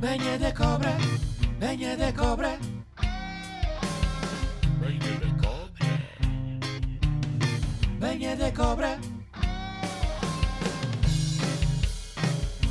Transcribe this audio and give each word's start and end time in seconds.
Venha 0.00 0.38
da 0.38 0.52
cobra, 0.52 0.96
venha 1.58 1.96
da 1.96 2.12
cobra. 2.12 2.58
Venha 4.80 5.18
da 5.18 5.30
cobra. 5.42 5.88
Venha 7.98 8.36
da 8.36 8.52
cobra. 8.52 8.98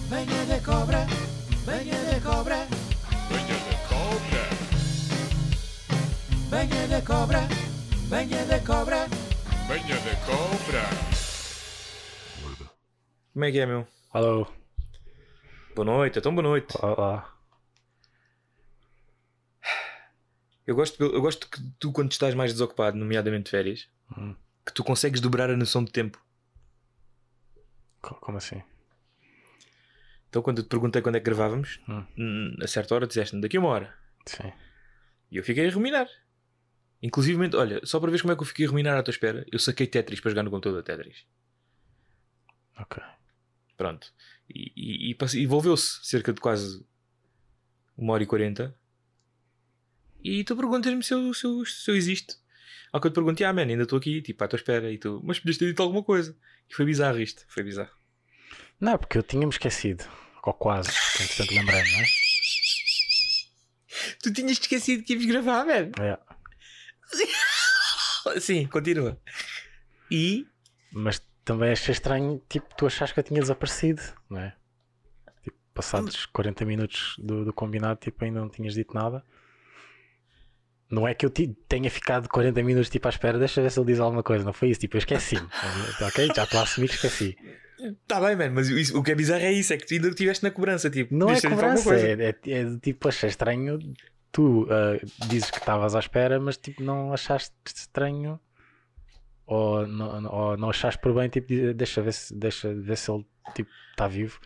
Venha 0.10 0.46
da 0.46 0.60
cobra, 0.62 1.06
venha 1.66 2.04
da 2.06 2.22
cobra. 2.22 2.68
Venha 3.30 3.58
da 3.60 3.78
cobra. 3.90 4.48
Venha 6.50 6.88
da 6.88 7.02
cobra, 7.02 7.48
venha 8.10 8.46
da 8.46 8.60
cobra. 8.60 9.08
Venha 9.68 10.00
da 10.00 10.16
cobra. 10.26 10.84
Como 13.34 13.46
é 13.46 13.52
que 13.52 13.60
é, 13.60 13.66
meu? 13.66 13.86
Alô, 14.14 14.48
Boa 15.78 15.86
noite, 15.86 16.18
então 16.18 16.34
boa 16.34 16.42
noite. 16.42 16.74
olá. 16.82 17.32
Eu 20.66 20.74
gosto, 20.76 21.04
eu 21.04 21.22
gosto 21.22 21.48
que 21.48 21.62
tu, 21.78 21.92
quando 21.92 22.12
estás 22.12 22.34
mais 22.34 22.52
desocupado, 22.52 22.98
nomeadamente 22.98 23.44
de 23.46 23.52
férias, 23.52 23.88
Hum. 24.18 24.36
que 24.66 24.74
tu 24.74 24.84
consegues 24.84 25.22
dobrar 25.22 25.52
a 25.52 25.56
noção 25.56 25.84
de 25.84 25.92
tempo. 25.92 26.20
Co- 28.02 28.16
Como 28.16 28.40
assim? 28.40 28.64
Então, 30.28 30.42
quando 30.42 30.58
eu 30.58 30.64
te 30.64 30.68
perguntei 30.70 31.00
quando 31.00 31.18
é 31.18 31.20
que 31.20 31.26
gravávamos, 31.26 31.80
Hum. 31.88 32.04
hum, 32.18 32.56
a 32.60 32.66
certa 32.68 32.96
hora 32.96 33.06
disseste-me 33.06 33.40
daqui 33.40 33.58
a 33.58 33.60
uma 33.60 33.70
hora. 33.70 33.94
Sim. 34.26 34.52
E 35.30 35.38
eu 35.38 35.44
fiquei 35.44 35.68
a 35.70 35.72
ruminar. 35.72 36.08
Inclusive, 37.04 37.56
olha, 37.56 37.86
só 37.86 38.00
para 38.00 38.10
ver 38.10 38.20
como 38.20 38.34
é 38.34 38.36
que 38.36 38.42
eu 38.42 38.48
fiquei 38.48 38.66
a 38.66 38.70
ruminar 38.70 38.98
à 38.98 39.04
tua 39.04 39.12
espera, 39.12 39.46
eu 39.52 39.60
saquei 39.60 39.86
Tetris 39.86 40.20
para 40.20 40.32
jogar 40.32 40.42
no 40.42 40.50
computador 40.50 40.82
Tetris. 40.82 41.24
Ok. 42.80 43.00
Pronto. 43.78 44.12
E, 44.50 44.74
e, 44.76 45.12
e 45.12 45.44
envolveu-se 45.44 46.00
cerca 46.04 46.34
de 46.34 46.42
quase 46.42 46.84
uma 47.96 48.14
hora 48.14 48.24
e 48.24 48.26
quarenta. 48.26 48.76
E 50.24 50.44
tu 50.44 50.56
perguntas-me 50.56 51.04
se 51.04 51.14
eu, 51.14 51.34
se, 51.34 51.46
eu, 51.46 51.66
se 51.66 51.90
eu 51.90 51.96
existo. 51.96 52.36
Ao 52.92 53.00
que 53.00 53.08
eu 53.08 53.12
te 53.12 53.16
perguntei, 53.16 53.46
ah, 53.46 53.54
man, 53.54 53.64
ainda 53.64 53.84
estou 53.84 54.00
aqui, 54.00 54.22
tipo, 54.22 54.44
à 54.44 54.48
tua 54.48 54.58
espera. 54.58 54.92
E 54.92 54.98
tu, 54.98 55.22
mas 55.24 55.40
podias 55.40 55.58
ter 55.58 55.68
dito 55.68 55.84
alguma 55.84 56.04
coisa. 56.04 56.36
E 56.70 56.74
foi 56.74 56.86
bizarro 56.86 57.20
isto, 57.20 57.46
foi 57.48 57.64
bizarro. 57.64 57.96
Não, 58.80 58.94
é 58.94 58.98
porque 58.98 59.18
eu 59.18 59.24
tinha-me 59.24 59.52
esquecido. 59.52 60.04
Ou 60.44 60.54
quase. 60.54 60.90
que 60.90 61.24
Entretanto 61.24 61.54
lembrei-me, 61.54 61.92
não 61.92 62.00
é? 62.00 62.06
Tu 64.22 64.34
tinhas 64.34 64.52
esquecido 64.54 65.04
que 65.04 65.14
íamos 65.14 65.26
gravar, 65.28 65.66
man. 65.66 65.92
É. 66.00 66.18
Sim, 68.40 68.66
continua. 68.68 69.20
E 70.10 70.48
Mas 70.92 71.22
também 71.48 71.72
achei 71.72 71.94
estranho, 71.94 72.42
tipo, 72.50 72.68
tu 72.76 72.86
achas 72.86 73.14
que 73.14 73.20
eu 73.22 73.24
tinha 73.24 73.40
desaparecido, 73.40 74.02
não 74.30 74.42
é? 74.42 74.54
Tipo, 75.42 75.58
passados 75.74 76.26
40 76.26 76.66
minutos 76.66 77.16
do, 77.18 77.46
do 77.46 77.54
combinado, 77.54 78.02
tipo, 78.02 78.26
ainda 78.26 78.42
não 78.42 78.50
tinhas 78.50 78.74
dito 78.74 78.94
nada. 78.94 79.24
Não 80.92 81.08
é 81.08 81.14
que 81.14 81.26
eu 81.26 81.30
tenha 81.30 81.90
ficado 81.90 82.28
40 82.28 82.62
minutos 82.64 82.90
tipo 82.90 83.08
à 83.08 83.10
espera, 83.10 83.40
deixa 83.40 83.62
ver 83.62 83.72
se 83.72 83.80
ele 83.80 83.88
diz 83.88 84.00
alguma 84.00 84.22
coisa, 84.24 84.44
não 84.44 84.52
foi 84.52 84.70
isso, 84.70 84.82
tipo, 84.82 84.98
eu 84.98 85.00
esqueci-me. 85.00 85.48
ok? 86.06 86.28
Já 86.36 86.44
estou 86.44 86.60
a 86.60 86.64
assumir 86.64 86.90
que 86.90 86.96
esqueci. 86.96 87.38
Tá 88.06 88.20
bem, 88.20 88.36
mano, 88.36 88.56
mas 88.56 88.68
isso- 88.68 88.98
o 88.98 89.02
que 89.02 89.12
é 89.12 89.16
bizarro 89.16 89.44
é 89.44 89.52
isso, 89.54 89.72
é 89.72 89.78
que 89.78 89.86
tu 89.86 89.94
ainda 89.94 90.10
estiveste 90.10 90.44
na 90.44 90.52
cobrança, 90.52 90.90
tipo, 90.90 91.16
Não 91.16 91.30
é 91.30 91.40
cobrança, 91.40 91.84
coisa. 91.84 92.08
é, 92.08 92.36
é, 92.46 92.52
é 92.52 92.78
tipo, 92.82 93.08
achei 93.08 93.30
estranho. 93.30 93.80
Tu 94.34 94.68
ah, 94.70 95.00
dizes 95.28 95.50
que 95.50 95.60
estavas 95.60 95.96
à 95.96 96.00
espera, 96.00 96.40
mas 96.42 96.58
tipo, 96.58 96.84
não 96.84 97.14
achaste 97.14 97.54
estranho 97.74 98.38
ou 99.48 99.88
não, 99.88 100.26
ou 100.32 100.58
não 100.58 100.70
achaste 100.70 101.02
por 101.02 101.14
bem, 101.16 101.30
tipo, 101.30 101.48
de- 101.48 101.74
deixa 101.74 102.02
ver 102.02 102.14
se, 102.14 102.36
deixa 102.38 102.72
ver 102.74 102.98
se 102.98 103.10
ele 103.10 103.26
tipo, 103.56 103.70
está 103.92 104.08
vivo. 104.08 104.40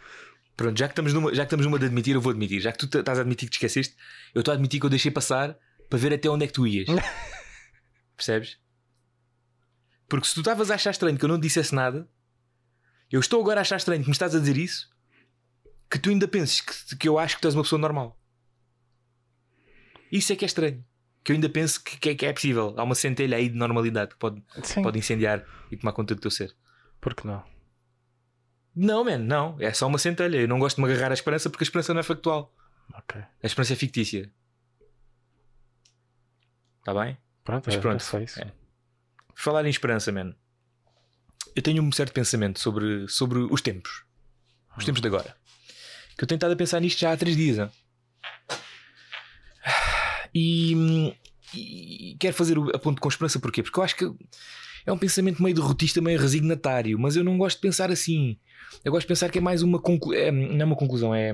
Pronto, 0.56 0.78
já 0.78 0.88
que, 0.88 0.92
estamos 0.94 1.12
numa, 1.14 1.34
já 1.34 1.42
que 1.44 1.48
estamos 1.48 1.66
numa 1.66 1.80
de 1.80 1.86
admitir, 1.88 2.14
eu 2.16 2.22
vou 2.22 2.30
admitir. 2.32 2.62
Já 2.62 2.72
que 2.72 2.78
tu 2.86 2.98
estás 3.00 3.18
a 3.18 3.22
admitir 3.22 3.48
que 3.48 3.52
te 3.52 3.56
esqueceste, 3.56 3.96
eu 4.34 4.40
estou 4.42 4.52
a 4.52 4.56
admitir 4.56 4.80
que 4.80 4.86
eu 4.86 4.90
deixei 4.90 5.10
passar 5.12 5.58
para 5.90 6.00
ver 6.00 6.14
até 6.14 6.30
onde 6.30 6.46
é 6.46 6.48
que 6.48 6.54
tu 6.54 6.68
ias. 6.68 6.88
Percebes? 8.16 8.60
Porque 10.08 10.28
se 10.28 10.36
tu 10.36 10.42
estavas 10.42 10.70
a 10.70 10.76
achar 10.76 10.92
estranho 10.92 11.18
que 11.18 11.26
eu 11.26 11.30
não 11.30 11.40
dissesse 11.40 11.74
nada, 11.74 12.08
eu 13.12 13.20
estou 13.20 13.42
agora 13.42 13.60
a 13.60 13.64
achar 13.64 13.78
estranho 13.78 14.02
que 14.04 14.08
me 14.10 14.14
estás 14.14 14.36
a 14.36 14.40
dizer 14.40 14.56
isso, 14.58 14.90
que 15.90 15.98
tu 15.98 16.10
ainda 16.10 16.28
penses 16.28 16.62
que, 16.62 16.96
que 16.98 17.10
eu 17.10 17.18
acho 17.18 17.36
que 17.38 17.42
tu 17.42 17.48
és 17.48 17.56
uma 17.56 17.64
pessoa 17.64 17.80
normal. 17.80 18.18
Isso 20.12 20.32
é 20.32 20.36
que 20.36 20.46
é 20.46 20.48
estranho. 20.48 20.86
Que 21.24 21.32
eu 21.32 21.36
ainda 21.36 21.50
penso 21.50 21.84
que, 21.84 21.98
que 22.00 22.10
é, 22.10 22.16
que 22.16 22.26
é 22.26 22.34
possível. 22.34 22.74
Há 22.78 22.84
uma 22.84 22.96
centelha 22.96 23.38
aí 23.38 23.48
de 23.50 23.56
normalidade 23.56 24.12
que 24.12 24.18
pode, 24.18 24.42
Sim, 24.64 24.82
pode 24.82 24.98
incendiar 24.98 25.46
e 25.72 25.78
tomar 25.78 25.94
conta 25.94 26.16
do 26.16 26.22
teu 26.22 26.32
ser. 26.32 26.56
por 27.00 27.14
que 27.14 27.28
não? 27.28 27.44
Não, 28.76 29.04
man, 29.04 29.18
não. 29.20 29.56
É 29.60 29.72
só 29.74 29.86
uma 29.88 29.98
centelha. 30.00 30.38
Eu 30.38 30.48
não 30.48 30.58
gosto 30.58 30.78
de 30.78 30.82
me 30.84 30.92
agarrar 30.92 31.12
à 31.12 31.14
esperança 31.14 31.50
porque 31.50 31.64
a 31.64 31.66
esperança 31.66 31.94
não 31.94 32.00
é 32.00 32.04
factual. 32.04 32.54
Ok. 32.94 33.22
A 33.22 33.46
esperança 33.46 33.74
é 33.74 33.76
fictícia. 33.76 34.32
Está 36.80 36.94
bem? 36.94 37.18
Pronto, 37.44 37.66
Mas 37.68 37.76
é, 37.76 37.80
pronto, 37.80 38.18
é 38.18 38.24
isso. 38.24 38.40
é. 38.42 38.52
Falar 39.36 39.66
em 39.66 39.70
esperança, 39.70 40.12
man. 40.12 40.34
Eu 41.56 41.62
tenho 41.62 41.84
um 41.84 41.92
certo 41.92 42.14
pensamento 42.14 42.60
sobre, 42.60 43.08
sobre 43.08 43.40
os 43.40 43.62
tempos. 43.62 44.04
Os 44.78 44.86
tempos 44.86 45.02
de 45.02 45.08
agora. 45.08 45.36
Que 46.18 46.24
eu 46.24 46.28
tenho 46.28 46.38
estado 46.38 46.54
a 46.54 46.56
pensar 46.56 46.80
nisto 46.80 47.00
já 47.00 47.12
há 47.12 47.18
três 47.18 47.36
dias. 47.36 47.58
hein? 47.60 47.70
E, 50.34 51.14
e 51.54 52.16
quero 52.20 52.36
fazer 52.36 52.58
a 52.74 52.80
ponto 52.80 53.02
com 53.02 53.10
esperança 53.10 53.40
porquê? 53.40 53.62
Porque 53.64 53.80
eu 53.80 53.84
acho 53.84 53.96
que 53.96 54.10
é 54.86 54.92
um 54.92 54.98
pensamento 54.98 55.42
meio 55.42 55.56
derrotista, 55.56 56.02
meio 56.02 56.20
resignatário. 56.20 56.98
Mas 57.00 57.16
eu 57.16 57.24
não 57.24 57.38
gosto 57.38 57.58
de 57.58 57.62
pensar 57.62 57.92
assim. 57.92 58.38
Eu 58.84 58.92
gosto 58.92 59.04
de 59.04 59.10
pensar 59.10 59.30
que 59.30 59.38
é 59.38 59.42
mais 59.42 59.62
uma 59.62 59.80
conclusão. 59.80 60.22
É, 60.22 60.32
não 60.32 60.62
é 60.62 60.66
uma 60.66 60.76
conclusão, 60.76 61.14
é 61.14 61.34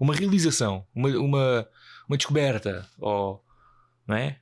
uma 0.00 0.14
realização. 0.14 0.86
Uma, 0.94 1.08
uma, 1.10 1.68
uma 2.08 2.16
descoberta. 2.16 2.86
Ou, 2.98 3.42
não 4.06 4.16
é? 4.16 4.38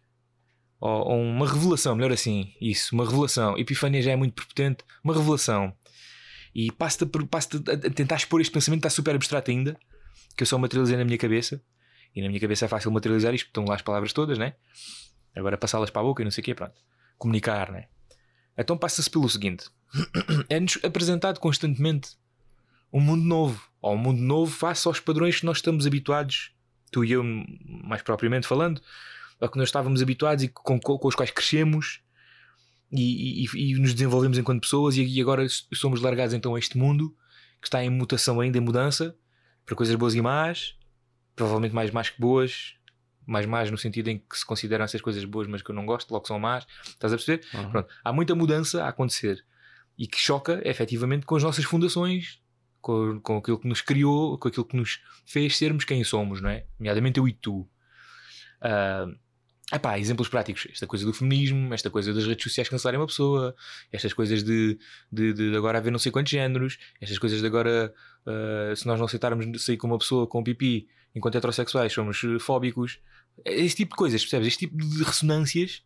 ou, 0.80 1.20
uma 1.20 1.50
revelação, 1.50 1.94
melhor 1.96 2.12
assim, 2.12 2.52
isso, 2.60 2.94
uma 2.94 3.04
revelação. 3.04 3.56
Epifania 3.58 4.02
já 4.02 4.12
é 4.12 4.16
muito 4.16 4.34
prepotente, 4.34 4.84
uma 5.02 5.14
revelação. 5.14 5.72
E 6.54 6.70
passo-te 6.72 7.06
passo-te 7.26 7.70
a- 7.70 7.74
a 7.74 7.90
tentar 7.90 8.16
expor 8.16 8.40
este 8.40 8.52
pensamento, 8.52 8.80
está 8.80 8.90
super 8.90 9.14
abstrato 9.14 9.50
ainda, 9.50 9.78
que 10.36 10.42
eu 10.42 10.46
só 10.46 10.58
materializei 10.58 10.96
na 10.96 11.04
minha 11.04 11.18
cabeça. 11.18 11.60
E 12.16 12.22
na 12.22 12.28
minha 12.28 12.40
cabeça 12.40 12.64
é 12.64 12.68
fácil 12.68 12.90
materializar 12.90 13.34
isto, 13.34 13.48
estão 13.48 13.66
lá 13.66 13.74
as 13.74 13.82
palavras 13.82 14.10
todas, 14.14 14.38
né? 14.38 14.54
Agora 15.34 15.58
passá-las 15.58 15.90
para 15.90 16.00
a 16.00 16.04
boca 16.04 16.22
e 16.22 16.24
não 16.24 16.30
sei 16.30 16.40
o 16.40 16.44
quê, 16.46 16.54
pronto. 16.54 16.80
Comunicar, 17.18 17.70
né? 17.70 17.88
Então 18.56 18.78
passa-se 18.78 19.10
pelo 19.10 19.28
seguinte: 19.28 19.66
é-nos 20.48 20.78
apresentado 20.82 21.38
constantemente 21.38 22.16
um 22.90 23.00
mundo 23.00 23.22
novo, 23.22 23.62
ou 23.82 23.94
um 23.94 23.98
mundo 23.98 24.22
novo 24.22 24.50
face 24.50 24.88
aos 24.88 24.98
padrões 24.98 25.40
que 25.40 25.44
nós 25.44 25.58
estamos 25.58 25.86
habituados, 25.86 26.52
tu 26.90 27.04
e 27.04 27.12
eu, 27.12 27.22
mais 27.84 28.00
propriamente 28.00 28.46
falando, 28.46 28.80
ao 29.38 29.50
que 29.50 29.58
nós 29.58 29.68
estávamos 29.68 30.00
habituados 30.00 30.42
e 30.42 30.48
com, 30.48 30.80
com, 30.80 30.98
os 31.06 31.14
quais 31.14 31.30
crescemos 31.30 32.00
e, 32.90 33.44
e- 33.44 33.72
e 33.72 33.74
nos 33.78 33.92
desenvolvemos 33.92 34.38
enquanto 34.38 34.62
pessoas, 34.62 34.96
e, 34.96 35.04
e 35.04 35.20
agora 35.20 35.46
somos 35.74 36.00
largados 36.00 36.32
então 36.32 36.54
a 36.54 36.58
este 36.58 36.78
mundo 36.78 37.14
que 37.60 37.66
está 37.68 37.84
em 37.84 37.90
mutação 37.90 38.40
ainda, 38.40 38.56
em 38.56 38.62
mudança, 38.62 39.14
para 39.66 39.76
coisas 39.76 39.94
boas 39.96 40.14
e 40.14 40.22
más, 40.22 40.74
provavelmente 41.36 41.74
mais 41.74 41.90
más 41.90 42.10
que 42.10 42.20
boas, 42.20 42.74
mais 43.26 43.44
más 43.44 43.70
no 43.70 43.76
sentido 43.76 44.08
em 44.08 44.18
que 44.18 44.38
se 44.38 44.46
consideram 44.46 44.84
essas 44.84 45.00
coisas 45.00 45.24
boas, 45.24 45.46
mas 45.46 45.62
que 45.62 45.70
eu 45.70 45.74
não 45.74 45.84
gosto, 45.84 46.10
logo 46.10 46.26
são 46.26 46.38
más, 46.38 46.66
estás 46.86 47.12
a 47.12 47.16
perceber? 47.16 47.46
Uhum. 47.54 47.70
Pronto, 47.70 47.94
há 48.02 48.12
muita 48.12 48.34
mudança 48.34 48.84
a 48.84 48.88
acontecer 48.88 49.44
e 49.98 50.06
que 50.06 50.18
choca 50.18 50.60
efetivamente 50.64 51.26
com 51.26 51.36
as 51.36 51.42
nossas 51.42 51.64
fundações, 51.64 52.40
com, 52.80 53.20
com 53.20 53.38
aquilo 53.38 53.58
que 53.58 53.68
nos 53.68 53.80
criou, 53.80 54.38
com 54.38 54.48
aquilo 54.48 54.64
que 54.64 54.76
nos 54.76 55.00
fez 55.24 55.56
sermos 55.56 55.84
quem 55.84 56.02
somos, 56.04 56.40
não 56.40 56.48
é? 56.48 56.64
Nomeadamente 56.78 57.18
eu 57.18 57.26
e 57.26 57.32
tu. 57.32 57.68
Ah, 58.60 59.06
epá, 59.72 59.98
exemplos 59.98 60.28
práticos, 60.28 60.68
esta 60.70 60.86
coisa 60.86 61.04
do 61.04 61.12
feminismo, 61.12 61.74
esta 61.74 61.90
coisa 61.90 62.14
das 62.14 62.26
redes 62.26 62.44
sociais 62.44 62.68
cancelarem 62.68 63.00
uma 63.00 63.06
pessoa, 63.06 63.56
estas 63.90 64.12
coisas 64.12 64.42
de, 64.44 64.78
de, 65.10 65.32
de 65.32 65.56
agora 65.56 65.78
haver 65.78 65.90
não 65.90 65.98
sei 65.98 66.12
quantos 66.12 66.30
géneros, 66.30 66.78
estas 67.00 67.18
coisas 67.18 67.40
de 67.40 67.46
agora, 67.46 67.92
ah, 68.26 68.72
se 68.76 68.86
nós 68.86 68.98
não 68.98 69.06
aceitarmos 69.06 69.64
sair 69.64 69.76
com 69.76 69.86
uma 69.88 69.98
pessoa 69.98 70.26
com 70.26 70.44
pipi 70.44 70.86
enquanto 71.16 71.36
heterossexuais 71.36 71.92
somos 71.92 72.22
eh, 72.22 72.38
fóbicos, 72.38 73.00
esse 73.44 73.74
tipo 73.74 73.92
de 73.92 73.96
coisas, 73.96 74.20
percebes? 74.20 74.48
Este 74.48 74.66
tipo 74.66 74.76
de 74.76 75.02
ressonâncias, 75.02 75.82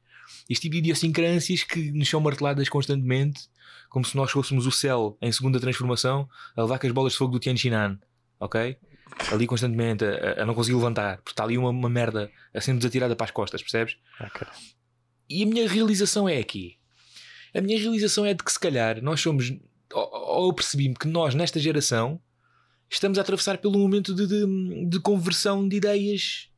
este 0.49 0.62
tipo 0.62 0.73
de 0.73 0.79
idiosincrâncias 0.81 1.62
que 1.62 1.93
nos 1.93 2.09
são 2.09 2.21
marteladas 2.21 2.69
constantemente, 2.69 3.43
como 3.88 4.05
se 4.05 4.17
nós 4.17 4.31
fôssemos 4.31 4.67
o 4.67 4.73
céu 4.73 5.17
em 5.23 5.31
segunda 5.31 5.61
transformação 5.61 6.29
a 6.56 6.62
levar 6.62 6.79
com 6.79 6.87
as 6.87 6.93
bolas 6.93 7.12
de 7.12 7.19
fogo 7.19 7.32
do 7.32 7.38
Tianjinan, 7.38 7.99
ok? 8.41 8.77
Ali 9.31 9.47
constantemente 9.47 10.05
a, 10.05 10.43
a 10.43 10.47
não 10.47 10.55
conseguir 10.55 10.77
levantar, 10.77 11.19
porque 11.19 11.32
está 11.32 11.44
ali 11.44 11.56
uma, 11.56 11.71
uma 11.71 11.88
merda 11.88 12.31
a 12.53 12.61
sendo 12.61 12.79
desatirada 12.79 13.15
para 13.15 13.27
as 13.27 13.31
costas, 13.31 13.62
percebes? 13.62 13.97
Ok. 14.21 14.47
E 15.29 15.44
a 15.44 15.47
minha 15.47 15.69
realização 15.69 16.29
é 16.29 16.38
aqui. 16.38 16.77
A 17.55 17.61
minha 17.61 17.79
realização 17.79 18.27
é 18.27 18.35
de 18.35 18.43
que 18.43 18.50
se 18.50 18.59
calhar 18.59 19.00
nós 19.00 19.21
somos, 19.21 19.53
ou, 19.93 20.11
ou 20.12 20.47
eu 20.49 20.53
percebi-me 20.53 20.94
que 20.94 21.06
nós 21.06 21.35
nesta 21.35 21.61
geração 21.61 22.21
estamos 22.91 23.17
a 23.19 23.23
atravessar 23.23 23.59
pelo 23.59 23.79
momento 23.79 24.15
de, 24.15 24.27
de, 24.27 24.87
de 24.87 25.01
conversão 25.01 25.67
de 25.67 25.77
ideias 25.77 26.51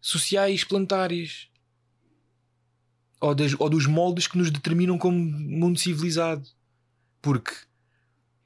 sociais 0.00 0.62
planetárias 0.62 1.48
ou, 3.20 3.34
das- 3.34 3.54
ou 3.58 3.68
dos 3.68 3.86
moldes 3.86 4.26
que 4.28 4.38
nos 4.38 4.50
determinam 4.50 4.96
como 4.98 5.18
mundo 5.18 5.78
civilizado. 5.78 6.46
Porque 7.20 7.52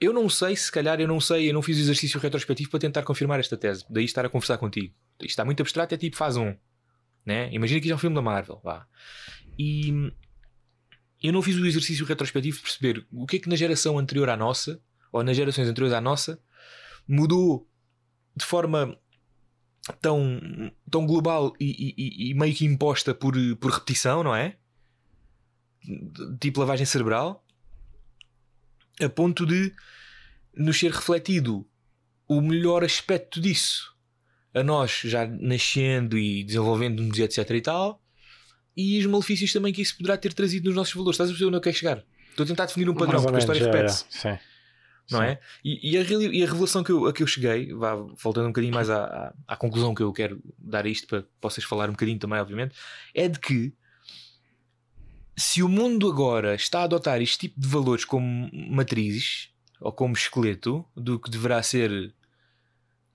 Eu 0.00 0.12
não 0.12 0.28
sei, 0.30 0.56
se 0.56 0.72
calhar 0.72 0.98
eu 1.00 1.06
não 1.06 1.20
sei, 1.20 1.50
eu 1.50 1.54
não 1.54 1.60
fiz 1.62 1.76
o 1.76 1.80
exercício 1.80 2.18
retrospectivo 2.18 2.70
para 2.70 2.80
tentar 2.80 3.02
confirmar 3.02 3.38
esta 3.38 3.56
tese. 3.56 3.84
Daí 3.90 4.04
estar 4.04 4.24
a 4.24 4.28
conversar 4.30 4.58
contigo. 4.58 4.94
Isto 5.20 5.26
está 5.30 5.44
muito 5.44 5.60
abstrato, 5.60 5.94
é 5.94 5.98
tipo 5.98 6.16
faz 6.16 6.36
um. 6.36 6.54
Né? 7.24 7.52
Imagina 7.52 7.80
que 7.80 7.86
isto 7.86 7.92
é 7.92 7.96
um 7.96 7.98
filme 7.98 8.16
da 8.16 8.22
Marvel. 8.22 8.60
Vá. 8.64 8.86
E 9.58 10.10
eu 11.22 11.32
não 11.32 11.42
fiz 11.42 11.54
o 11.56 11.64
exercício 11.66 12.04
retrospectivo 12.06 12.56
de 12.56 12.62
perceber 12.62 13.06
o 13.12 13.26
que 13.26 13.36
é 13.36 13.38
que 13.38 13.48
na 13.48 13.54
geração 13.54 13.96
anterior 13.98 14.28
à 14.30 14.36
nossa, 14.36 14.80
ou 15.12 15.22
nas 15.22 15.36
gerações 15.36 15.68
anteriores 15.68 15.94
à 15.94 16.00
nossa, 16.00 16.40
mudou 17.06 17.68
de 18.36 18.44
forma 18.44 18.96
tão, 20.00 20.40
tão 20.90 21.06
global 21.06 21.52
e, 21.60 21.94
e- 21.96 22.30
e 22.30 22.34
meio 22.34 22.54
que 22.54 22.64
imposta 22.64 23.14
por, 23.14 23.34
por 23.56 23.70
repetição, 23.72 24.22
não 24.22 24.34
é? 24.34 24.56
Tipo 26.40 26.60
lavagem 26.60 26.86
cerebral, 26.86 27.44
a 29.00 29.08
ponto 29.08 29.44
de 29.44 29.74
nos 30.56 30.78
ser 30.78 30.92
refletido 30.92 31.66
o 32.28 32.40
melhor 32.40 32.84
aspecto 32.84 33.40
disso 33.40 33.90
a 34.54 34.62
nós 34.62 35.00
já 35.04 35.26
nascendo 35.26 36.16
e 36.18 36.44
desenvolvendo-nos 36.44 37.18
e 37.18 37.22
etc 37.22 37.50
e 37.50 37.60
tal 37.62 38.02
e 38.76 38.98
os 39.00 39.06
malefícios 39.06 39.52
também 39.52 39.72
que 39.72 39.82
isso 39.82 39.96
poderá 39.96 40.16
ter 40.16 40.32
trazido 40.34 40.66
nos 40.66 40.76
nossos 40.76 40.94
valores. 40.94 41.14
Estás 41.14 41.30
a 41.30 41.32
perceber 41.32 41.48
onde 41.48 41.56
eu 41.56 41.60
quero 41.60 41.76
chegar? 41.76 42.04
Estou 42.30 42.44
a 42.44 42.46
tentar 42.46 42.66
definir 42.66 42.88
um 42.88 42.94
padrão 42.94 43.22
porque 43.22 43.36
a 43.36 43.38
história 43.40 43.60
é, 43.60 43.64
repete-se 43.64 44.04
é, 44.28 44.36
sim. 44.36 44.42
Não 45.10 45.18
Sim. 45.20 45.24
é? 45.26 45.40
E, 45.64 45.92
e 45.92 45.98
a, 45.98 46.02
e 46.02 46.42
a 46.42 46.46
revelação 46.46 46.82
que 46.84 46.92
eu, 46.92 47.06
a 47.06 47.12
que 47.12 47.22
eu 47.22 47.26
cheguei, 47.26 47.72
vá, 47.74 47.94
voltando 47.94 48.44
um 48.46 48.48
bocadinho 48.50 48.74
mais 48.74 48.88
à, 48.88 49.04
à, 49.04 49.34
à 49.54 49.56
conclusão 49.56 49.94
que 49.94 50.02
eu 50.02 50.12
quero 50.12 50.40
dar 50.58 50.86
a 50.86 50.88
isto 50.88 51.06
para 51.06 51.24
possas 51.40 51.64
falar 51.64 51.88
um 51.88 51.92
bocadinho 51.92 52.18
também, 52.18 52.38
obviamente, 52.38 52.74
é 53.14 53.28
de 53.28 53.38
que 53.38 53.72
se 55.36 55.62
o 55.62 55.68
mundo 55.68 56.10
agora 56.10 56.54
está 56.54 56.80
a 56.80 56.84
adotar 56.84 57.20
este 57.20 57.38
tipo 57.38 57.60
de 57.60 57.66
valores 57.66 58.04
como 58.04 58.48
matrizes 58.52 59.50
ou 59.80 59.90
como 59.92 60.14
esqueleto 60.14 60.84
do 60.94 61.18
que 61.18 61.30
deverá 61.30 61.62
ser 61.62 62.14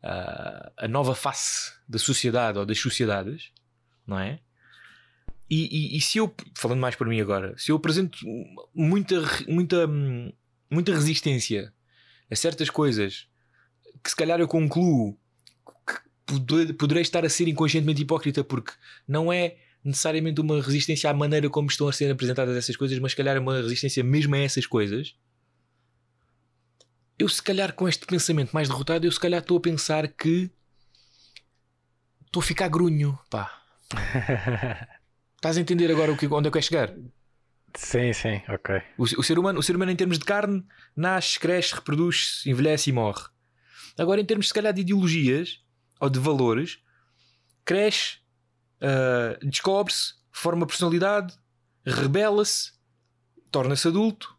ah, 0.04 0.72
a 0.78 0.88
nova 0.88 1.16
face 1.16 1.74
da 1.88 1.98
sociedade 2.00 2.58
ou 2.60 2.66
das 2.66 2.80
sociedades, 2.80 3.52
não 4.06 4.20
é? 4.20 4.40
E, 5.50 5.94
e- 5.94 5.98
e 5.98 6.02
se 6.02 6.18
eu, 6.18 6.34
falando 6.56 6.82
mais 6.82 6.96
para 6.96 7.08
mim 7.08 7.22
agora, 7.22 7.58
se 7.58 7.72
eu 7.72 7.78
apresento 7.78 8.18
muita, 8.76 9.16
muita, 9.48 9.88
hum, 9.88 10.34
muita 10.70 10.92
resistência 10.94 11.74
a 12.30 12.36
certas 12.36 12.70
coisas 12.70 13.28
que 14.04 14.10
se 14.10 14.16
calhar 14.16 14.40
eu 14.40 14.48
concluo 14.48 15.18
que 15.86 15.94
poder- 16.26 16.74
poderei 16.74 17.02
estar 17.02 17.26
a 17.26 17.30
ser 17.30 17.48
inconscientemente 17.48 18.02
hipócrita 18.02 18.44
porque 18.44 18.74
não 19.08 19.32
é 19.32 19.58
necessariamente 19.84 20.42
uma 20.42 20.62
resistência 20.62 21.10
à 21.10 21.14
maneira 21.14 21.50
como 21.50 21.70
estão 21.70 21.88
a 21.88 21.94
ser 21.94 22.12
apresentadas 22.12 22.56
essas 22.56 22.76
coisas, 22.76 23.00
mas 23.00 23.12
se 23.14 23.18
calhar 23.18 23.36
é 23.36 23.40
uma 23.40 23.62
resistência 23.62 24.04
mesmo 24.04 24.36
a 24.36 24.40
essas 24.40 24.66
coisas. 24.66 25.16
Eu 27.18 27.28
se 27.30 27.42
calhar 27.42 27.74
com 27.74 27.88
este 27.88 28.06
pensamento 28.06 28.52
mais 28.52 28.68
derrotado, 28.68 29.06
eu 29.06 29.12
se 29.12 29.20
calhar 29.20 29.42
estou 29.42 29.58
a 29.58 29.62
pensar 29.62 30.08
que 30.08 30.52
estou 32.26 32.42
a 32.42 32.46
ficar 32.46 32.68
grunho, 32.68 33.18
pá. 33.30 33.64
Estás 35.36 35.56
a 35.58 35.62
entender 35.62 35.90
agora 35.92 36.12
o 36.12 36.18
que, 36.18 36.28
onde 36.28 36.48
eu 36.48 36.52
quero 36.52 36.66
chegar? 36.66 36.94
Sim, 37.76 38.14
sim, 38.14 38.42
ok. 38.50 38.82
O, 38.98 39.04
o 39.04 39.24
ser 39.24 39.38
humano, 39.38 39.60
o 39.60 39.64
ser 39.64 39.76
humano, 39.76 39.92
em 39.92 39.96
termos 39.96 40.20
de 40.20 40.26
carne, 40.26 40.66
nasce, 40.96 41.40
cresce, 41.40 41.76
reproduz-se, 41.76 42.50
envelhece 42.50 42.90
e 42.90 42.94
morre. 42.94 43.24
Agora, 43.98 44.22
em 44.22 44.26
termos, 44.26 44.48
se 44.48 44.54
calhar, 44.54 44.74
de 44.74 44.82
ideologias 44.82 45.62
ou 46.00 46.10
de 46.10 46.20
valores, 46.20 46.80
cresce, 47.66 48.20
ah, 48.82 49.38
descobre-se, 49.44 50.14
forma 50.32 50.68
personalidade, 50.68 51.34
rebela-se, 51.86 52.72
torna-se 53.52 53.88
adulto, 53.88 54.36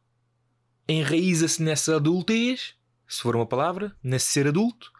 enraiza-se 0.89 1.63
nessa 1.63 1.97
adultez, 1.97 2.75
se 3.07 3.21
for 3.21 3.35
uma 3.35 3.47
palavra, 3.47 3.95
nesse 4.03 4.27
ser 4.27 4.47
adulto, 4.47 4.93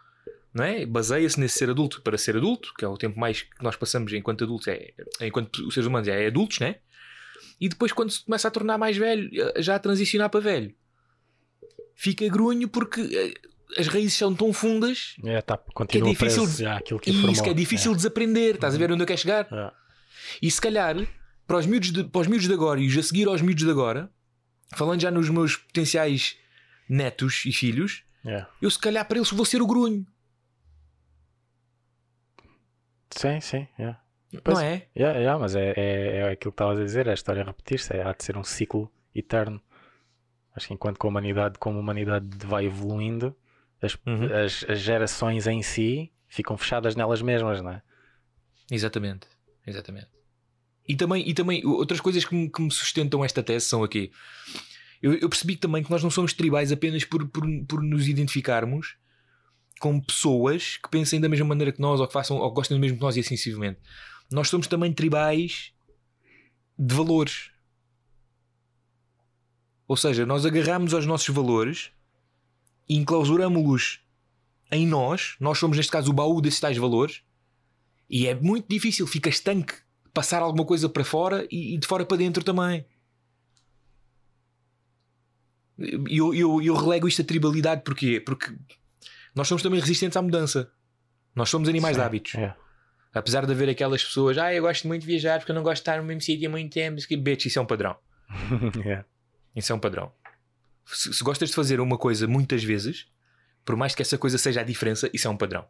não 0.53 0.63
é? 0.63 0.85
Baseia-se 0.85 1.39
nesse 1.39 1.57
ser 1.57 1.69
adulto 1.69 2.01
para 2.01 2.17
ser 2.17 2.35
adulto, 2.35 2.73
que 2.77 2.83
é 2.83 2.87
o 2.87 2.97
tempo 2.97 3.19
mais 3.19 3.43
que 3.43 3.63
nós 3.63 3.75
passamos 3.75 4.11
enquanto 4.13 4.43
adultos, 4.43 4.67
é, 4.67 4.93
enquanto 5.21 5.67
os 5.67 5.73
seres 5.73 5.87
humanos 5.87 6.07
é 6.07 6.27
adultos, 6.27 6.59
né? 6.59 6.77
E 7.59 7.67
depois, 7.69 7.91
quando 7.91 8.09
se 8.11 8.23
começa 8.23 8.47
a 8.47 8.51
tornar 8.51 8.77
mais 8.77 8.95
velho, 8.97 9.29
eh, 9.33 9.61
já 9.61 9.75
a 9.75 9.79
transicionar 9.79 10.29
para 10.29 10.39
velho, 10.39 10.73
fica 11.95 12.27
grunho 12.29 12.67
porque 12.69 13.01
eh, 13.01 13.33
as 13.79 13.87
raízes 13.87 14.13
são 14.17 14.33
tão 14.33 14.51
fundas 14.53 15.15
É, 15.25 15.41
tá, 15.41 15.57
continua 15.73 16.09
difícil 16.09 16.43
preso 16.43 16.57
de- 16.57 16.63
já 16.63 16.81
que 16.81 16.93
informou. 17.09 17.31
isso 17.31 17.43
que 17.43 17.49
é 17.49 17.53
difícil 17.53 17.91
de 17.91 17.97
desaprender. 17.97 18.55
Estás 18.55 18.75
a 18.75 18.77
ver 18.77 18.91
onde 18.91 19.03
eu 19.03 19.07
quero 19.07 19.19
chegar? 19.19 19.47
É, 19.51 19.55
é. 19.67 19.71
E 20.41 20.49
se 20.49 20.61
calhar, 20.61 20.95
para 21.45 21.57
os 21.57 21.65
miúdos 21.65 21.91
de, 21.91 22.03
para 22.05 22.21
os 22.21 22.27
miúdos 22.27 22.47
de 22.47 22.53
agora 22.53 22.79
e 22.79 22.87
os 22.87 22.97
a 22.97 23.03
seguir 23.03 23.27
aos 23.27 23.41
miúdos 23.41 23.63
de 23.63 23.69
agora, 23.69 24.09
falando 24.75 25.01
já 25.01 25.11
nos 25.11 25.29
meus 25.29 25.55
potenciais 25.57 26.37
netos 26.87 27.43
e 27.45 27.51
filhos, 27.51 28.03
É. 28.25 28.45
eu 28.61 28.69
se 28.71 28.79
calhar 28.79 29.05
para 29.07 29.17
eles 29.17 29.29
vou 29.31 29.45
ser 29.45 29.61
o 29.61 29.67
grunho, 29.67 30.05
Sim, 33.11 33.41
sim, 33.41 33.67
é. 33.77 33.95
Pois- 34.43 34.57
não 34.59 34.65
é? 34.65 34.87
Yeah, 34.95 35.19
yeah, 35.19 35.39
mas 35.39 35.55
é, 35.55 35.73
é, 35.75 36.15
é 36.17 36.23
aquilo 36.31 36.51
que 36.51 36.55
estavas 36.55 36.79
a 36.79 36.83
dizer, 36.83 37.07
é 37.07 37.11
a 37.11 37.13
história 37.13 37.41
a 37.41 37.45
repetir-se, 37.45 37.95
é, 37.95 38.03
há 38.03 38.13
de 38.13 38.23
ser 38.23 38.37
um 38.37 38.43
ciclo 38.43 38.91
eterno. 39.15 39.61
Acho 40.55 40.67
que 40.67 40.73
enquanto 40.73 40.99
que 40.99 41.05
a 41.05 41.09
humanidade, 41.09 41.57
como 41.57 41.77
a 41.77 41.81
humanidade 41.81 42.27
vai 42.45 42.65
evoluindo, 42.65 43.35
as, 43.81 43.97
Uhum. 44.05 44.25
as, 44.33 44.65
as 44.69 44.79
gerações 44.79 45.47
em 45.47 45.61
si 45.63 46.11
ficam 46.27 46.57
fechadas 46.57 46.95
nelas 46.95 47.21
mesmas, 47.21 47.61
não 47.61 47.71
é? 47.71 47.81
Exatamente, 48.69 49.27
exatamente. 49.65 50.07
E 50.87 50.95
também, 50.95 51.27
e 51.27 51.33
também 51.33 51.65
outras 51.65 51.99
coisas 52.01 52.25
que 52.25 52.35
me, 52.35 52.49
que 52.49 52.61
me 52.61 52.71
sustentam 52.71 53.23
esta 53.23 53.41
tese 53.41 53.65
são 53.65 53.83
aqui. 53.83 54.11
Eu, 55.01 55.13
eu 55.13 55.29
percebi 55.29 55.55
também 55.55 55.81
que 55.83 55.89
nós 55.89 56.03
não 56.03 56.09
somos 56.11 56.33
tribais 56.33 56.71
apenas 56.71 57.03
por, 57.05 57.27
por, 57.29 57.43
por 57.67 57.81
nos 57.81 58.07
identificarmos 58.07 58.97
com 59.79 59.99
pessoas 60.01 60.77
que 60.77 60.89
pensem 60.89 61.21
da 61.21 61.29
mesma 61.29 61.45
maneira 61.47 61.71
que 61.71 61.79
nós 61.79 61.99
ou 62.01 62.07
que 62.07 62.11
façam 62.13 62.37
ou 62.37 62.49
que 62.49 62.55
gostem 62.55 62.75
do 62.77 62.81
mesmo 62.81 62.97
que 62.97 63.03
nós 63.03 63.15
e 63.15 63.21
assim 63.21 63.37
sucessivamente. 63.37 63.79
Nós 64.31 64.49
somos 64.49 64.67
também 64.67 64.93
tribais 64.93 65.73
de 66.77 66.93
valores. 66.93 67.51
Ou 69.87 69.97
seja, 69.97 70.25
nós 70.25 70.45
agarramos 70.45 70.93
aos 70.93 71.05
nossos 71.05 71.33
valores 71.33 71.91
e 72.87 72.95
enclausuramos-los 72.95 74.01
em 74.71 74.85
nós. 74.85 75.35
Nós 75.39 75.57
somos, 75.57 75.77
neste 75.77 75.91
caso, 75.91 76.11
o 76.11 76.13
baú 76.13 76.39
desses 76.41 76.59
tais 76.59 76.77
valores. 76.77 77.21
E 78.09 78.27
é 78.27 78.35
muito 78.35 78.67
difícil, 78.69 79.05
fica 79.07 79.29
estanque 79.29 79.73
passar 80.13 80.41
alguma 80.41 80.65
coisa 80.65 80.87
para 80.89 81.03
fora 81.03 81.47
e, 81.51 81.75
e 81.75 81.77
de 81.77 81.87
fora 81.87 82.05
para 82.05 82.17
dentro 82.17 82.43
também. 82.43 82.85
E 85.79 86.17
eu, 86.17 86.33
eu, 86.33 86.61
eu 86.61 86.75
relego 86.75 87.07
isto 87.07 87.21
a 87.21 87.25
tribalidade 87.25 87.83
porquê? 87.83 88.19
Porque 88.19 88.53
nós 89.33 89.47
somos 89.47 89.63
também 89.63 89.79
resistentes 89.79 90.17
à 90.17 90.21
mudança. 90.21 90.71
Nós 91.33 91.49
somos 91.49 91.69
animais 91.69 91.95
de 91.95 92.01
Sim, 92.01 92.05
hábitos. 92.05 92.35
é. 92.35 92.55
Apesar 93.13 93.45
de 93.45 93.51
haver 93.51 93.69
aquelas 93.69 94.03
pessoas, 94.03 94.37
ah, 94.37 94.53
eu 94.53 94.61
gosto 94.61 94.87
muito 94.87 95.01
de 95.01 95.07
viajar 95.07 95.39
porque 95.39 95.51
eu 95.51 95.55
não 95.55 95.63
gosto 95.63 95.75
de 95.77 95.81
estar 95.81 95.97
no 95.97 96.03
mesmo 96.03 96.21
sítio 96.21 96.47
há 96.47 96.51
muito 96.51 96.71
tempo. 96.73 97.01
Que 97.07 97.17
bitch, 97.17 97.45
isso 97.47 97.57
é 97.59 97.61
um 97.61 97.65
padrão. 97.65 97.95
É. 98.85 99.03
Isso 99.55 99.71
é 99.71 99.75
um 99.75 99.79
padrão. 99.79 100.11
Se, 100.85 101.11
se 101.13 101.23
gostas 101.23 101.49
de 101.49 101.55
fazer 101.55 101.79
uma 101.79 101.97
coisa 101.97 102.27
muitas 102.27 102.63
vezes, 102.63 103.07
por 103.65 103.75
mais 103.75 103.95
que 103.95 104.01
essa 104.03 104.17
coisa 104.17 104.37
seja 104.37 104.61
a 104.61 104.63
diferença, 104.63 105.09
isso 105.11 105.27
é 105.27 105.31
um 105.31 105.37
padrão. 105.37 105.67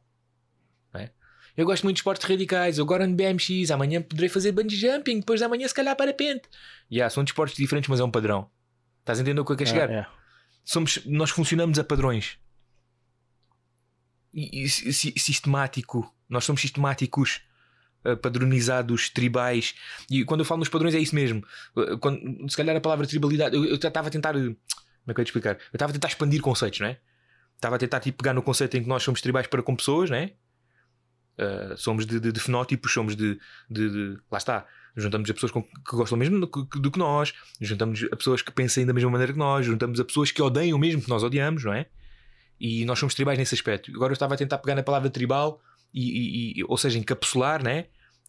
É? 0.94 1.10
Eu 1.56 1.66
gosto 1.66 1.84
muito 1.84 1.96
de 1.96 2.00
esportes 2.02 2.28
radicais. 2.28 2.78
Eu 2.78 2.84
agora 2.86 3.06
ando 3.06 3.16
BMX. 3.16 3.72
Amanhã 3.72 4.02
poderei 4.02 4.30
fazer 4.30 4.52
bungee 4.52 4.78
jumping. 4.78 5.20
Depois 5.20 5.40
de 5.40 5.46
amanhã, 5.46 5.68
se 5.68 5.74
calhar, 5.74 5.96
parapente. 5.96 6.44
Yeah, 6.92 7.10
são 7.10 7.24
desportos 7.24 7.56
diferentes, 7.58 7.90
mas 7.90 8.00
é 8.00 8.04
um 8.04 8.12
padrão. 8.12 8.50
Estás 9.00 9.20
a 9.20 9.22
entender 9.22 9.40
o 9.42 9.46
que 9.46 9.52
eu 9.54 9.58
quero 9.58 9.70
chegar? 9.70 9.90
É, 9.90 9.94
é. 10.00 10.08
somos, 10.64 11.06
nós 11.06 11.30
funcionamos 11.32 11.80
a 11.80 11.84
padrões. 11.84 12.38
E, 14.34 14.64
e 14.64 14.70
si- 14.70 14.94
si- 14.94 15.14
sistemático. 15.18 16.14
Nós 16.30 16.46
somos 16.46 16.62
sistemáticos, 16.62 17.42
eh, 18.06 18.16
padronizados, 18.16 19.10
tribais. 19.10 19.74
E 20.10 20.24
quando 20.24 20.42
eu 20.42 20.46
falo 20.46 20.60
nos 20.60 20.70
padrões 20.70 20.94
é 20.96 21.00
isso 21.00 21.16
mesmo. 21.16 21.44
Eh, 21.78 21.98
Quando, 22.00 22.50
se 22.50 22.56
calhar 22.56 22.76
a 22.76 22.82
palavra 22.82 23.08
tribalidade, 23.08 23.56
eu 23.56 23.76
estava 23.76 24.08
a 24.08 24.12
tentar. 24.12 24.36
eh, 24.36 24.40
Como 24.42 24.56
é 25.08 25.14
que 25.14 25.20
eu 25.20 25.24
ia 25.24 25.28
explicar? 25.28 25.56
Eu 25.56 25.60
estava 25.78 25.92
a 25.92 25.94
tentar 25.94 26.08
expandir 26.08 26.42
conceitos, 26.42 26.80
não 26.80 26.88
é? 26.88 27.00
Estava 27.56 27.76
a 27.76 27.80
tentar 27.80 28.00
tipo, 28.00 28.18
pegar 28.20 28.34
no 28.34 28.42
conceito 28.44 28.78
em 28.78 28.84
que 28.84 28.88
nós 28.88 29.02
somos 29.04 29.20
tribais 29.22 29.48
para 29.48 29.62
com 29.64 29.76
pessoas, 29.76 30.10
não 30.10 30.18
é? 30.18 30.34
Eh, 31.38 31.74
somos 31.78 32.06
de, 32.06 32.20
de- 32.20 32.32
de 32.32 32.40
fenótipos, 32.40 32.92
somos 32.94 33.16
de, 33.16 33.40
de- 33.70 33.90
de- 33.90 34.18
Lá 34.32 34.38
está. 34.38 34.66
Juntamos 34.96 35.30
a 35.30 35.34
pessoas 35.34 35.52
com- 35.52 35.62
que 35.64 35.96
gostam 35.96 36.18
mesmo 36.18 36.40
do 36.40 36.48
que, 36.48 36.80
do 36.80 36.92
que 36.92 37.00
nós, 37.00 37.34
juntamos 37.62 38.04
a 38.12 38.16
pessoas 38.16 38.42
que 38.42 38.52
pensem 38.52 38.86
da 38.86 38.92
mesma 38.94 39.10
maneira 39.10 39.32
que 39.32 39.40
nós, 39.40 39.66
juntamos 39.66 40.00
a 40.00 40.06
pessoas 40.06 40.32
que 40.32 40.42
odeiam 40.42 40.76
o 40.78 40.80
mesmo 40.80 41.02
que 41.02 41.08
nós 41.10 41.24
odiamos, 41.24 41.64
não 41.64 41.74
é? 41.74 41.86
E 42.60 42.84
nós 42.86 43.00
somos 43.00 43.14
tribais 43.16 43.38
nesse 43.40 43.56
aspecto. 43.56 43.92
Agora 43.96 44.12
eu 44.12 44.14
estava 44.16 44.34
a 44.34 44.38
tentar 44.38 44.58
pegar 44.58 44.76
na 44.76 44.84
palavra 44.84 45.10
tribal, 45.10 45.62
e, 45.94 46.60
e- 46.60 46.64
ou 46.66 46.78
seja, 46.78 46.98
encapsular, 47.00 47.64
né? 47.64 47.88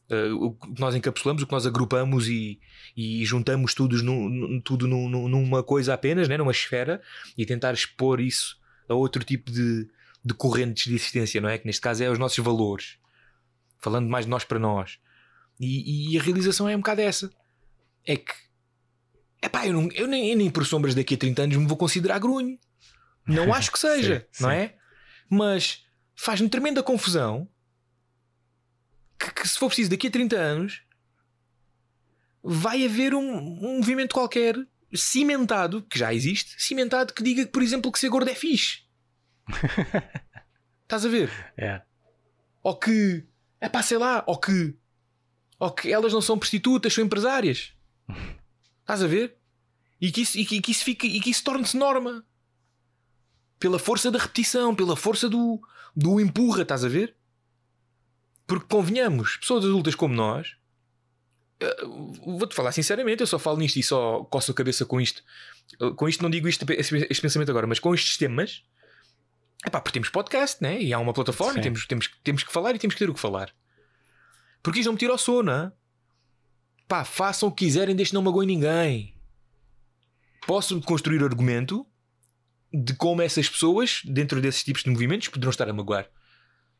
Eh, 0.08 0.32
o 0.32 0.52
que 0.52 0.80
nós 0.80 0.94
encapsulamos, 0.94 1.42
o 1.42 1.46
que 1.46 1.52
nós 1.52 1.66
agrupamos 1.66 2.26
e, 2.28 2.58
e 2.96 3.24
juntamos 3.24 3.74
num- 4.02 4.60
tudo 4.60 4.88
num- 4.88 5.08
num- 5.08 5.28
numa 5.28 5.62
coisa 5.62 5.94
apenas, 5.94 6.28
né? 6.28 6.36
numa 6.36 6.50
esfera, 6.50 7.00
e 7.38 7.46
tentar 7.46 7.72
expor 7.72 8.20
isso 8.20 8.58
a 8.88 8.94
outro 8.94 9.22
tipo 9.22 9.50
de, 9.52 9.88
de 10.24 10.34
correntes 10.34 10.84
de 10.84 10.94
existência, 10.94 11.40
não 11.40 11.48
é? 11.48 11.58
Que 11.58 11.66
neste 11.66 11.80
caso 11.80 12.02
é 12.02 12.10
os 12.10 12.18
nossos 12.18 12.42
valores, 12.44 12.98
falando 13.78 14.08
mais 14.08 14.24
de 14.24 14.30
nós 14.30 14.42
para 14.44 14.58
nós. 14.58 14.98
E, 15.60 16.12
e 16.14 16.18
a 16.18 16.22
realização 16.22 16.68
é 16.68 16.74
um 16.74 16.80
bocado 16.80 17.02
essa: 17.02 17.30
é 18.04 18.16
que, 18.16 18.32
epá, 19.42 19.66
eu, 19.66 19.72
não, 19.74 19.88
eu, 19.92 20.06
nem, 20.08 20.30
eu 20.30 20.36
nem 20.36 20.50
por 20.50 20.66
sombras 20.66 20.94
daqui 20.94 21.14
a 21.14 21.18
30 21.18 21.42
anos 21.42 21.56
me 21.56 21.66
vou 21.66 21.76
considerar 21.76 22.18
grunho. 22.18 22.58
Não 23.26 23.52
acho 23.54 23.70
que 23.70 23.78
seja, 23.78 24.26
Sim, 24.32 24.42
não 24.44 24.50
sim. 24.50 24.56
é? 24.56 24.74
Mas 25.30 25.84
faz-me 26.20 26.50
tremenda 26.50 26.82
confusão 26.82 27.48
que, 29.18 29.32
que 29.32 29.48
se 29.48 29.58
for 29.58 29.68
preciso 29.68 29.88
daqui 29.88 30.08
a 30.08 30.10
30 30.10 30.36
anos 30.36 30.82
vai 32.42 32.84
haver 32.84 33.14
um, 33.14 33.36
um 33.36 33.76
movimento 33.78 34.12
qualquer 34.12 34.54
cimentado, 34.94 35.82
que 35.82 35.98
já 35.98 36.12
existe, 36.12 36.62
cimentado 36.62 37.14
que 37.14 37.22
diga, 37.22 37.46
por 37.46 37.62
exemplo, 37.62 37.90
que 37.90 37.98
ser 37.98 38.10
gordo 38.10 38.28
é 38.28 38.34
fixe. 38.34 38.82
Estás 40.82 41.06
a 41.06 41.08
ver? 41.08 41.30
É. 41.56 41.80
Ou 42.62 42.78
que 42.78 43.26
é 43.58 43.68
pá, 43.68 43.82
sei 43.82 43.96
lá, 43.96 44.22
ou 44.26 44.38
que 44.38 44.76
ou 45.58 45.70
que 45.70 45.90
elas 45.90 46.12
não 46.12 46.20
são 46.20 46.38
prostitutas, 46.38 46.92
são 46.92 47.04
empresárias. 47.04 47.72
Estás 48.80 49.02
a 49.02 49.06
ver? 49.06 49.38
E 49.98 50.12
que 50.12 50.20
isso, 50.20 50.38
e 50.38 50.44
que, 50.44 50.56
e 50.56 50.60
que 50.60 50.70
isso 50.70 50.84
fique 50.84 51.06
e 51.06 51.20
que 51.20 51.30
isso 51.30 51.44
torne-se 51.44 51.78
norma 51.78 52.26
pela 53.60 53.78
força 53.78 54.10
da 54.10 54.18
repetição, 54.18 54.74
pela 54.74 54.96
força 54.96 55.28
do, 55.28 55.60
do 55.94 56.18
empurra, 56.18 56.62
estás 56.62 56.84
a 56.84 56.88
ver? 56.88 57.14
Porque 58.46 58.66
convenhamos, 58.68 59.36
pessoas 59.36 59.64
adultas 59.64 59.94
como 59.94 60.14
nós, 60.14 60.56
eh, 61.60 61.76
vou-te 62.24 62.54
falar 62.54 62.72
sinceramente, 62.72 63.20
eu 63.20 63.26
só 63.26 63.38
falo 63.38 63.58
nisto 63.58 63.76
e 63.78 63.82
só 63.82 64.24
coço 64.24 64.50
a 64.50 64.54
cabeça 64.54 64.84
com 64.84 65.00
isto. 65.00 65.22
Eh, 65.80 65.90
Com 65.90 66.08
isto 66.08 66.22
não 66.22 66.30
digo 66.30 66.48
isto, 66.48 66.64
este, 66.72 67.20
pensamento 67.20 67.50
agora, 67.50 67.66
mas 67.66 67.78
com 67.78 67.94
estes 67.94 68.16
temas, 68.16 68.64
epá, 69.64 69.80
porque 69.80 69.92
temos 69.94 70.08
podcast, 70.08 70.60
né? 70.62 70.80
E 70.80 70.92
há 70.92 70.98
uma 70.98 71.12
plataforma 71.12 71.52
Sim. 71.52 71.60
e 71.60 71.62
temos, 71.62 71.86
temos, 71.86 72.10
temos 72.24 72.42
que 72.42 72.52
falar 72.52 72.74
e 72.74 72.78
temos 72.78 72.94
que 72.94 72.98
ter 72.98 73.10
o 73.10 73.14
que 73.14 73.20
falar. 73.20 73.54
Porque 74.62 74.80
isto 74.80 74.86
não 74.88 74.94
me 74.94 74.98
tira 74.98 75.12
ao 75.12 75.18
sono, 75.18 75.50
hã? 75.52 75.72
pá, 76.88 77.04
façam 77.04 77.48
o 77.48 77.52
que 77.52 77.66
quiserem, 77.66 77.94
desde 77.94 78.10
que 78.10 78.14
não 78.14 78.22
magoem 78.22 78.48
ninguém. 78.48 79.14
Posso 80.46 80.80
construir 80.80 81.22
argumento 81.22 81.86
de 82.72 82.94
como 82.94 83.22
essas 83.22 83.48
pessoas, 83.48 84.02
dentro 84.04 84.40
desses 84.40 84.62
tipos 84.62 84.82
de 84.82 84.90
movimentos, 84.90 85.28
poderão 85.28 85.50
estar 85.50 85.68
a 85.68 85.72
magoar. 85.72 86.08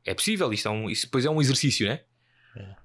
É 0.04 0.14
possível, 0.14 0.52
isto, 0.52 0.68
é 0.68 0.70
um, 0.70 0.88
isso 0.88 1.06
depois 1.06 1.24
é 1.24 1.30
um 1.30 1.40
exercício, 1.40 1.86
né? 1.86 2.00
É. 2.56 2.76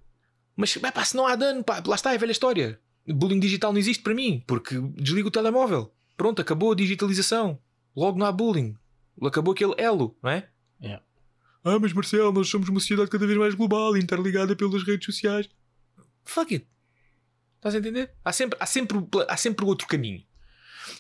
Mas 0.56 0.76
pá, 0.78 1.04
se 1.04 1.16
não 1.16 1.28
há 1.28 1.36
dano, 1.36 1.64
pá, 1.64 1.82
lá 1.86 1.96
está, 1.96 2.12
é 2.12 2.16
a 2.16 2.20
velha 2.20 2.32
história. 2.32 2.80
Bullying 3.08 3.40
digital 3.40 3.72
não 3.72 3.80
existe 3.80 4.02
para 4.02 4.14
mim, 4.14 4.44
porque 4.48 4.80
desligo 4.96 5.28
o 5.28 5.32
telemóvel. 5.32 5.94
Pronto, 6.18 6.42
acabou 6.42 6.72
a 6.72 6.76
digitalização. 6.76 7.60
Logo 7.96 8.18
não 8.18 8.26
há 8.26 8.32
bullying. 8.32 8.76
Acabou 9.22 9.54
aquele 9.54 9.74
elo, 9.78 10.18
não 10.22 10.32
é? 10.32 10.50
Yeah. 10.82 11.04
Ah, 11.64 11.80
mas 11.80 11.94
Marcelo, 11.94 12.32
nós 12.32 12.50
somos 12.50 12.68
uma 12.70 12.80
sociedade 12.80 13.10
cada 13.10 13.26
vez 13.26 13.38
mais 13.38 13.56
global, 13.56 13.96
interligada 13.96 14.56
pelas 14.56 14.84
redes 14.84 15.06
sociais. 15.06 15.50
Fuck 16.24 16.54
it. 16.54 16.68
Estás 17.56 17.76
a 17.76 17.78
entender? 17.80 18.12
Há 18.24 18.32
sempre, 18.32 18.58
há 18.60 18.66
sempre, 18.66 18.98
há 19.28 19.38
sempre 19.38 19.66
outro 19.66 19.88
caminho. 19.88 20.24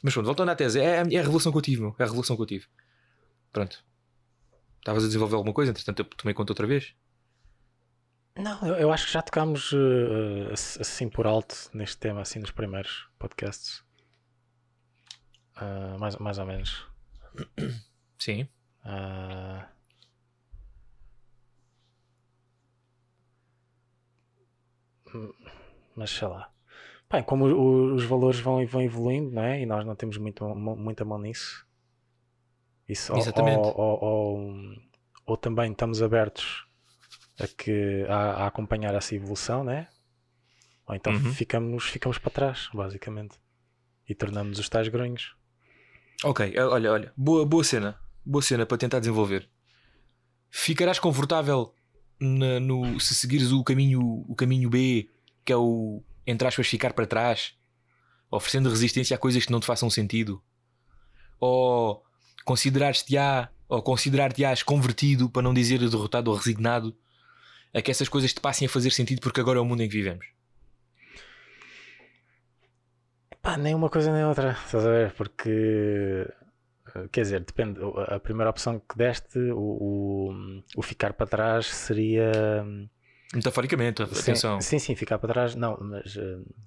Mas 0.02 0.14
pronto, 0.14 0.26
voltando 0.26 0.50
à 0.52 0.56
tese, 0.56 0.80
é, 0.80 0.98
é 0.98 1.00
a 1.00 1.22
revelação 1.24 1.52
que 1.52 1.58
eu 1.58 1.62
tive, 1.62 1.82
meu. 1.82 1.96
É 2.00 2.04
a 2.04 2.06
revelação 2.06 2.36
que 2.36 2.42
eu 2.42 2.46
tive. 2.46 2.66
Pronto. 3.52 3.84
Estavas 4.80 5.04
a 5.04 5.08
desenvolver 5.08 5.36
alguma 5.36 5.54
coisa, 5.54 5.72
entretanto 5.72 6.00
eu 6.00 6.06
tomei 6.06 6.34
conta 6.34 6.52
outra 6.52 6.68
vez. 6.68 6.94
Não, 8.38 8.68
eu, 8.68 8.76
eu 8.76 8.92
acho 8.92 9.06
que 9.08 9.14
já 9.14 9.22
tocámos 9.22 9.72
ass- 10.52 10.78
assim 10.80 11.10
por 11.10 11.26
alto 11.26 11.56
neste 11.74 11.98
tema, 11.98 12.22
assim 12.22 12.40
nos 12.40 12.52
primeiros 12.52 13.08
podcasts. 13.18 13.84
Ah, 15.56 15.96
mais, 16.00 16.18
mais 16.18 16.38
ou 16.38 16.46
menos. 16.46 16.86
Sim. 18.20 18.48
Hum, 25.14 25.34
mas 25.96 26.10
sei 26.12 26.28
lá. 26.28 26.52
Bem, 27.16 27.24
como 27.24 27.46
os 27.96 28.04
valores 28.04 28.40
vão, 28.40 28.66
vão 28.68 28.82
evoluindo, 28.82 29.32
não 29.32 29.42
é? 29.44 29.62
E 29.62 29.66
nós 29.66 29.86
não 29.86 29.96
temos 29.96 30.18
muito, 30.18 30.44
mu- 30.54 30.76
muita 30.76 31.06
mão 31.06 31.18
nisso. 31.20 31.66
Isso, 32.90 33.14
ou- 33.14 33.20
Exatamente. 33.20 33.68
Ou, 33.70 33.74
ou, 33.78 34.04
ou, 34.04 34.76
ou 35.26 35.38
também 35.38 35.72
estamos 35.72 36.02
abertos 36.02 36.66
a, 37.40 37.48
que, 37.48 38.06
a, 38.10 38.16
a 38.44 38.48
acompanhar 38.48 38.94
essa 38.94 39.16
evolução, 39.16 39.64
né? 39.64 39.88
Ou 40.88 40.94
então 40.96 41.14
Uhum. 41.14 41.32
ficamos, 41.34 41.86
ficamos 41.86 42.18
para 42.18 42.32
trás, 42.32 42.70
basicamente. 42.74 43.38
E 44.08 44.14
tornamos 44.14 44.60
os 44.60 44.68
tais 44.70 44.88
grunhos. 44.90 45.36
Ok, 46.24 46.54
eh, 46.56 46.64
olha, 46.64 46.92
olha. 46.92 47.14
Boa, 47.16 47.46
boa 47.46 47.64
cena. 47.64 47.98
Boa 48.26 48.42
cena 48.42 48.66
para 48.66 48.78
tentar 48.78 49.00
desenvolver. 49.00 49.50
Ficarás 50.52 51.00
confortável 51.00 51.74
na- 52.20 52.60
no, 52.60 53.00
se 53.00 53.16
seguires 53.16 53.52
o 53.52 53.64
caminho, 53.64 54.02
o 54.28 54.36
caminho 54.36 54.70
B, 54.70 55.10
que 55.44 55.52
é 55.54 55.58
o, 55.58 56.04
entre 56.26 56.48
aspas, 56.48 56.68
ficar 56.68 56.94
para 56.94 57.06
trás, 57.06 57.54
oferecendo 58.30 58.70
resistência 58.70 59.16
a 59.16 59.18
coisas 59.18 59.46
que 59.46 59.52
não 59.52 59.60
te 59.60 59.66
façam 59.66 59.90
sentido? 59.90 60.42
Ou 61.40 62.04
considerar-te-á, 62.44 63.50
ou 63.68 63.82
considerar-te-ás 63.82 64.64
convertido, 64.64 65.30
para 65.30 65.42
não 65.42 65.54
dizer 65.54 65.80
derrotado 65.80 66.32
ou 66.32 66.38
resignado, 66.38 66.96
a 67.74 67.82
que 67.82 67.92
essas 67.92 68.08
coisas 68.08 68.34
te 68.34 68.40
passem 68.40 68.68
a 68.68 68.70
fazer 68.70 68.92
sentido 68.92 69.20
porque 69.20 69.42
agora 69.42 69.60
é 69.60 69.62
o 69.62 69.66
mundo 69.66 69.82
em 69.82 69.90
que 69.90 69.96
vivemos? 69.96 70.26
Pá, 73.42 73.58
nem 73.58 73.76
uma 73.76 73.90
coisa 73.90 74.12
nem 74.12 74.24
outra, 74.26 74.52
estás 74.66 74.86
a 74.86 74.90
ver? 74.90 75.12
Porque 75.12 76.26
eh, 76.96 77.08
quer 77.12 77.22
dizer, 77.22 77.40
depende. 77.42 77.80
A 78.08 78.20
primeira 78.20 78.50
opção 78.50 78.80
que 78.80 78.98
deste, 78.98 79.38
o, 79.52 79.60
o, 79.60 80.64
o 80.78 80.82
ficar 80.82 81.14
para 81.14 81.28
trás 81.28 81.68
seria. 81.68 82.32
Metaforicamente, 83.34 84.04
atenção. 84.04 84.62
Sim, 84.62 84.80
sim, 84.80 84.96
ficar 84.96 85.18
para 85.18 85.34
trás. 85.34 85.56
Não, 85.56 85.78
mas 85.82 86.18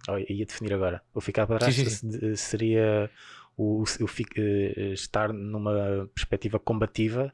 oh, 0.09 0.19
ia 0.19 0.45
definir 0.45 0.75
agora. 0.75 1.03
O 1.15 1.21
ficar 1.21 1.47
para 1.47 1.59
trás 1.59 1.75
Sim, 1.75 1.85
sim, 1.85 2.11
se- 2.11 2.37
seria 2.37 3.11
o, 3.57 3.83
o 3.83 4.07
fi- 4.07 4.27
eh, 4.37 4.93
estar 4.93 5.33
numa 5.33 6.09
perspectiva 6.15 6.59
combativa 6.59 7.33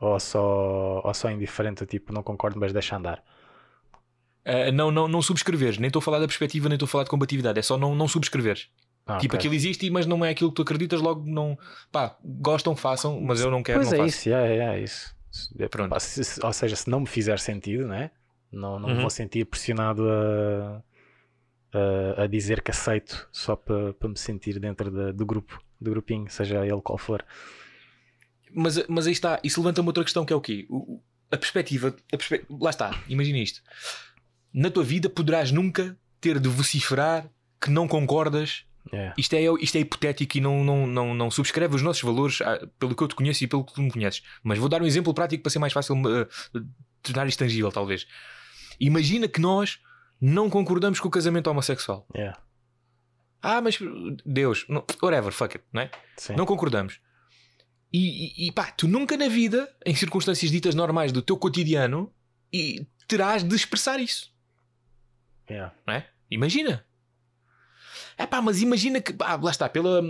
ou 0.00 0.18
só, 0.18 1.02
ou 1.04 1.14
só 1.14 1.30
indiferente, 1.30 1.84
tipo, 1.86 2.12
não 2.12 2.22
concordo, 2.22 2.58
mas 2.58 2.72
deixa 2.72 2.96
andar. 2.96 3.22
Uh, 4.46 4.72
não, 4.72 4.90
não, 4.90 5.06
não 5.08 5.20
subscreveres, 5.20 5.76
nem 5.78 5.88
estou 5.88 6.00
a 6.00 6.02
falar 6.02 6.20
da 6.20 6.26
perspectiva, 6.26 6.68
nem 6.68 6.76
estou 6.76 6.86
a 6.86 6.88
falar 6.88 7.04
de 7.04 7.10
combatividade, 7.10 7.58
é 7.58 7.62
só 7.62 7.76
não, 7.76 7.94
não 7.94 8.08
subscreveres. 8.08 8.68
Ah, 9.06 9.18
tipo, 9.18 9.34
ok. 9.34 9.38
aquilo 9.38 9.54
existe, 9.54 9.90
mas 9.90 10.06
não 10.06 10.24
é 10.24 10.30
aquilo 10.30 10.50
que 10.50 10.56
tu 10.56 10.62
acreditas, 10.62 11.00
logo 11.00 11.24
não. 11.28 11.58
Pá, 11.92 12.16
gostam, 12.24 12.74
façam, 12.76 13.20
mas 13.20 13.40
eu 13.40 13.50
não 13.50 13.62
quero, 13.62 13.78
Pois 13.78 13.88
não 13.92 13.94
é 13.94 14.06
faço. 14.06 14.18
isso, 14.18 14.30
é, 14.30 14.58
é 14.58 14.80
isso. 14.80 15.14
É, 15.58 15.68
Pronto. 15.68 15.98
se- 16.00 16.44
ou 16.44 16.52
seja, 16.52 16.74
se 16.76 16.88
não 16.90 17.00
me 17.00 17.06
fizer 17.06 17.38
sentido, 17.38 17.86
né? 17.86 18.10
não, 18.50 18.78
não 18.78 18.88
Uhum. 18.88 19.00
vou 19.02 19.10
sentir 19.10 19.44
pressionado 19.44 20.08
a, 20.08 20.82
a, 21.72 22.22
a 22.22 22.26
dizer 22.26 22.62
que 22.62 22.70
aceito 22.70 23.28
só 23.30 23.54
para 23.54 23.92
para 23.92 24.08
me 24.08 24.16
sentir 24.18 24.58
dentro 24.58 24.90
da- 24.90 25.12
do 25.12 25.26
grupo, 25.26 25.62
do 25.80 25.90
grupinho, 25.90 26.30
seja 26.30 26.64
ele 26.64 26.80
qual 26.80 26.96
for. 26.96 27.22
Mas, 28.54 28.82
mas 28.88 29.06
aí 29.06 29.12
está, 29.12 29.38
isso 29.44 29.60
levanta-me 29.60 29.86
outra 29.88 30.02
questão 30.02 30.24
que 30.24 30.32
é 30.32 30.36
o 30.36 30.40
quê? 30.40 30.66
O- 30.70 31.00
a 31.30 31.36
perspectiva, 31.36 31.94
a 32.10 32.16
perspe- 32.16 32.46
lá 32.48 32.70
está, 32.70 32.98
imagina 33.06 33.36
isto. 33.38 33.60
Na 34.52 34.70
tua 34.70 34.82
vida 34.82 35.10
poderás 35.10 35.52
nunca 35.52 35.94
ter 36.20 36.40
de 36.40 36.48
vociferar 36.48 37.28
que 37.60 37.70
não 37.70 37.86
concordas. 37.86 38.64
É. 38.92 39.12
Isto 39.18 39.34
é, 39.34 39.42
isto 39.60 39.76
é 39.76 39.80
hipotético 39.80 40.38
e 40.38 40.40
não, 40.40 40.64
não, 40.64 40.86
não, 40.86 41.14
não 41.14 41.30
subscreve 41.30 41.74
os 41.76 41.82
nossos 41.82 42.02
valores 42.02 42.40
ah, 42.40 42.66
pelo 42.78 42.94
que 42.94 43.02
eu 43.02 43.08
te 43.08 43.14
conheço 43.14 43.44
e 43.44 43.46
pelo 43.46 43.64
que 43.64 43.74
tu 43.74 43.82
me 43.82 43.90
conheces. 43.90 44.22
Mas 44.42 44.58
vou 44.58 44.68
dar 44.68 44.82
um 44.82 44.86
exemplo 44.86 45.12
prático 45.12 45.42
para 45.42 45.50
ser 45.50 45.58
mais 45.58 45.72
fácil 45.72 45.96
ah, 46.06 46.60
tornar 47.02 47.26
isto 47.26 47.38
tangível, 47.38 47.70
talvez. 47.70 48.06
Imagina 48.80 49.28
que 49.28 49.40
nós 49.40 49.80
não 50.20 50.48
concordamos 50.48 51.00
com 51.00 51.08
o 51.08 51.10
casamento 51.10 51.48
homossexual. 51.48 52.06
É. 52.14 52.32
Ah, 53.42 53.60
mas 53.60 53.78
Deus, 54.26 54.64
não, 54.68 54.84
whatever, 55.02 55.32
fuck 55.32 55.56
it, 55.56 55.64
não 55.72 55.82
é? 55.82 55.90
Sim. 56.16 56.34
Não 56.34 56.44
concordamos. 56.44 57.00
E, 57.92 58.44
e, 58.44 58.48
e 58.48 58.52
pá, 58.52 58.70
tu 58.72 58.86
nunca 58.88 59.16
na 59.16 59.28
vida, 59.28 59.72
em 59.86 59.94
circunstâncias 59.94 60.50
ditas 60.50 60.74
normais 60.74 61.12
do 61.12 61.22
teu 61.22 61.36
cotidiano, 61.36 62.12
e 62.52 62.86
terás 63.06 63.42
de 63.42 63.54
expressar 63.54 64.00
isso, 64.00 64.30
É. 65.46 65.70
não 65.86 65.94
é? 65.94 66.06
Imagina. 66.30 66.84
É 68.18 68.26
pá, 68.26 68.42
mas 68.42 68.60
imagina 68.60 69.00
que, 69.00 69.14
lá 69.18 69.50
está, 69.50 69.68
pela, 69.68 70.02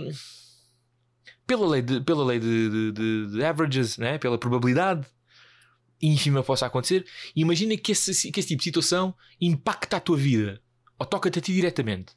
pela 1.45 1.67
lei 1.67 1.81
de, 1.81 2.01
pela 2.01 2.25
lei 2.25 2.39
de, 2.39 2.91
de- 2.91 3.27
de 3.31 3.43
averages, 3.43 3.97
né? 3.97 4.17
pela 4.17 4.37
probabilidade 4.37 5.05
ínfima 6.01 6.41
possa 6.41 6.65
acontecer, 6.65 7.05
imagina 7.35 7.75
que 7.77 7.91
esse, 7.91 8.31
que 8.31 8.39
esse 8.39 8.47
tipo 8.49 8.59
de 8.59 8.63
situação 8.63 9.13
impacta 9.39 9.97
a 9.97 9.99
tua 9.99 10.15
vida, 10.17 10.61
ou 10.97 11.05
toca-te 11.05 11.39
a 11.39 11.41
ti 11.41 11.53
diretamente, 11.53 12.13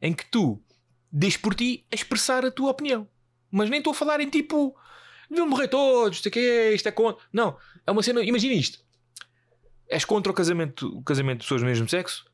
em 0.00 0.12
que 0.14 0.24
tu 0.30 0.62
deixes 1.10 1.36
por 1.36 1.52
ti 1.54 1.84
a 1.90 1.94
expressar 1.96 2.44
a 2.46 2.50
tua 2.50 2.70
opinião. 2.70 3.08
Mas 3.50 3.68
nem 3.68 3.78
estou 3.78 3.90
a 3.90 3.94
falar 3.94 4.20
em 4.20 4.30
tipo, 4.30 4.74
deviam 5.28 5.48
morrer 5.48 5.68
todos, 5.68 6.16
isto 6.18 6.28
é 6.28 6.30
que 6.30 6.38
é, 6.38 6.74
isto 6.74 6.88
é 6.88 6.92
contra. 6.92 7.22
Não, 7.32 7.56
é 7.86 7.90
uma 7.90 8.02
cena, 8.04 8.22
imagina 8.22 8.54
isto. 8.54 8.78
És 9.88 10.04
contra 10.04 10.30
o 10.32 10.34
casamento, 10.34 10.86
o 10.96 11.02
casamento 11.02 11.38
de 11.40 11.44
pessoas 11.44 11.60
do 11.60 11.66
mesmo 11.66 11.88
sexo 11.88 12.24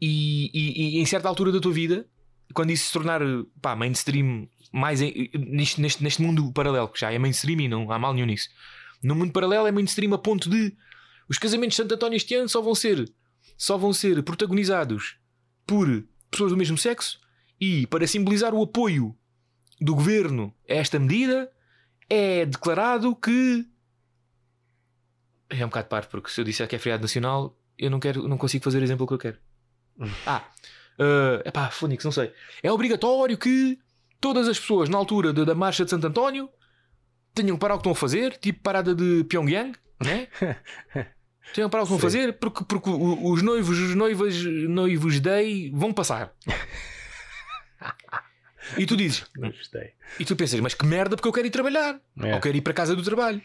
e, 0.00 0.50
e- 0.52 0.96
e 0.96 1.00
em 1.00 1.06
certa 1.06 1.28
altura 1.28 1.52
da 1.52 1.60
tua 1.60 1.72
vida, 1.72 2.06
quando 2.54 2.70
isso 2.70 2.86
se 2.86 2.92
tornar 2.92 3.20
pá, 3.60 3.74
mainstream, 3.76 4.48
mais 4.72 5.00
em- 5.02 5.30
neste, 5.34 5.80
neste, 5.80 6.02
neste 6.02 6.22
mundo 6.22 6.52
paralelo, 6.52 6.88
que 6.88 7.00
já 7.00 7.12
é 7.12 7.18
mainstream 7.18 7.60
e 7.60 7.68
não 7.68 7.90
há 7.90 7.98
mal 7.98 8.14
nenhum 8.14 8.26
nisso. 8.26 8.48
No 9.02 9.14
mundo 9.14 9.32
paralelo 9.32 9.66
é 9.66 9.72
mainstream 9.72 10.12
a 10.14 10.18
ponto 10.18 10.48
de 10.50 10.74
os 11.28 11.38
casamentos 11.38 11.76
de 11.76 11.82
Santo 11.82 11.94
António 11.94 12.16
este 12.16 12.34
ano 12.34 12.48
só 12.48 12.60
vão 12.62 12.74
ser 12.74 13.10
só 13.56 13.76
vão 13.76 13.92
ser 13.92 14.22
protagonizados 14.22 15.16
por 15.66 16.04
pessoas 16.30 16.52
do 16.52 16.56
mesmo 16.56 16.78
sexo 16.78 17.20
e 17.60 17.86
para 17.88 18.06
simbolizar 18.06 18.54
o 18.54 18.62
apoio 18.62 19.16
do 19.80 19.94
governo 19.94 20.54
a 20.68 20.74
esta 20.74 20.98
medida, 20.98 21.50
é 22.08 22.46
declarado 22.46 23.14
que. 23.16 23.66
É 25.50 25.64
um 25.64 25.68
bocado 25.68 25.88
parvo, 25.88 26.08
porque 26.08 26.30
se 26.30 26.40
eu 26.40 26.44
disser 26.44 26.68
que 26.68 26.76
é 26.76 26.78
feriado 26.78 27.02
nacional, 27.02 27.56
eu 27.76 27.90
não, 27.90 27.98
quero, 27.98 28.28
não 28.28 28.36
consigo 28.36 28.62
fazer 28.64 28.80
o 28.80 28.84
exemplo 28.84 29.06
que 29.06 29.14
eu 29.14 29.18
quero. 29.18 29.38
Ah, 30.26 30.44
é 31.44 31.48
epá, 31.48 31.70
Fónix, 31.70 32.04
não 32.04 32.12
sei. 32.12 32.32
É 32.62 32.70
obrigatório 32.70 33.36
que 33.38 33.78
todas 34.20 34.48
as 34.48 34.58
pessoas 34.58 34.88
na 34.88 34.98
altura 34.98 35.32
da, 35.32 35.44
da 35.44 35.54
Marcha 35.54 35.84
de 35.84 35.90
Santo 35.90 36.06
António 36.06 36.48
tenham 37.34 37.56
que 37.56 37.60
parar 37.60 37.74
o 37.74 37.78
que 37.78 37.82
estão 37.82 37.92
a 37.92 37.96
fazer, 37.96 38.36
tipo 38.38 38.60
parada 38.60 38.94
de 38.94 39.24
Pyongyang, 39.24 39.76
né? 40.04 40.26
tenham 41.54 41.68
que 41.68 41.72
parar 41.72 41.84
o 41.84 41.86
que 41.86 41.92
estão 41.92 41.96
a 41.96 42.00
fazer, 42.00 42.38
porque, 42.38 42.64
porque 42.64 42.90
os 42.90 43.42
noivos, 43.42 43.78
os 43.78 43.94
noivas, 43.94 44.34
noivos 44.68 45.20
dei 45.20 45.70
vão 45.72 45.92
passar. 45.92 46.32
E 48.76 48.84
tu 48.84 48.96
dizes, 48.96 49.24
Não 49.36 49.50
gostei. 49.50 49.92
e 50.20 50.24
tu 50.24 50.36
pensas, 50.36 50.60
mas 50.60 50.74
que 50.74 50.84
merda, 50.84 51.16
porque 51.16 51.28
eu 51.28 51.32
quero 51.32 51.46
ir 51.46 51.50
trabalhar. 51.50 52.00
É. 52.20 52.34
Ou 52.34 52.40
quero 52.40 52.56
ir 52.56 52.60
para 52.60 52.74
casa 52.74 52.94
do 52.94 53.02
trabalho. 53.02 53.40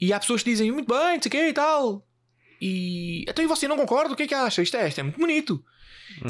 E 0.00 0.12
há 0.12 0.20
pessoas 0.20 0.42
que 0.42 0.50
dizem, 0.50 0.70
muito 0.70 0.86
bem, 0.86 1.16
não 1.16 1.22
sei 1.22 1.28
o 1.28 1.30
que 1.30 1.48
e 1.48 1.52
tal. 1.52 2.06
E 2.60 3.24
então 3.28 3.44
e 3.44 3.48
você 3.48 3.68
não 3.68 3.76
concorda? 3.76 4.12
O 4.14 4.16
que 4.16 4.24
é 4.24 4.26
que 4.26 4.34
acha? 4.34 4.62
Isto 4.62 4.76
é, 4.76 4.88
isto 4.88 4.98
é 4.98 5.02
muito 5.02 5.18
bonito. 5.18 5.64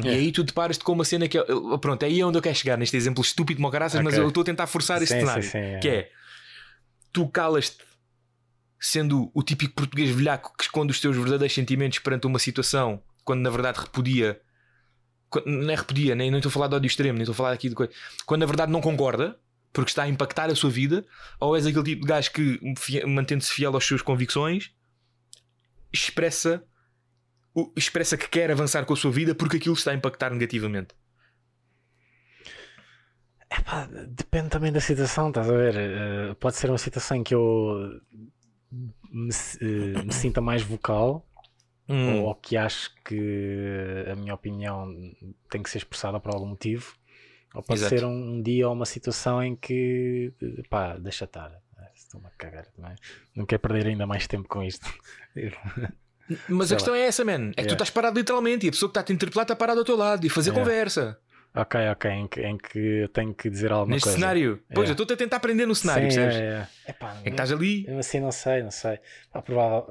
E 0.03 0.07
É. 0.07 0.11
aí 0.11 0.31
tu 0.31 0.43
deparas-te 0.43 0.83
com 0.83 0.91
uma 0.91 1.05
cena 1.05 1.27
que 1.27 1.37
é. 1.37 1.43
Pronto, 1.81 2.03
é 2.03 2.05
aí 2.07 2.23
onde 2.23 2.37
eu 2.37 2.41
quero 2.41 2.55
chegar, 2.55 2.77
neste 2.77 2.95
exemplo 2.97 3.21
estúpido 3.23 3.57
como 3.59 3.71
caraças, 3.71 4.01
mas 4.03 4.13
Ok. 4.13 4.23
eu 4.23 4.27
estou 4.29 4.41
a 4.41 4.45
tentar 4.45 4.67
forçar 4.67 5.01
este 5.01 5.15
cenário. 5.19 5.41
sim, 5.43 5.49
sim, 5.49 5.57
é. 5.57 5.79
Que 5.79 5.87
é 5.89 6.11
tu 7.11 7.27
calas-te 7.29 7.77
sendo 8.79 9.29
o 9.33 9.43
típico 9.43 9.73
português 9.73 10.09
velhaco 10.11 10.53
que 10.57 10.63
esconde 10.63 10.91
os 10.91 10.99
teus 11.01 11.15
verdadeiros 11.17 11.53
sentimentos 11.53 11.99
perante 11.99 12.27
uma 12.27 12.39
situação 12.39 13.01
quando 13.25 13.41
na 13.41 13.49
verdade 13.49 13.79
repudia. 13.79 14.39
Não 15.45 15.69
é 15.71 15.75
repudia, 15.75 16.15
nem, 16.15 16.31
nem 16.31 16.39
estou 16.39 16.49
a 16.49 16.53
falar 16.53 16.67
de 16.67 16.75
ódio 16.75 16.87
extremo, 16.87 17.13
nem 17.13 17.21
estou 17.23 17.33
a 17.33 17.35
falar 17.35 17.51
aqui 17.51 17.69
de 17.69 17.75
coisa. 17.75 17.91
Quando 18.25 18.41
na 18.41 18.47
verdade 18.47 18.71
não 18.71 18.81
concorda, 18.81 19.37
porque 19.71 19.91
está 19.91 20.03
a 20.03 20.09
impactar 20.09 20.49
a 20.49 20.55
sua 20.55 20.69
vida, 20.71 21.05
ou 21.39 21.55
és 21.55 21.65
aquele 21.67 21.83
tipo 21.83 22.01
de 22.01 22.07
gajo 22.07 22.31
que, 22.31 22.59
mantendo-se 23.05 23.53
fiel 23.53 23.75
às 23.77 23.83
suas 23.85 24.01
convicções, 24.01 24.71
expressa, 25.93 26.63
o- 27.55 27.71
expressa 27.77 28.17
que 28.17 28.29
quer 28.29 28.51
avançar 28.51 28.85
com 28.85 28.93
a 28.93 28.97
sua 28.97 29.11
vida 29.11 29.35
porque 29.35 29.57
aquilo 29.57 29.75
está 29.75 29.91
a 29.91 29.95
impactar 29.95 30.31
negativamente. 30.31 30.95
Epá, 33.51 33.87
depende 34.07 34.49
também 34.49 34.71
da 34.71 34.79
situação, 34.79 35.29
estás 35.29 35.49
a 35.49 35.53
ver? 35.53 35.75
Eh, 35.75 36.33
pode 36.39 36.55
ser 36.55 36.69
uma 36.69 36.77
situação 36.77 37.17
em 37.17 37.23
que 37.23 37.33
eu 37.33 37.99
me, 39.11 39.29
eh, 39.61 39.97
me 39.97 40.11
sinta 40.13 40.41
mais 40.41 40.61
vocal 40.61 41.25
Hum, 41.89 42.23
ou 42.23 42.35
que 42.35 42.57
acho 42.57 42.91
que 43.05 44.05
a 44.11 44.15
minha 44.15 44.33
opinião 44.35 44.87
tem 45.49 45.63
que 45.63 45.69
ser 45.69 45.79
expressada 45.79 46.19
por 46.19 46.33
algum 46.33 46.47
motivo. 46.47 46.95
Ou 47.55 47.63
pode 47.63 47.81
Exato. 47.81 47.81
ser 47.81 48.05
um, 48.05 48.11
um 48.35 48.41
dia 48.43 48.67
ou 48.67 48.73
uma 48.75 48.85
situação 48.85 49.43
em 49.43 49.55
que 49.55 50.33
eh, 50.41 50.63
pá, 50.69 50.97
deixa 50.97 51.25
estar. 51.25 51.51
Eh, 52.09 52.17
Estou-me 52.17 52.27
a 52.27 52.31
cagar 52.37 52.65
também. 52.67 52.95
Não 53.35 53.45
quero 53.45 53.61
perder 53.61 53.87
ainda 53.87 54.07
mais 54.07 54.27
tempo 54.27 54.47
com 54.47 54.63
isto. 54.63 54.87
Mas 56.47 56.67
sei 56.67 56.75
a 56.75 56.77
questão 56.77 56.93
é 56.95 57.01
essa, 57.01 57.25
man. 57.25 57.31
É 57.31 57.37
que 57.37 57.53
tu 57.53 57.57
Yeah. 57.61 57.73
estás 57.73 57.89
parado 57.89 58.17
literalmente 58.19 58.65
e 58.65 58.69
a 58.69 58.71
pessoa 58.71 58.87
que 58.89 58.91
está 58.91 59.01
a 59.01 59.03
te 59.03 59.13
interpelar 59.13 59.43
está 59.43 59.55
parada 59.55 59.79
ao 59.79 59.85
teu 59.85 59.95
lado 59.97 60.25
e 60.25 60.29
fazer 60.29 60.51
Yeah. 60.51 60.63
conversa. 60.63 61.19
ok, 61.55 61.89
ok, 61.89 62.11
em 62.11 62.27
que, 62.27 62.41
em 62.41 62.57
que 62.57 62.77
eu 62.79 63.09
tenho 63.09 63.33
que 63.33 63.49
dizer 63.49 63.71
alguma 63.71 63.95
Neste 63.95 64.03
coisa. 64.05 64.19
cenário. 64.19 64.57
Pois, 64.73 64.87
Yeah. 64.87 64.89
eu 64.89 65.03
estou 65.03 65.15
a 65.15 65.17
tentar 65.17 65.37
aprender 65.37 65.65
no 65.65 65.73
cenário, 65.73 66.11
Sim, 66.11 66.17
percebes? 66.19 66.35
é, 66.35 66.67
é. 66.87 66.91
Epá, 66.91 67.15
É 67.19 67.23
que 67.23 67.29
estás 67.29 67.51
ali. 67.51 67.85
Eu 67.87 67.97
assim 67.97 68.19
não 68.19 68.31
sei, 68.31 68.61
não 68.61 68.69
sei. 68.71 68.99
Pá, 69.31 69.41
provável- 69.41 69.87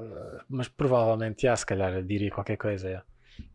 mas 0.49 0.67
provavelmente, 0.69 1.41
já, 1.41 1.55
se 1.55 1.65
calhar 1.65 2.01
diria 2.03 2.31
qualquer 2.31 2.55
coisa. 2.57 2.89
já. 2.89 3.03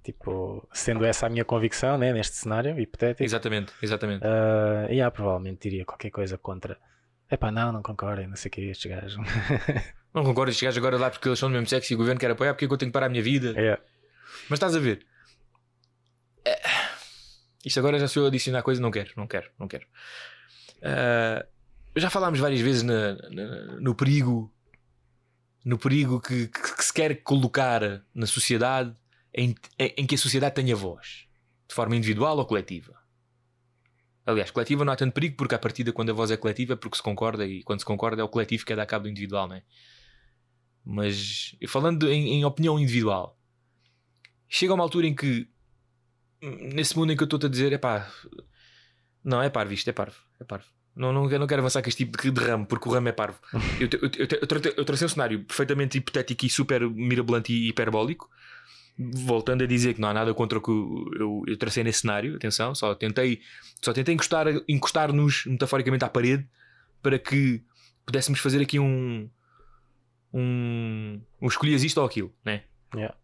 Tipo, 0.03 0.67
sendo 0.73 1.05
essa 1.05 1.27
a 1.27 1.31
minha 1.31 1.45
convicção, 1.45 1.97
né, 1.99 2.13
neste 2.13 2.37
cenário 2.37 2.79
hipotético, 2.79 3.23
Exatamente, 3.25 3.73
exatamente. 3.83 4.23
ah, 4.27 4.87
já, 4.91 5.11
provavelmente 5.11 5.61
diria 5.69 5.85
qualquer 5.87 6.11
coisa 6.11 6.37
contra. 6.39 6.79
Epá, 7.35 7.51
não, 7.51 7.73
não 7.73 7.83
concordem, 7.83 8.27
não 8.29 8.37
sei 8.37 8.49
o 8.49 8.53
que, 8.53 8.61
estes 8.63 8.91
gajos. 8.91 9.17
Não 10.15 10.23
concordo, 10.23 10.51
estes 10.53 10.63
gajos 10.65 10.79
agora 10.79 10.97
lá 10.97 11.11
porque 11.11 11.27
eles 11.29 11.39
são 11.41 11.49
do 11.49 11.53
mesmo 11.55 11.67
sexo 11.67 11.93
e 11.93 11.97
o 11.97 11.99
governo 11.99 12.21
quer 12.21 12.31
apoiar 12.31 12.55
porque 12.55 12.67
é 12.67 12.69
eu 12.71 12.77
tenho 12.79 12.89
que 12.91 12.93
parar 12.93 13.07
a 13.07 13.09
minha 13.09 13.21
vida. 13.23 13.53
é, 13.61 13.81
Mas 14.49 14.59
estás 14.59 14.77
a 14.77 14.79
ver? 14.79 15.05
É, 16.45 16.61
Isto 17.65 17.81
agora 17.81 17.99
já 17.99 18.07
sou 18.07 18.23
eu 18.23 18.27
a 18.27 18.29
adicionar 18.29 18.63
coisa, 18.63 18.81
não 18.81 18.93
quero, 18.93 19.11
não 19.17 19.27
quero, 19.27 19.51
não 19.59 19.67
quero. 19.67 19.85
Ah, 20.83 21.45
já 21.97 22.11
falámos 22.11 22.39
várias 22.39 22.61
vezes 22.61 22.85
na- 22.85 23.15
na- 23.29 23.81
no 23.81 23.93
perigo, 23.97 24.55
no 25.65 25.79
perigo 25.79 26.21
que, 26.21 26.47
que- 26.47 26.77
que 26.77 26.85
se 26.85 26.93
quer 26.93 27.17
colocar 27.25 27.81
na 28.15 28.27
sociedade 28.27 28.95
em, 29.35 29.53
em- 29.79 29.95
em 29.99 30.07
que 30.07 30.15
a 30.15 30.19
sociedade 30.19 30.55
tenha 30.55 30.77
voz, 30.77 31.27
de 31.69 31.75
forma 31.75 31.97
individual 31.97 32.39
ou 32.39 32.47
coletiva. 32.47 32.95
Aliás, 34.27 34.51
coletiva 34.51 34.85
não 34.85 34.93
há 34.93 34.97
tanto 34.97 35.13
perigo 35.15 35.37
porque, 35.37 35.55
à 35.55 35.59
partida, 35.59 35.93
quando 35.93 36.11
a 36.11 36.15
voz 36.15 36.31
é 36.31 36.37
coletiva, 36.37 36.73
é 36.75 36.77
porque 36.77 36.97
se 36.97 37.03
concorda 37.03 37.47
e 37.47 37.63
quando 37.63 37.81
se 37.81 37.87
concorda 37.87 38.23
é 38.23 38.25
o 38.25 38.29
coletivo 38.29 38.65
que 38.65 38.73
é 38.73 38.77
dar 38.77 38.87
cabo 38.87 39.05
do 39.05 39.11
individual, 39.11 39.49
não 39.49 39.57
é? 39.57 39.63
Mas 40.85 41.57
falando 41.69 42.11
em, 42.11 42.35
em 42.35 42.45
opinião 42.45 42.79
individual, 42.79 43.39
chega 44.49 44.73
a 44.73 44.75
uma 44.75 44.85
altura 44.85 45.07
em 45.07 45.15
que 45.15 45.49
nesse 46.43 46.97
mundo 46.97 47.13
em 47.13 47.17
que 47.17 47.23
eu 47.23 47.27
estou-te 47.27 47.47
a 47.47 47.49
dizer 47.49 47.73
é 47.73 47.79
pá, 47.79 48.11
não 49.23 49.43
é 49.43 49.49
parvo 49.51 49.73
isto, 49.73 49.89
é 49.89 49.93
parvo, 49.93 50.17
é 50.41 50.45
parvo. 50.45 50.67
Não, 50.95 51.13
não, 51.13 51.27
quero- 51.29 51.41
não 51.41 51.47
quero 51.47 51.61
avançar 51.61 51.83
com 51.83 51.89
este 51.89 52.05
tipo 52.05 52.17
de, 52.31 52.41
ramo, 52.41 52.67
porque 52.67 52.89
o 52.89 52.93
ramo 52.93 53.09
é 53.09 53.13
parvo. 53.13 53.39
Eu, 53.81 53.89
eu, 53.93 54.11
eu, 54.29 54.75
eu 54.77 54.85
tracei 54.85 55.07
um 55.07 55.09
cenário 55.09 55.45
perfeitamente 55.45 55.99
hipotético 55.99 56.47
e 56.47 56.51
super 56.51 56.89
mirabolante 56.89 57.53
e 57.53 57.69
hiperbólico. 57.69 58.31
Voltando 58.97 59.65
a 59.65 59.67
dizer 59.67 59.95
que 59.95 60.01
não 60.01 60.09
há 60.09 60.15
nada 60.15 60.33
contra 60.33 60.59
o 60.59 60.63
que 60.63 60.71
eu, 60.71 61.11
eu, 61.19 61.43
eu 61.49 61.57
tracei 61.57 61.83
nesse 61.83 62.01
cenário, 62.01 62.37
atenção, 62.37 62.75
só 62.75 62.95
tentei, 62.95 63.41
só 63.83 63.93
tentei 63.93 64.15
encostar, 64.15 64.47
encostar-nos 64.69 65.47
metaforicamente 65.47 66.05
à 66.05 66.09
parede 66.09 66.47
para 67.03 67.19
que 67.19 67.61
pudéssemos 68.07 68.41
fazer 68.41 68.63
aqui 68.63 68.79
um. 68.79 69.29
um, 70.33 71.21
um 71.43 71.47
escolhias 71.49 71.83
isto 71.83 71.99
ou 71.99 72.07
aquilo, 72.07 72.33
né? 72.45 72.63
yeah. 72.95 73.15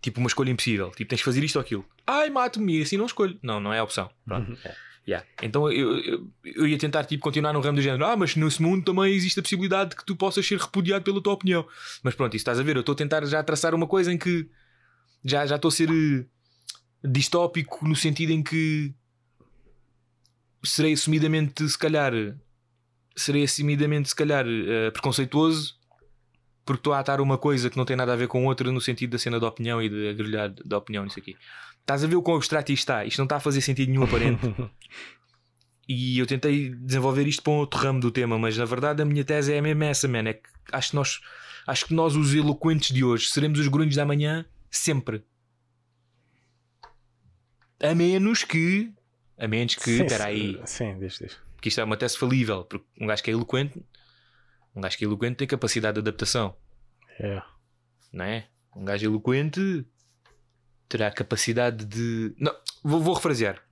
Tipo 0.00 0.20
uma 0.20 0.28
escolha 0.28 0.50
impossível. 0.50 0.90
Tipo, 0.92 1.10
tens 1.10 1.18
de 1.18 1.24
fazer 1.24 1.44
isto 1.44 1.56
ou 1.56 1.60
aquilo. 1.60 1.84
Ai, 2.06 2.30
mato-me 2.30 2.78
e 2.78 2.82
assim 2.82 2.96
não 2.96 3.06
escolho. 3.06 3.38
Não, 3.42 3.60
não 3.60 3.72
é 3.72 3.78
a 3.78 3.84
opção. 3.84 4.10
Pronto. 4.24 4.56
É. 4.64 4.74
Yeah. 5.06 5.26
Então 5.42 5.70
eu, 5.70 5.98
eu, 5.98 6.30
eu 6.44 6.66
ia 6.66 6.78
tentar 6.78 7.04
tipo, 7.04 7.22
continuar 7.22 7.52
no 7.52 7.60
ramo 7.60 7.76
do 7.76 7.82
género. 7.82 8.04
Ah, 8.06 8.16
mas 8.16 8.36
nesse 8.36 8.62
mundo 8.62 8.84
também 8.84 9.12
existe 9.12 9.38
a 9.40 9.42
possibilidade 9.42 9.90
de 9.90 9.96
que 9.96 10.04
tu 10.04 10.16
possas 10.16 10.46
ser 10.46 10.58
repudiado 10.58 11.04
pela 11.04 11.22
tua 11.22 11.34
opinião. 11.34 11.66
Mas 12.02 12.14
pronto, 12.14 12.34
isso 12.34 12.42
estás 12.42 12.58
a 12.58 12.62
ver. 12.62 12.76
Eu 12.76 12.80
estou 12.80 12.94
a 12.94 12.96
tentar 12.96 13.24
já 13.26 13.42
traçar 13.42 13.74
uma 13.74 13.86
coisa 13.86 14.12
em 14.12 14.18
que 14.18 14.48
já 15.24 15.46
já 15.46 15.56
estou 15.56 15.68
a 15.68 15.72
ser 15.72 15.88
eh, 15.90 16.24
distópico 17.08 17.86
no 17.86 17.96
sentido 17.96 18.32
em 18.32 18.42
que 18.42 18.94
serei 20.62 20.92
assumidamente, 20.92 21.68
se 21.68 21.78
calhar, 21.78 22.12
serei 23.16 23.44
assumidamente, 23.44 24.08
se 24.08 24.16
calhar, 24.16 24.46
eh, 24.46 24.90
preconceituoso 24.90 25.80
porque 26.70 26.80
estou 26.80 26.92
a 26.92 27.00
atar 27.00 27.20
uma 27.20 27.36
coisa 27.36 27.68
que 27.68 27.76
não 27.76 27.84
tem 27.84 27.96
nada 27.96 28.12
a 28.12 28.16
ver 28.16 28.28
com 28.28 28.46
outra 28.46 28.70
no 28.70 28.80
sentido 28.80 29.10
da 29.10 29.18
cena 29.18 29.40
da 29.40 29.48
opinião 29.48 29.82
e 29.82 29.88
de 29.88 30.08
agrilhar 30.08 30.54
da 30.64 30.78
opinião 30.78 31.02
nisso 31.02 31.18
aqui. 31.18 31.36
Estás 31.80 32.04
a 32.04 32.06
ver 32.06 32.14
o 32.14 32.22
quão 32.22 32.36
abstrato 32.36 32.70
isto 32.70 32.82
está? 32.82 33.04
Isto 33.04 33.18
não 33.18 33.24
está 33.24 33.36
a 33.36 33.40
fazer 33.40 33.60
sentido 33.60 33.88
nenhum 33.88 34.04
aparente. 34.04 34.40
e 35.88 36.16
eu 36.16 36.26
tentei 36.26 36.70
desenvolver 36.70 37.26
isto 37.26 37.42
para 37.42 37.52
um 37.52 37.56
outro 37.56 37.80
ramo 37.80 37.98
do 37.98 38.12
tema, 38.12 38.38
mas 38.38 38.56
na 38.56 38.64
verdade 38.64 39.02
a 39.02 39.04
minha 39.04 39.24
tese 39.24 39.52
é 39.52 39.60
mesmo 39.60 39.82
essa, 39.82 40.06
man. 40.06 40.28
É 40.28 40.34
que 40.34 40.48
acho 40.70 40.90
que 40.90 40.96
nós, 40.96 41.20
acho 41.66 41.86
que 41.86 41.94
nós, 41.94 42.14
os 42.14 42.32
eloquentes 42.34 42.94
de 42.94 43.02
hoje, 43.02 43.30
seremos 43.30 43.58
os 43.58 43.66
grunhos 43.66 43.96
da 43.96 44.04
manhã 44.04 44.44
sempre. 44.70 45.24
A 47.82 47.94
menos 47.94 48.44
que. 48.44 48.92
A 49.38 49.48
menos 49.48 49.74
que. 49.74 49.96
Sim, 49.96 50.04
Espera 50.04 50.26
aí. 50.26 50.60
Sim, 50.66 50.98
diz, 50.98 51.18
diz. 51.18 51.38
Porque 51.54 51.68
isto 51.68 51.80
é 51.80 51.84
uma 51.84 51.96
tese 51.96 52.16
falível. 52.16 52.64
Porque 52.64 52.86
um 53.00 53.06
gajo 53.06 53.22
que 53.22 53.30
é 53.30 53.32
eloquente. 53.32 53.82
Um 54.74 54.80
gajo 54.80 54.96
que 54.96 55.04
é 55.04 55.08
eloquente 55.08 55.36
tem 55.36 55.48
capacidade 55.48 55.94
de 55.94 56.00
adaptação. 56.00 56.56
É. 57.18 57.42
não 58.12 58.24
é? 58.24 58.46
Um 58.74 58.84
gajo 58.84 59.04
eloquente 59.04 59.84
terá 60.88 61.10
capacidade 61.10 61.84
de. 61.84 62.34
Não, 62.38 62.54
vou, 62.82 63.00
vou 63.00 63.14
refrasear. 63.14 63.62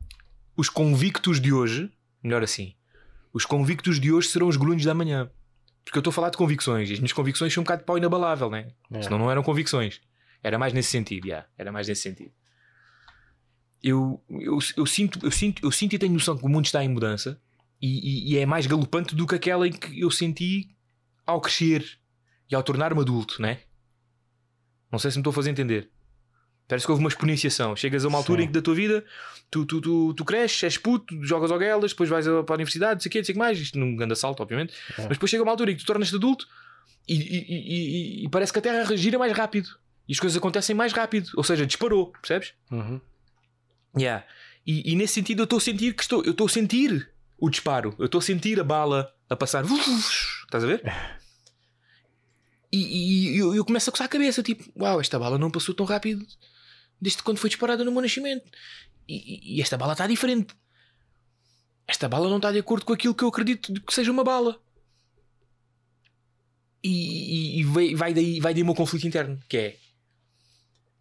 Os 0.57 0.69
convictos 0.69 1.41
de 1.41 1.53
hoje, 1.53 1.91
melhor 2.23 2.43
assim, 2.43 2.75
os 3.33 3.45
convictos 3.45 4.01
de 4.01 4.13
hoje 4.13 4.29
serão 4.29 4.49
os 4.49 4.57
grunhos 4.57 4.85
da 4.85 4.95
manhã. 4.95 5.31
Porque 5.85 5.97
eu 5.97 6.01
estou 6.01 6.11
a 6.11 6.15
falar 6.15 6.31
de 6.31 6.37
convicções 6.37 6.91
e 6.91 6.95
as 6.95 6.99
minhas 6.99 7.13
convicções 7.13 7.53
são 7.55 7.63
um 7.63 7.65
bocado 7.65 7.83
de 7.83 7.87
pau 7.87 7.97
inabalável, 7.97 8.51
né? 8.51 8.73
É. 8.91 9.03
Senão 9.03 9.19
não 9.19 9.31
eram 9.31 9.43
convicções. 9.43 10.01
Era 10.43 10.59
mais 10.59 10.73
nesse 10.73 10.91
sentido, 10.91 11.29
já. 11.29 11.47
Era 11.57 11.71
mais 11.73 11.87
nesse 11.89 12.03
sentido. 12.03 12.33
Eu, 13.83 14.23
eu, 14.29 14.59
eu, 14.77 14.87
sinto, 14.87 15.19
eu, 15.25 15.31
sinto, 15.31 15.65
eu 15.65 15.71
sinto 15.71 15.93
e 15.95 15.99
tenho 15.99 16.13
noção 16.13 16.37
que 16.37 16.45
o 16.45 16.49
mundo 16.49 16.65
está 16.67 16.83
em 16.85 16.89
mudança 16.89 17.41
e, 17.81 17.87
e- 18.31 18.33
e 18.35 18.39
é 18.39 18.45
mais 18.47 18.67
galopante 18.67 19.15
do 19.15 19.27
que 19.27 19.35
aquela 19.37 19.69
em 19.69 19.73
que 19.73 20.01
eu 20.01 20.11
senti 20.11 20.69
ao 21.25 21.41
crescer 21.41 21.85
e 22.51 22.55
ao 22.57 22.63
tornar-me 22.63 23.01
adulto, 23.01 23.41
né? 23.41 23.61
Não 24.91 24.99
sei 24.99 25.11
se 25.11 25.17
me 25.19 25.21
estou 25.21 25.31
a 25.31 25.35
fazer 25.35 25.51
entender. 25.51 25.91
Parece 26.67 26.85
que 26.87 26.91
houve 26.91 27.03
uma 27.03 27.09
exponenciação. 27.09 27.77
Chegas 27.77 28.05
a 28.05 28.09
uma 28.09 28.19
altura 28.19 28.41
Sim. 28.41 28.45
em 28.45 28.47
que 28.49 28.53
da 28.55 28.61
tua 28.63 28.75
vida 28.75 29.05
tu, 29.51 29.65
tu, 29.65 29.81
tu, 29.81 30.13
tu 30.15 30.25
cresces, 30.25 30.63
és 30.65 30.77
puto, 30.77 31.23
jogas 31.25 31.51
ao 31.51 31.59
guelas, 31.59 31.93
depois 31.93 32.11
vais 32.11 32.27
para 32.27 32.55
a 32.55 32.55
universidade, 32.55 32.95
não 32.95 33.01
sei 33.01 33.09
o 33.09 33.13
quê, 33.13 33.19
não 33.19 33.25
sei 33.25 33.33
o 33.33 33.37
que 33.37 33.39
mais. 33.39 33.59
Isto 33.61 33.79
num 33.79 33.95
grande 33.97 34.13
assalto, 34.15 34.43
obviamente. 34.43 34.75
É. 34.99 35.03
Mas 35.03 35.09
depois 35.11 35.31
chega 35.31 35.43
uma 35.43 35.53
altura 35.53 35.71
em 35.71 35.77
que 35.77 35.83
tu 35.83 35.87
tornas-te 35.87 36.17
adulto 36.17 36.47
e, 37.07 37.15
e- 37.15 37.39
e- 37.39 38.23
e- 38.23 38.25
e 38.25 38.29
parece 38.29 38.53
que 38.53 38.59
a 38.59 38.63
Terra 38.63 38.97
gira 38.97 39.19
mais 39.19 39.33
rápido. 39.33 39.69
E 40.09 40.13
as 40.13 40.19
coisas 40.21 40.37
acontecem 40.39 40.75
mais 40.75 40.93
rápido. 40.93 41.31
Ou 41.37 41.45
seja, 41.45 41.67
disparou, 41.67 42.07
percebes? 42.13 42.55
Uhum. 42.71 43.01
Yeah. 43.97 44.25
E, 44.67 44.93
e 44.93 44.97
nesse 44.97 45.15
sentido 45.15 45.41
eu 45.41 45.45
estou 45.45 45.59
a 45.59 45.61
sentir 45.61 45.95
que 45.95 46.03
estou, 46.03 46.25
eu 46.25 46.33
estou 46.33 46.47
a 46.47 46.51
sentir 46.51 47.11
o 47.39 47.49
disparo, 47.51 47.95
eu 47.99 48.07
estou 48.07 48.19
a 48.19 48.23
sentir 48.23 48.59
a 48.59 48.65
bala 48.65 49.15
a 49.29 49.37
passar. 49.37 49.65
Estás 49.65 50.65
a 50.65 50.67
ver? 50.67 50.83
E, 52.71 53.33
e 53.33 53.39
eu, 53.39 53.55
eu 53.55 53.65
começo 53.65 53.89
a 53.89 53.93
coçar 53.93 54.05
a 54.05 54.11
cabeça, 54.11 54.43
tipo, 54.43 54.63
uau, 54.79 55.01
esta 55.01 55.19
bala 55.19 55.39
não 55.39 55.51
passou 55.51 55.75
tão 55.75 55.87
rápido 55.87 56.27
desde 57.01 57.23
quando 57.23 57.39
foi 57.39 57.49
disparada 57.49 57.83
no 57.83 57.91
meu 57.91 58.03
nascimento. 58.03 58.45
E, 59.09 59.57
e- 59.57 59.63
esta 59.63 59.79
bala 59.79 59.93
está 59.95 60.07
diferente. 60.07 60.55
Esta 61.87 62.11
bala 62.11 62.29
não 62.29 62.37
está 62.37 62.53
de 62.53 62.59
acordo 62.59 62.85
com 62.85 62.93
aquilo 62.93 63.15
que 63.15 63.25
eu 63.25 63.29
acredito 63.29 63.73
que 63.81 63.95
seja 63.95 64.13
uma 64.13 64.23
bala. 64.23 64.61
E, 66.85 66.91
e- 66.91 67.61
e 67.61 67.65
vai, 67.65 67.95
vai 67.95 68.13
daí, 68.13 68.39
vai 68.39 68.53
daí 68.53 68.63
o 68.63 68.67
meu 68.67 68.75
conflito 68.75 69.07
interno, 69.07 69.41
que 69.49 69.57
é 69.57 69.77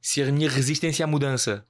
se 0.08 0.22
a 0.22 0.32
minha 0.32 0.50
resistência 0.50 1.04
à 1.04 1.08
mudança 1.08 1.68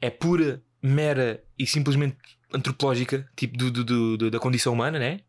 é 0.00 0.08
pura, 0.08 0.62
mera 0.82 1.44
e 1.58 1.66
simplesmente 1.66 2.16
antropológica, 2.52 3.28
tipo 3.36 3.58
do, 3.58 3.70
do- 3.70 4.16
do- 4.16 4.30
da 4.30 4.38
condição 4.38 4.72
humana, 4.72 4.98
né? 4.98 5.20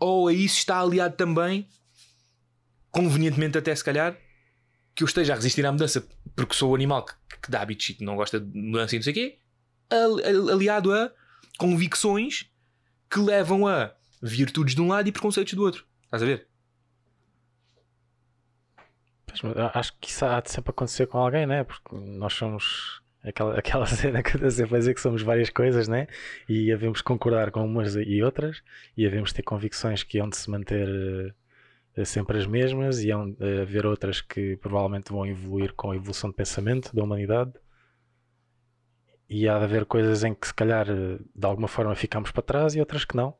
Ou 0.00 0.26
a 0.26 0.32
isso 0.32 0.58
está 0.58 0.80
aliado 0.80 1.14
também, 1.16 1.68
convenientemente 2.90 3.56
até 3.56 3.72
se 3.74 3.84
calhar, 3.84 4.16
que 4.96 5.04
eu 5.04 5.06
esteja 5.06 5.32
a 5.32 5.36
resistir 5.36 5.64
à 5.64 5.70
mudança 5.70 6.04
porque 6.34 6.54
sou 6.56 6.72
o 6.72 6.74
animal 6.74 7.04
que, 7.04 7.14
que 7.42 7.50
dá 7.52 7.62
hábitos 7.62 7.88
e 7.90 7.94
que 7.94 8.04
não 8.04 8.16
gosta 8.16 8.40
de 8.40 8.58
mudança 8.58 8.96
e 8.96 8.98
não 8.98 9.04
sei 9.04 9.12
o 9.12 9.14
quê, 9.14 9.38
ali- 9.90 10.24
ali- 10.24 10.50
aliado 10.50 10.92
a 10.92 11.12
convicções 11.56 12.50
que 13.08 13.20
levam 13.20 13.66
a 13.68 13.94
virtudes 14.20 14.74
de 14.74 14.80
um 14.80 14.88
lado 14.88 15.08
e 15.08 15.12
preconceitos 15.12 15.54
do 15.54 15.62
outro. 15.62 15.86
Estás 16.04 16.22
a 16.22 16.26
ver? 16.26 16.48
Acho 19.74 19.92
que 20.00 20.08
isso 20.08 20.24
há 20.24 20.40
de 20.40 20.50
sempre 20.50 20.70
acontecer 20.70 21.06
com 21.06 21.18
alguém, 21.18 21.46
né? 21.46 21.64
Porque 21.64 21.94
nós 21.94 22.32
somos 22.34 23.02
aquela, 23.22 23.54
aquela 23.58 23.86
cena 23.86 24.22
que 24.22 24.36
eu 24.36 24.50
sempre 24.50 24.76
a 24.76 24.78
dizer 24.78 24.94
que 24.94 25.00
somos 25.00 25.22
várias 25.22 25.50
coisas, 25.50 25.88
né? 25.88 26.06
E 26.48 26.72
havemos 26.72 27.00
concordar 27.00 27.50
com 27.50 27.64
umas 27.64 27.94
e 27.94 28.22
outras, 28.22 28.62
e 28.96 29.06
havemos 29.06 29.32
ter 29.32 29.42
convicções 29.42 30.02
que 30.02 30.18
hão 30.18 30.28
de 30.28 30.36
se 30.36 30.50
manter 30.50 31.34
eh, 31.96 32.04
sempre 32.04 32.38
as 32.38 32.46
mesmas, 32.46 33.00
e 33.00 33.06
de 33.06 33.60
haver 33.62 33.86
outras 33.86 34.20
que 34.20 34.56
provavelmente 34.56 35.12
vão 35.12 35.26
evoluir 35.26 35.72
com 35.74 35.90
a 35.92 35.96
evolução 35.96 36.30
de 36.30 36.36
pensamento 36.36 36.94
da 36.94 37.02
humanidade. 37.02 37.52
E 39.28 39.48
há 39.48 39.58
de 39.58 39.64
haver 39.64 39.86
coisas 39.86 40.24
em 40.24 40.34
que 40.34 40.46
se 40.46 40.54
calhar 40.54 40.88
eh, 40.90 41.18
de 41.34 41.46
alguma 41.46 41.68
forma 41.68 41.94
ficamos 41.94 42.30
para 42.30 42.42
trás 42.42 42.74
e 42.74 42.80
outras 42.80 43.04
que 43.04 43.16
não. 43.16 43.34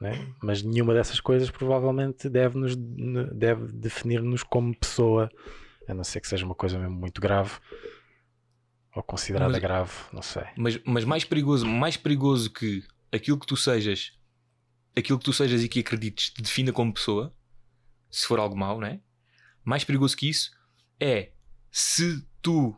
Né? 0.00 0.32
Mas 0.42 0.62
nenhuma 0.62 0.94
dessas 0.94 1.20
coisas 1.20 1.50
provavelmente 1.50 2.28
deve, 2.28 2.58
nos, 2.58 2.74
deve 2.76 3.72
definir-nos 3.72 4.42
como 4.42 4.76
pessoa, 4.76 5.30
a 5.88 5.94
não 5.94 6.04
ser 6.04 6.20
que 6.20 6.28
seja 6.28 6.44
uma 6.44 6.54
coisa 6.54 6.78
mesmo 6.78 6.94
muito 6.96 7.20
grave 7.20 7.52
ou 8.94 9.02
considerada 9.02 9.52
Mas- 9.52 9.62
grave, 9.62 9.92
não 10.12 10.22
sei. 10.22 10.44
Mas, 10.56 10.78
mas 10.84 11.04
mais 11.04 11.24
perigoso, 11.24 11.66
mais 11.66 11.96
perigoso 11.96 12.50
que 12.50 12.84
aquilo 13.10 13.38
que 13.38 13.46
tu 13.46 13.56
sejas, 13.56 14.12
aquilo 14.96 15.18
que 15.18 15.24
tu 15.24 15.32
sejas 15.32 15.62
e 15.62 15.68
que 15.68 15.80
acredites 15.80 16.30
te 16.30 16.42
defina 16.42 16.72
como 16.72 16.92
pessoa, 16.92 17.34
se 18.10 18.26
for 18.26 18.38
algo 18.38 18.56
mau, 18.56 18.80
né? 18.80 19.00
Mais 19.64 19.84
perigoso 19.84 20.16
que 20.16 20.28
isso 20.28 20.50
é 21.00 21.30
se 21.70 22.26
tu 22.42 22.76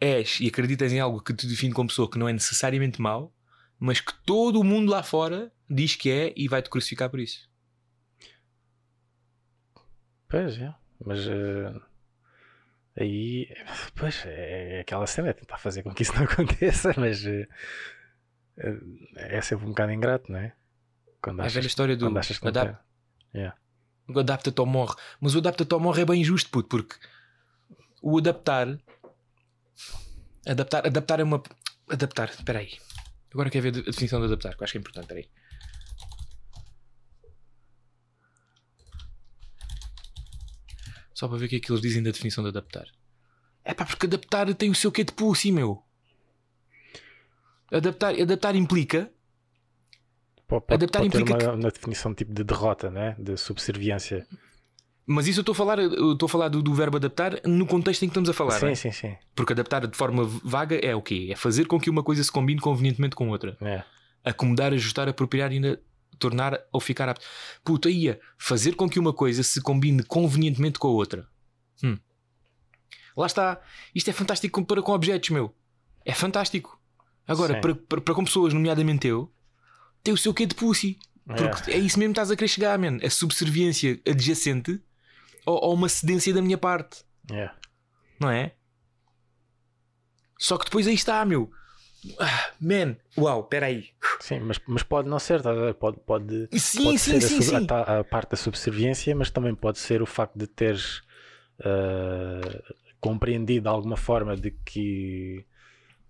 és 0.00 0.40
e 0.40 0.48
acreditas 0.48 0.92
em 0.92 0.98
algo 0.98 1.20
que 1.22 1.32
te 1.32 1.46
define 1.46 1.72
como 1.72 1.88
pessoa 1.88 2.10
que 2.10 2.18
não 2.18 2.28
é 2.28 2.32
necessariamente 2.32 3.00
mau, 3.00 3.32
mas 3.78 4.00
que 4.00 4.12
todo 4.24 4.58
o 4.58 4.64
mundo 4.64 4.90
lá 4.90 5.02
fora 5.02 5.52
diz 5.72 5.96
que 5.96 6.10
é 6.10 6.32
e 6.36 6.48
vai 6.48 6.62
te 6.62 6.70
crucificar 6.70 7.08
por 7.10 7.20
isso. 7.20 7.48
Pois 10.28 10.58
é, 10.58 10.74
mas 11.04 11.26
eh, 11.26 11.80
aí, 12.98 13.48
pois 13.94 14.22
é 14.24 14.80
aquela 14.80 15.06
cena, 15.06 15.28
é 15.28 15.32
tentar 15.32 15.58
fazer 15.58 15.82
com 15.82 15.92
que 15.94 16.02
isso 16.02 16.14
não 16.14 16.22
aconteça, 16.24 16.94
mas 16.96 17.24
eh, 17.26 17.46
é 19.16 19.40
sempre 19.42 19.66
um 19.66 19.70
bocado 19.70 19.92
ingrato, 19.92 20.32
não 20.32 20.38
é? 20.38 20.54
Quando 21.20 21.40
É 21.40 21.44
a 21.44 21.48
velha 21.48 21.58
achas, 21.60 21.66
história 21.66 21.96
do 21.96 22.18
achas 22.18 22.42
adap- 22.42 22.78
Yeah. 23.34 23.56
adapta-te 24.14 24.60
ou 24.60 24.66
morre. 24.66 24.94
Mas 25.20 25.34
o 25.34 25.38
adapta-te 25.38 25.72
ou 25.72 25.80
morre 25.80 26.02
é 26.02 26.04
bem 26.04 26.20
injusto, 26.20 26.50
puto, 26.50 26.68
porque 26.68 26.96
o 28.02 28.18
adaptar. 28.18 28.78
Adaptar, 30.46 30.86
adaptar 30.86 31.20
é 31.20 31.22
uma. 31.22 31.42
Adaptar, 31.88 32.28
espera 32.30 32.58
aí. 32.58 32.72
Agora 33.32 33.48
quero 33.48 33.62
ver 33.72 33.78
a 33.80 33.82
definição 33.90 34.18
de 34.20 34.26
adaptar, 34.26 34.54
que 34.54 34.62
eu 34.62 34.64
acho 34.64 34.72
que 34.72 34.78
é 34.78 34.80
importante. 34.80 35.04
Espera 35.04 35.20
aí. 35.20 35.28
Só 41.22 41.28
para 41.28 41.38
ver 41.38 41.46
o 41.46 41.48
que 41.48 41.54
é 41.54 41.60
que 41.60 41.70
eles 41.70 41.80
dizem 41.80 42.02
da 42.02 42.10
definição 42.10 42.42
de 42.42 42.48
adaptar. 42.50 42.84
É 43.64 43.72
pá, 43.72 43.84
porque 43.84 44.06
adaptar 44.06 44.52
tem 44.56 44.70
o 44.70 44.74
seu 44.74 44.90
quê 44.90 45.04
de 45.04 45.12
pussy, 45.12 45.52
meu. 45.52 45.80
Adaptar, 47.70 48.20
adaptar 48.20 48.56
implica 48.56 49.08
Pode, 50.48 50.66
pode- 50.66 50.74
Adaptar 50.74 50.98
pode 50.98 51.12
ter 51.12 51.20
implica 51.20 51.44
uma, 51.44 51.54
uma 51.54 51.70
definição 51.70 52.12
tipo 52.12 52.34
de 52.34 52.42
derrota, 52.42 52.90
né? 52.90 53.14
de 53.20 53.36
subserviência. 53.36 54.26
Mas 55.06 55.28
isso 55.28 55.38
eu 55.38 55.42
estou 55.42 55.52
a 55.52 55.56
falar, 55.56 55.78
eu 55.78 56.14
estou 56.14 56.26
a 56.26 56.28
falar 56.28 56.48
do, 56.48 56.60
do 56.60 56.74
verbo 56.74 56.96
adaptar 56.96 57.40
no 57.46 57.66
contexto 57.66 58.02
em 58.02 58.08
que 58.08 58.10
estamos 58.10 58.28
a 58.28 58.32
falar. 58.32 58.58
sim, 58.58 58.66
é? 58.66 58.74
sim, 58.74 58.90
sim. 58.90 59.16
Porque 59.32 59.52
adaptar 59.52 59.86
de 59.86 59.96
forma 59.96 60.24
vaga 60.24 60.74
é 60.74 60.92
o 60.92 61.00
quê? 61.02 61.28
É 61.30 61.36
fazer 61.36 61.66
com 61.66 61.78
que 61.78 61.88
uma 61.88 62.02
coisa 62.02 62.24
se 62.24 62.32
combine 62.32 62.60
convenientemente 62.60 63.14
com 63.14 63.28
outra. 63.28 63.56
É. 63.60 63.84
Acomodar, 64.24 64.72
ajustar, 64.72 65.08
apropriar 65.08 65.52
e 65.52 65.54
ainda 65.54 65.80
tornar 66.22 66.58
ou 66.72 66.80
ficar 66.80 67.08
apto. 67.08 67.24
Puta, 67.64 67.90
ia 67.90 68.20
fazer 68.38 68.74
com 68.74 68.88
que 68.88 68.98
uma 68.98 69.12
coisa 69.12 69.42
se 69.42 69.60
combine 69.60 70.02
convenientemente 70.02 70.78
com 70.78 70.88
a 70.88 70.92
outra. 70.92 71.28
Hum. 71.82 71.98
Lá 73.16 73.26
está. 73.26 73.60
Isto 73.94 74.10
é 74.10 74.12
fantástico 74.12 74.64
para 74.64 74.82
com 74.82 74.92
objetos, 74.92 75.30
meu. 75.30 75.54
É 76.04 76.14
fantástico. 76.14 76.80
Agora, 77.26 77.60
para, 77.60 77.74
para, 77.74 78.00
para 78.00 78.14
com 78.14 78.24
pessoas, 78.24 78.52
nomeadamente 78.54 79.06
eu, 79.06 79.32
tem 80.02 80.14
o 80.14 80.16
seu 80.16 80.32
quê 80.32 80.46
de 80.46 80.54
pussy. 80.54 80.98
Porque 81.24 81.70
é. 81.70 81.78
isso 81.78 81.98
mesmo 81.98 82.12
que 82.12 82.20
estás 82.20 82.30
a 82.30 82.36
querer 82.36 82.48
chegar, 82.48 82.78
man. 82.78 82.98
A 83.02 83.10
subserviência 83.10 84.00
adjacente 84.06 84.80
ou, 85.46 85.64
ou 85.64 85.74
uma 85.74 85.88
cedência 85.88 86.32
da 86.34 86.42
minha 86.42 86.58
parte. 86.58 87.04
É. 87.30 87.50
Não 88.18 88.30
é? 88.30 88.54
Só 90.38 90.58
que 90.58 90.64
depois 90.64 90.86
aí 90.86 90.94
está, 90.94 91.24
meu. 91.24 91.50
Man, 92.60 92.96
uau, 93.16 93.44
peraí. 93.48 93.92
Sim, 94.18 94.40
mas, 94.40 94.60
mas 94.68 94.82
pode 94.84 95.08
não 95.08 95.18
ser, 95.18 95.46
a 95.46 95.52
ver? 95.52 95.74
pode, 95.74 95.98
pode, 96.00 96.48
Sim, 96.52 96.80
pode 96.82 96.98
sim, 96.98 97.20
ser 97.20 97.24
a 97.24 97.28
sim, 97.28 97.38
sub- 97.44 97.54
a 97.56 97.60
ta- 97.60 98.00
a, 98.00 98.04
parte 98.04 98.30
da 98.30 98.36
subserviência, 98.36 99.14
mas 99.16 99.30
também 99.30 99.54
pode 99.54 99.78
ser 99.78 100.00
o 100.00 100.06
facto 100.06 100.38
de 100.38 100.46
teres 100.46 101.02
ah, 101.64 102.62
compreendido 103.00 103.62
de 103.64 103.68
alguma 103.68 103.96
forma 103.96 104.36
de 104.36 104.52
que 104.64 105.44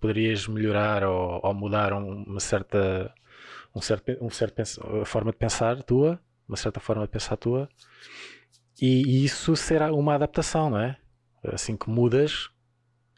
poderias 0.00 0.46
melhorar 0.48 1.04
ou, 1.04 1.40
ou 1.44 1.54
mudar 1.54 1.92
um- 1.94 2.24
uma 2.24 2.40
certa, 2.40 3.12
um 3.74 3.80
certo, 3.80 4.12
um 4.22 4.30
certo 4.30 4.62
forma 5.06 5.32
de 5.32 5.38
pensar 5.38 5.82
tua, 5.82 6.20
uma 6.48 6.56
certa 6.56 6.80
forma 6.80 7.04
de 7.04 7.10
pensar 7.12 7.36
tua, 7.36 7.68
e, 8.80 9.02
e 9.06 9.24
isso 9.24 9.54
será 9.56 9.92
uma 9.92 10.14
adaptação, 10.14 10.70
não 10.70 10.78
é? 10.80 10.96
Assim 11.44 11.76
que 11.76 11.88
mudas 11.90 12.48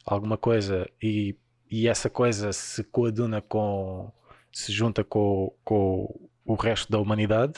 alguma 0.07 0.37
coisa 0.39 0.89
e, 1.03 1.37
e 1.83 1.89
essa 1.89 2.09
coisa 2.09 2.53
se 2.53 2.85
coaduna 2.85 3.41
com 3.43 4.13
se 4.53 4.71
junta 4.73 5.03
com, 5.03 5.53
com 5.65 6.29
o 6.45 6.55
resto 6.55 6.91
da 6.93 6.99
humanidade, 6.99 7.55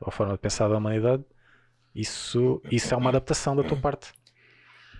a 0.00 0.10
forma 0.10 0.32
de 0.32 0.38
pensar 0.38 0.66
da 0.68 0.78
humanidade, 0.78 1.22
isso, 1.94 2.62
isso 2.70 2.94
é 2.94 2.96
uma 2.96 3.10
adaptação 3.10 3.54
da 3.54 3.62
tua 3.62 3.76
parte. 3.76 4.12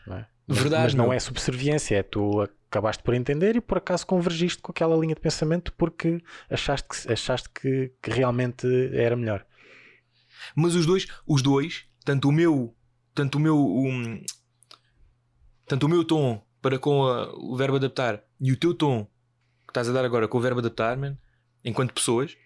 Não 0.06 0.18
é? 0.18 0.26
Verdade, 0.46 0.82
mas 0.84 0.94
não 0.94 1.04
meu. 1.06 1.12
é 1.14 1.18
subserviência, 1.20 1.96
é 1.96 2.02
tu 2.02 2.42
acabaste 2.68 3.02
por 3.02 3.14
entender 3.14 3.56
e 3.56 3.60
por 3.62 3.78
acaso 3.78 4.06
convergiste 4.06 4.60
com 4.60 4.70
aquela 4.70 4.94
linha 4.96 5.14
de 5.14 5.20
pensamento 5.20 5.72
porque 5.72 6.22
achaste 6.50 6.86
que, 6.88 7.12
achaste 7.12 7.48
que, 7.48 7.92
que 8.02 8.10
realmente 8.10 8.66
era 8.92 9.16
melhor. 9.16 9.46
Mas 10.54 10.74
os 10.74 10.84
dois, 10.84 11.06
os 11.26 11.40
dois, 11.40 11.86
tanto 12.04 12.28
o 12.28 12.32
meu, 12.32 12.74
tanto 13.14 13.38
o 13.38 13.40
meu, 13.40 13.56
um, 13.58 14.22
tanto 15.66 15.86
o 15.86 15.88
meu 15.88 16.04
tom 16.04 16.42
para 16.60 16.78
com 16.78 17.04
a- 17.06 17.32
o 17.34 17.56
verbo 17.56 17.76
adaptar 17.76 18.22
e 18.40 18.52
o 18.52 18.56
teu 18.56 18.74
tom 18.74 19.04
que 19.66 19.70
estás 19.70 19.88
a 19.88 19.92
dar 19.92 20.04
agora 20.04 20.26
com 20.26 20.38
o 20.38 20.40
verbo 20.40 20.60
adaptar, 20.60 20.96
man, 20.96 21.16
enquanto 21.64 21.92
pessoas, 21.92 22.36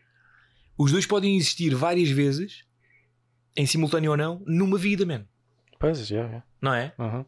os 0.77 0.91
dois 0.91 1.07
podem 1.07 1.37
existir 1.37 1.75
várias 1.75 2.11
vezes, 2.11 2.65
em 3.57 3.67
simultâneo 3.67 4.11
ou 4.11 4.17
não, 4.17 4.43
numa 4.47 4.77
vida, 4.77 5.07
man. 5.07 5.25
Pois, 5.79 6.07
já, 6.07 6.29
já. 6.29 6.43
Não 6.61 6.75
é? 6.75 6.93
Uhum. 6.99 7.25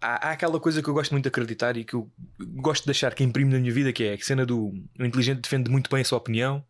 há, 0.00 0.28
há 0.28 0.32
aquela 0.32 0.58
coisa 0.58 0.82
que 0.82 0.88
eu 0.88 0.94
gosto 0.94 1.12
muito 1.12 1.24
de 1.24 1.28
acreditar 1.28 1.76
e 1.76 1.84
que 1.84 1.94
eu 1.94 2.10
gosto 2.56 2.84
de 2.84 2.90
achar 2.90 3.14
que 3.14 3.22
imprime 3.22 3.52
na 3.52 3.58
minha 3.58 3.72
vida, 3.72 3.92
que 3.92 4.04
é 4.04 4.14
a 4.14 4.18
cena 4.18 4.46
do 4.46 4.72
o 4.98 5.04
inteligente 5.04 5.40
defende 5.40 5.70
muito 5.70 5.90
bem 5.90 6.00
a 6.00 6.04
sua 6.04 6.18
opinião, 6.18 6.64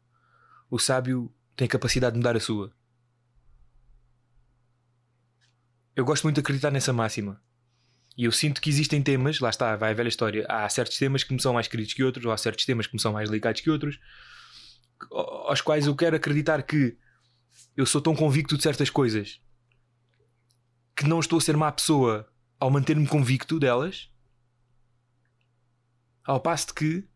o 0.70 0.78
sábio 0.78 1.32
tem 1.56 1.66
a 1.66 1.68
capacidade 1.68 2.14
de 2.14 2.18
mudar 2.18 2.36
a 2.36 2.40
sua. 2.40 2.72
Eu 5.94 6.04
gosto 6.04 6.24
muito 6.24 6.36
de 6.36 6.40
acreditar 6.40 6.70
nessa 6.70 6.92
máxima. 6.92 7.42
E 8.20 8.24
eu 8.24 8.33
sinto 8.33 8.61
que 8.61 8.68
existem 8.68 9.00
temas, 9.00 9.40
lá 9.40 9.48
está, 9.48 9.74
vai 9.76 9.92
a 9.92 9.94
velha 9.94 10.09
história. 10.09 10.44
Há 10.46 10.68
certos 10.68 10.98
temas 10.98 11.24
que 11.24 11.33
me 11.33 11.40
são 11.40 11.54
mais 11.54 11.66
queridos 11.66 11.94
que 11.94 12.04
outros, 12.04 12.26
ou 12.26 12.30
há 12.30 12.37
certos 12.37 12.66
temas 12.66 12.87
que 12.87 12.92
me 12.92 13.00
são 13.00 13.14
mais 13.14 13.30
delicados 13.30 13.62
que 13.62 13.70
outros, 13.70 13.98
aos 15.11 15.62
quais 15.62 15.87
eu 15.87 15.96
quero 15.96 16.16
acreditar 16.16 16.62
que 16.62 16.98
eu 17.74 17.87
sou 17.87 17.98
tão 17.98 18.14
convicto 18.14 18.59
de 18.59 18.62
certas 18.62 18.90
coisas 18.90 19.40
que 20.94 21.06
não 21.06 21.18
estou 21.18 21.38
a 21.38 21.40
ser 21.40 21.56
má 21.56 21.72
pessoa 21.72 22.30
ao 22.59 22.70
manter-me 22.70 23.06
convicto 23.06 23.59
delas, 23.59 24.11
Ao 26.22 26.38
passo 26.38 26.66
de 26.66 26.74
que 26.74 27.09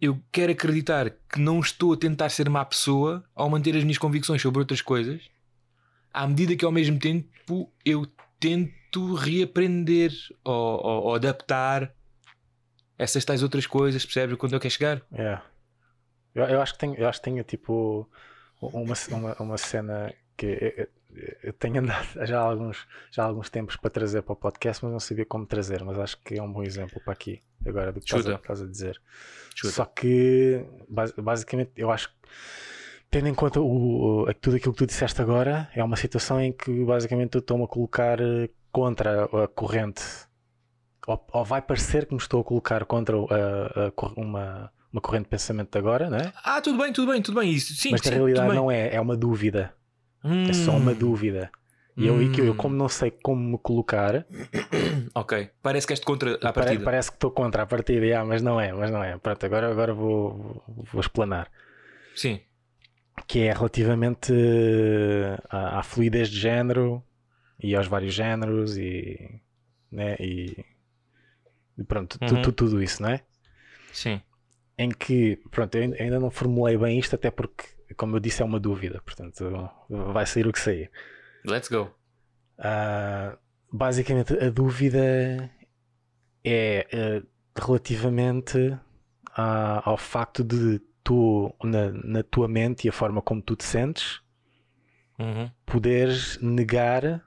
eu 0.00 0.18
quero 0.32 0.52
acreditar 0.52 1.10
que 1.10 1.38
não 1.38 1.60
estou 1.60 1.92
a 1.92 1.98
tentar 1.98 2.30
ser 2.30 2.48
má 2.48 2.64
pessoa 2.64 3.22
ao 3.34 3.50
manter 3.50 3.76
as 3.76 3.84
minhas 3.84 3.98
convicções 3.98 4.40
sobre 4.40 4.60
outras 4.60 4.80
coisas, 4.80 5.20
à 6.10 6.26
medida 6.26 6.56
que 6.56 6.64
ao 6.64 6.72
mesmo 6.72 6.98
tempo 6.98 7.70
eu 7.84 8.06
tento 8.40 8.81
reaprender 9.14 10.10
ou, 10.44 10.54
ou- 10.86 11.02
ou 11.04 11.14
adaptar 11.14 11.92
essas 12.98 13.24
tais 13.24 13.42
outras 13.42 13.66
coisas, 13.66 14.04
percebes 14.04 14.36
quando 14.36 14.52
eu 14.52 14.60
quero 14.60 14.72
chegar? 14.74 15.02
É. 15.12 15.38
Eu, 16.34 16.44
eu 16.44 16.60
acho 16.62 16.72
que 16.74 16.78
tenho, 16.78 16.94
eu 16.96 17.08
acho 17.08 17.18
que 17.20 17.24
tenho 17.24 17.42
tipo 17.44 18.08
uma, 18.60 18.94
uma, 19.10 19.34
uma 19.40 19.58
cena 19.58 20.12
que 20.36 20.46
eu, 20.46 20.88
eu- 21.42 21.52
tenho 21.54 21.78
andado 21.80 22.06
já 22.26 22.38
há, 22.40 22.42
alguns, 22.42 22.86
já 23.10 23.22
há 23.22 23.26
alguns 23.26 23.50
tempos 23.50 23.76
para 23.76 23.90
trazer 23.90 24.22
para 24.22 24.32
o 24.32 24.36
podcast, 24.36 24.82
mas 24.84 24.92
não 24.92 25.00
sabia 25.00 25.26
como 25.26 25.44
trazer. 25.46 25.82
Mas 25.84 25.98
acho 25.98 26.18
que 26.22 26.34
é 26.38 26.42
um 26.42 26.50
bom 26.52 26.62
exemplo 26.62 27.00
para 27.04 27.12
aqui, 27.12 27.40
agora 27.66 27.92
do 27.92 28.00
que 28.00 28.06
estás 28.06 28.26
a, 28.26 28.34
estás 28.36 28.62
a 28.62 28.66
dizer. 28.66 29.00
Chuta. 29.54 29.72
Só 29.74 29.84
que 29.84 30.64
bas- 30.88 31.12
basicamente 31.12 31.72
eu 31.76 31.90
acho 31.90 32.08
que 32.08 32.14
tendo 33.10 33.28
em 33.28 33.34
conta 33.34 33.60
o, 33.60 34.22
o- 34.28 34.34
tudo 34.34 34.56
aquilo 34.56 34.72
que 34.72 34.78
tu 34.78 34.86
disseste 34.86 35.20
agora, 35.20 35.68
é 35.74 35.84
uma 35.84 35.96
situação 35.96 36.40
em 36.40 36.50
que 36.52 36.82
basicamente 36.84 37.34
eu 37.34 37.40
estou-me 37.40 37.64
a 37.64 37.68
colocar 37.68 38.18
eh, 38.20 38.48
contra 38.72 39.24
a 39.24 39.48
corrente. 39.48 40.02
Ou, 41.06 41.26
ou 41.32 41.44
vai 41.44 41.60
parecer 41.60 42.06
que 42.06 42.14
me 42.14 42.20
estou 42.20 42.40
a 42.40 42.44
colocar 42.44 42.84
contra 42.84 43.16
a- 43.16 43.90
a 43.90 44.20
uma, 44.20 44.72
uma 44.92 45.00
corrente 45.00 45.24
de 45.24 45.30
pensamento 45.30 45.70
de 45.72 45.78
agora, 45.78 46.08
não 46.08 46.18
é? 46.18 46.32
Ah, 46.44 46.60
tudo 46.60 46.78
bem, 46.78 46.92
tudo 46.92 47.10
bem, 47.12 47.20
tudo 47.20 47.40
bem. 47.40 47.50
Isso, 47.50 47.74
sim, 47.74 47.90
Mas 47.90 48.02
na 48.02 48.10
realidade 48.10 48.54
não 48.54 48.70
é, 48.70 48.94
é 48.94 49.00
uma 49.00 49.16
dúvida. 49.16 49.74
É 50.48 50.52
só 50.52 50.76
uma 50.76 50.92
Hum, 50.92 50.98
dúvida. 50.98 51.50
E 51.96 52.06
eu, 52.06 52.16
que 52.30 52.40
eu, 52.40 52.46
eu 52.46 52.52
Hum. 52.52 52.56
como 52.56 52.74
não 52.76 52.88
sei 52.88 53.10
como 53.10 53.40
me 53.52 53.58
colocar, 53.58 54.24
Ok, 55.14 55.50
parece 55.60 55.86
que 55.86 55.92
és 55.92 56.00
contra 56.00 56.38
pare- 56.38 56.52
partida. 56.52 56.84
parece 56.84 57.10
que 57.10 57.16
estou 57.16 57.30
contra 57.32 57.62
a 57.64 57.66
partida, 57.66 58.06
yeah, 58.06 58.26
mas 58.26 58.40
não 58.40 58.58
é, 58.60 58.72
mas 58.72 58.90
não 58.90 59.02
é. 59.04 59.18
Pronto, 59.18 59.44
agora, 59.44 59.70
agora 59.70 59.92
vou, 59.92 60.62
vou 60.90 61.00
explanar. 61.00 61.50
Sim, 62.14 62.40
que 63.26 63.40
é 63.40 63.52
relativamente 63.52 64.32
eh, 64.32 65.38
à, 65.50 65.80
à 65.80 65.82
fluidez 65.82 66.28
de 66.30 66.38
género 66.40 67.02
e 67.62 67.74
aos 67.76 67.86
vários 67.86 68.12
géneros 68.14 68.76
e, 68.76 69.40
né, 69.90 70.16
e, 70.18 70.64
pronto, 71.86 72.18
tu- 72.18 72.34
Uhum. 72.34 72.42
tu- 72.42 72.52
tudo 72.52 72.82
isso, 72.82 73.02
não 73.02 73.10
é? 73.10 73.22
sim. 73.92 74.20
Em 74.78 74.88
que, 74.90 75.36
pronto, 75.50 75.74
eu 75.76 75.82
ainda 76.00 76.18
não 76.18 76.30
formulei 76.30 76.76
bem 76.78 76.98
isto, 76.98 77.14
até 77.14 77.30
porque, 77.30 77.64
como 77.96 78.16
eu 78.16 78.20
disse, 78.20 78.40
é 78.42 78.44
uma 78.44 78.58
dúvida, 78.58 79.00
portanto, 79.02 79.44
vai 79.88 80.24
sair 80.26 80.46
o 80.46 80.52
que 80.52 80.58
sair. 80.58 80.90
Let's 81.44 81.68
go. 81.68 81.94
Ah, 82.58 83.36
basicamente, 83.70 84.32
a 84.38 84.48
dúvida 84.50 84.98
é 86.44 86.86
eh, 86.90 87.22
relativamente 87.56 88.76
a- 89.34 89.82
ao 89.88 89.96
facto 89.96 90.42
de 90.42 90.80
tu, 91.04 91.54
na, 91.62 91.90
na 91.92 92.22
tua 92.22 92.48
mente 92.48 92.86
e 92.86 92.88
a 92.88 92.92
forma 92.92 93.20
como 93.20 93.42
tu 93.42 93.54
te 93.54 93.64
sentes, 93.64 94.20
Uhum. 95.18 95.50
poderes 95.66 96.38
negar 96.40 97.04
uh, 97.04 97.20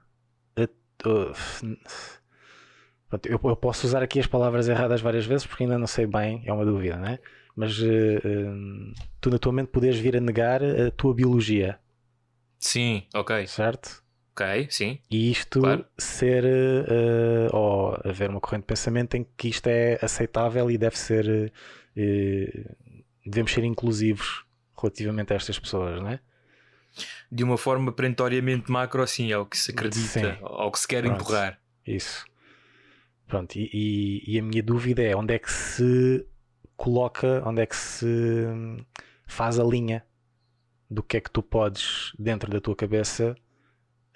eu, 3.24 3.40
eu 3.42 3.56
posso 3.56 3.86
usar 3.86 4.02
aqui 4.02 4.18
as 4.18 4.26
palavras 4.26 4.68
erradas 4.68 5.00
várias 5.00 5.26
vezes 5.26 5.46
porque 5.46 5.64
ainda 5.64 5.78
não 5.78 5.86
sei 5.86 6.06
bem, 6.06 6.42
é 6.46 6.52
uma 6.52 6.64
dúvida, 6.64 6.96
não 6.96 7.08
é? 7.08 7.18
Mas 7.54 7.78
eh, 7.80 8.16
eh, 8.22 8.94
tu 9.20 9.30
na 9.30 9.38
tua 9.38 9.52
mente 9.52 9.68
poderes 9.68 9.98
vir 9.98 10.16
a 10.16 10.20
negar 10.20 10.62
a 10.62 10.90
tua 10.90 11.14
biologia, 11.14 11.78
Sim, 12.58 13.04
ok. 13.14 13.46
certo? 13.46 14.02
Ok, 14.32 14.66
sim. 14.70 14.98
E 15.10 15.30
isto 15.30 15.60
Claro. 15.60 15.86
ser 15.96 16.44
eh, 16.44 17.48
ou 17.52 17.98
haver 18.04 18.28
uma 18.28 18.40
corrente 18.40 18.62
de 18.62 18.66
pensamento 18.66 19.16
em 19.16 19.26
que 19.36 19.48
isto 19.48 19.66
é 19.68 19.98
aceitável 20.02 20.70
e 20.70 20.76
deve 20.76 20.98
ser 20.98 21.52
eh, 21.96 22.74
devemos 23.24 23.52
ser 23.52 23.64
inclusivos 23.64 24.44
relativamente 24.76 25.32
a 25.32 25.36
estas 25.36 25.58
pessoas, 25.58 26.00
não 26.00 26.10
é? 26.10 26.20
De 27.30 27.44
uma 27.44 27.58
forma 27.58 27.92
perentoriamente 27.92 28.70
macro, 28.70 29.06
sim, 29.06 29.30
é 29.32 29.38
o 29.38 29.44
que 29.46 29.58
se 29.58 29.70
acredita, 29.72 30.36
Sim. 30.36 30.38
ao 30.42 30.70
que 30.72 30.78
se 30.78 30.88
quer 30.88 31.02
Pronto. 31.02 31.20
empurrar. 31.20 31.60
Isso. 31.86 32.24
Pronto, 33.26 33.56
e, 33.56 33.68
e- 33.72 34.34
e 34.34 34.38
a 34.38 34.42
minha 34.42 34.62
dúvida 34.62 35.02
é 35.02 35.14
onde 35.14 35.34
é 35.34 35.38
que 35.38 35.50
se 35.52 36.26
coloca, 36.76 37.42
onde 37.46 37.60
é 37.62 37.66
que 37.66 37.76
se 37.76 38.06
hum, 38.06 38.78
faz 39.26 39.58
a 39.58 39.64
linha 39.64 40.04
do 40.88 41.02
que 41.02 41.16
é 41.16 41.20
que 41.20 41.30
tu 41.30 41.42
podes, 41.42 42.12
dentro 42.18 42.50
da 42.50 42.60
tua 42.60 42.76
cabeça, 42.76 43.34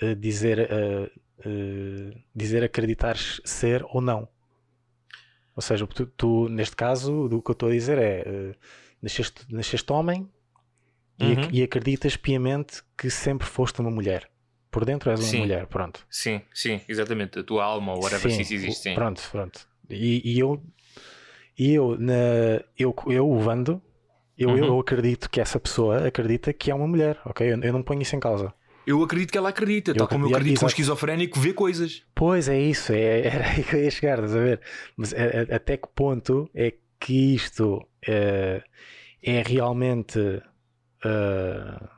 eh, 0.01 0.15
dizer, 0.15 0.59
eh, 0.61 1.11
eh, 1.45 2.17
dizer 2.35 2.63
acreditares 2.63 3.41
ser 3.45 3.85
ou 3.91 4.01
não. 4.01 4.29
Ou 5.57 5.63
seja, 5.63 5.87
tu, 5.87 6.07
tu, 6.07 6.49
neste 6.49 6.77
caso, 6.77 7.29
do 7.29 7.43
que 7.43 7.51
eu 7.51 7.53
estou 7.55 7.69
a 7.69 7.73
dizer 7.73 7.99
é 7.99 8.23
eh, 8.25 8.55
nasceste, 9.03 9.45
nasceste 9.53 9.93
homem 9.93 10.31
Uhum. 11.25 11.49
e 11.53 11.63
acreditas 11.63 12.17
piamente 12.17 12.83
que 12.97 13.11
sempre 13.11 13.47
foste 13.47 13.81
uma 13.81 13.91
mulher. 13.91 14.29
Por 14.71 14.85
dentro 14.85 15.11
és 15.11 15.19
uma 15.21 15.29
Sim. 15.29 15.39
mulher, 15.41 15.67
pronto. 15.67 16.07
Sim, 16.09 16.41
sim, 16.55 16.81
exatamente. 16.89 17.39
A 17.41 17.43
tua 17.43 17.65
alma, 17.65 17.93
ou 17.95 18.03
whatever, 18.03 18.31
se 18.31 18.43
isso 18.43 18.55
existe, 18.55 18.83
sim. 18.85 18.95
Pronto, 18.95 19.21
pronto. 19.31 19.67
E, 19.91 20.23
e 20.35 20.39
eu, 20.39 20.63
e 21.59 21.75
eu, 21.75 21.97
na, 21.99 22.15
eu, 22.79 22.95
eu, 23.09 23.29
o 23.29 23.39
Vando, 23.41 23.83
eu, 24.39 24.51
Uhum. 24.51 24.57
eu 24.57 24.79
acredito 24.81 25.29
que 25.29 25.41
essa 25.41 25.59
pessoa 25.59 26.07
acredita 26.07 26.53
que 26.53 26.71
é 26.71 26.75
uma 26.75 26.87
mulher, 26.87 27.19
ok? 27.25 27.53
Eu, 27.53 27.61
eu 27.61 27.73
não 27.73 27.83
ponho 27.83 28.01
isso 28.03 28.15
em 28.15 28.21
causa. 28.21 28.55
Eu 28.87 29.03
acredito 29.03 29.31
que 29.33 29.39
ela 29.39 29.51
acredita, 29.51 29.93
tal 29.95 30.09
como 30.09 30.27
eu 30.27 30.31
acredito- 30.35 30.59
que 30.61 30.65
um 30.65 30.69
esquizofrénico 30.69 31.39
vê 31.39 31.53
coisas. 31.53 32.03
Pois 32.15 32.49
é 32.49 32.59
isso, 32.59 32.93
é, 32.93 33.21
era 33.27 33.51
aí 33.51 33.63
que 33.65 33.75
eu 33.77 33.83
ia 33.85 33.91
chegar, 33.91 34.15
estás 34.15 34.37
a 34.37 34.41
ver? 34.41 34.61
Mas 34.97 35.13
a- 35.13 35.17
a- 35.53 35.57
até 35.57 35.77
que 35.77 35.89
ponto 35.95 36.49
é 36.55 36.73
que 36.99 37.35
isto 37.35 37.87
eh, 38.07 38.63
é 39.23 39.43
realmente. 39.43 40.19
Ah, 41.05 41.89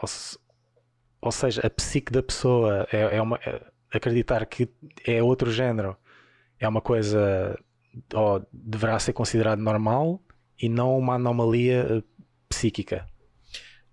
ou, 0.00 0.06
se- 0.08 0.38
ou 1.20 1.32
seja, 1.32 1.60
a 1.66 1.70
psique 1.70 2.12
da 2.12 2.22
pessoa 2.22 2.86
é, 2.92 3.16
é 3.16 3.22
uma. 3.22 3.36
é- 3.44 3.66
acreditar 3.92 4.44
que 4.46 4.68
é 5.06 5.22
outro 5.22 5.50
género 5.50 5.96
é 6.58 6.68
uma 6.68 6.80
coisa. 6.80 7.58
ou 8.14 8.46
deverá 8.52 8.98
ser 8.98 9.12
considerado 9.14 9.58
normal 9.60 10.20
e 10.60 10.68
não 10.68 10.98
uma 10.98 11.14
anomalia 11.14 11.86
eh, 11.88 12.02
psíquica. 12.48 13.08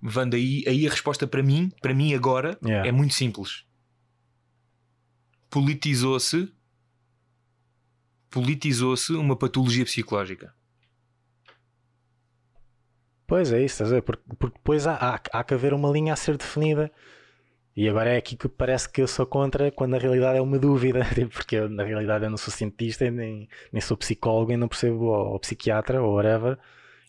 Wanda, 0.04 0.36
aí, 0.36 0.66
aí 0.68 0.86
a 0.86 0.90
resposta 0.90 1.26
para 1.26 1.42
mim, 1.42 1.72
para 1.82 1.94
mim 1.94 2.14
agora, 2.14 2.58
Yeah. 2.66 2.90
é 2.90 2.92
muito 2.92 3.14
simples. 3.14 3.64
Politizou-se 5.50 6.52
politizou-se 8.30 9.14
uma 9.14 9.38
patologia 9.38 9.86
psicológica. 9.86 10.54
Pois 13.26 13.52
é 13.52 13.58
isso, 13.64 13.76
estás 13.76 13.92
a 13.92 13.96
ver? 13.96 14.02
Porque, 14.02 14.24
porque 14.38 14.58
depois 14.58 14.86
há, 14.86 14.94
há, 14.96 15.20
há 15.40 15.44
que 15.44 15.54
haver 15.54 15.74
uma 15.74 15.90
linha 15.90 16.14
a 16.14 16.16
ser 16.16 16.38
definida. 16.38 16.92
E 17.76 17.90
agora 17.90 18.12
é 18.12 18.18
aqui 18.18 18.36
que 18.36 18.48
parece 18.48 18.88
que 18.88 19.02
eu 19.02 19.08
sou 19.08 19.26
contra, 19.26 19.72
quando 19.72 19.92
na 19.92 19.98
realidade 19.98 20.38
é 20.38 20.42
uma 20.42 20.60
dúvida. 20.60 21.04
Tipo, 21.16 21.34
Porque 21.34 21.56
eu, 21.56 21.70
na 21.70 21.84
realidade 21.84 22.24
eu 22.26 22.30
não 22.30 22.38
sou 22.38 22.54
cientista, 22.54 23.10
nem, 23.10 23.48
nem 23.72 23.82
sou 23.82 23.98
psicólogo, 23.98 24.52
e 24.52 24.58
não 24.58 24.68
percebo, 24.68 25.06
ou, 25.06 25.28
ou 25.34 25.40
psiquiatra, 25.40 26.02
ou 26.02 26.16
whatever. 26.16 26.58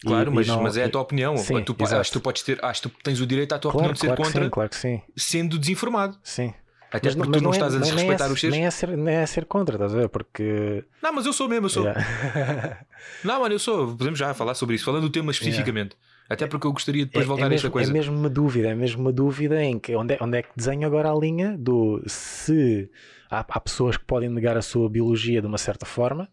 E- 0.02 0.06
Claro, 0.06 0.30
e 0.30 0.34
mas, 0.34 0.46
não- 0.46 0.62
mas 0.62 0.76
é 0.76 0.84
a 0.84 0.88
e- 0.88 0.90
tua 0.90 1.00
opinião. 1.02 1.36
Sim, 1.36 1.62
tu, 1.64 1.76
acho 1.84 2.10
que 2.10 2.18
tu 2.18 2.20
podes 2.22 2.42
ter, 2.42 2.64
acho 2.64 2.82
que 2.82 2.88
tu 2.88 3.02
tens 3.02 3.20
o 3.20 3.26
direito 3.26 3.52
à 3.54 3.58
tua 3.58 3.70
Claro, 3.72 3.76
opinião 3.88 3.92
de 3.92 3.98
ser 4.00 4.06
claro 4.06 4.20
que 4.20 4.26
contra, 4.26 4.44
sim, 4.44 4.50
claro 4.50 4.70
que 4.70 4.76
sim. 4.76 5.02
sendo 5.16 5.58
desinformado. 5.58 6.18
sim. 6.22 6.54
Até 6.92 7.08
Mas 7.08 7.16
porque 7.16 7.30
mas 7.30 7.38
tu 7.38 7.44
não, 7.44 7.50
é- 7.50 7.54
estás 7.54 7.74
a 7.74 7.78
mas 7.78 7.88
nem 7.88 7.96
desrespeitar 7.96 8.28
é, 8.28 8.32
os 8.32 8.40
seres. 8.40 8.56
Nem 8.56 8.66
é, 8.66 8.70
ser, 8.70 8.96
nem 8.96 9.14
é 9.16 9.26
ser 9.26 9.44
contra, 9.46 9.74
estás 9.74 9.94
a 9.94 9.98
ver? 9.98 10.08
Porque. 10.08 10.84
Não, 11.02 11.12
mas 11.12 11.26
eu 11.26 11.32
sou 11.32 11.48
mesmo, 11.48 11.66
eu 11.66 11.70
sou. 11.70 11.84
Yeah. 11.84 12.86
Não, 13.24 13.40
mano, 13.40 13.54
eu 13.54 13.58
sou. 13.58 13.96
Podemos 13.96 14.18
já 14.18 14.32
falar 14.32 14.54
sobre 14.54 14.76
isso, 14.76 14.84
falando 14.84 15.02
do 15.02 15.10
tema 15.10 15.32
especificamente. 15.32 15.96
Até 16.28 16.46
porque 16.46 16.66
eu 16.66 16.72
gostaria 16.72 17.04
depois 17.04 17.24
de 17.24 17.28
voltar 17.28 17.46
a 17.46 17.48
mesmo, 17.48 17.66
esta 17.66 17.70
coisa. 17.70 17.90
É 17.90 17.92
mesmo 17.92 18.16
uma 18.16 18.30
dúvida, 18.30 18.68
é 18.68 18.74
mesmo 18.74 19.00
uma 19.02 19.12
dúvida 19.12 19.62
em 19.62 19.78
que 19.78 19.94
onde 19.94 20.14
é, 20.14 20.18
onde 20.20 20.38
é 20.38 20.42
que 20.42 20.48
desenho 20.56 20.86
agora 20.86 21.10
a 21.10 21.14
linha 21.14 21.56
do 21.58 22.02
se 22.06 22.90
há, 23.30 23.40
há 23.40 23.60
pessoas 23.60 23.96
que 23.96 24.04
podem 24.04 24.28
negar 24.28 24.56
a 24.56 24.62
sua 24.62 24.88
biologia 24.88 25.40
de 25.40 25.46
uma 25.46 25.58
certa 25.58 25.84
forma. 25.84 26.28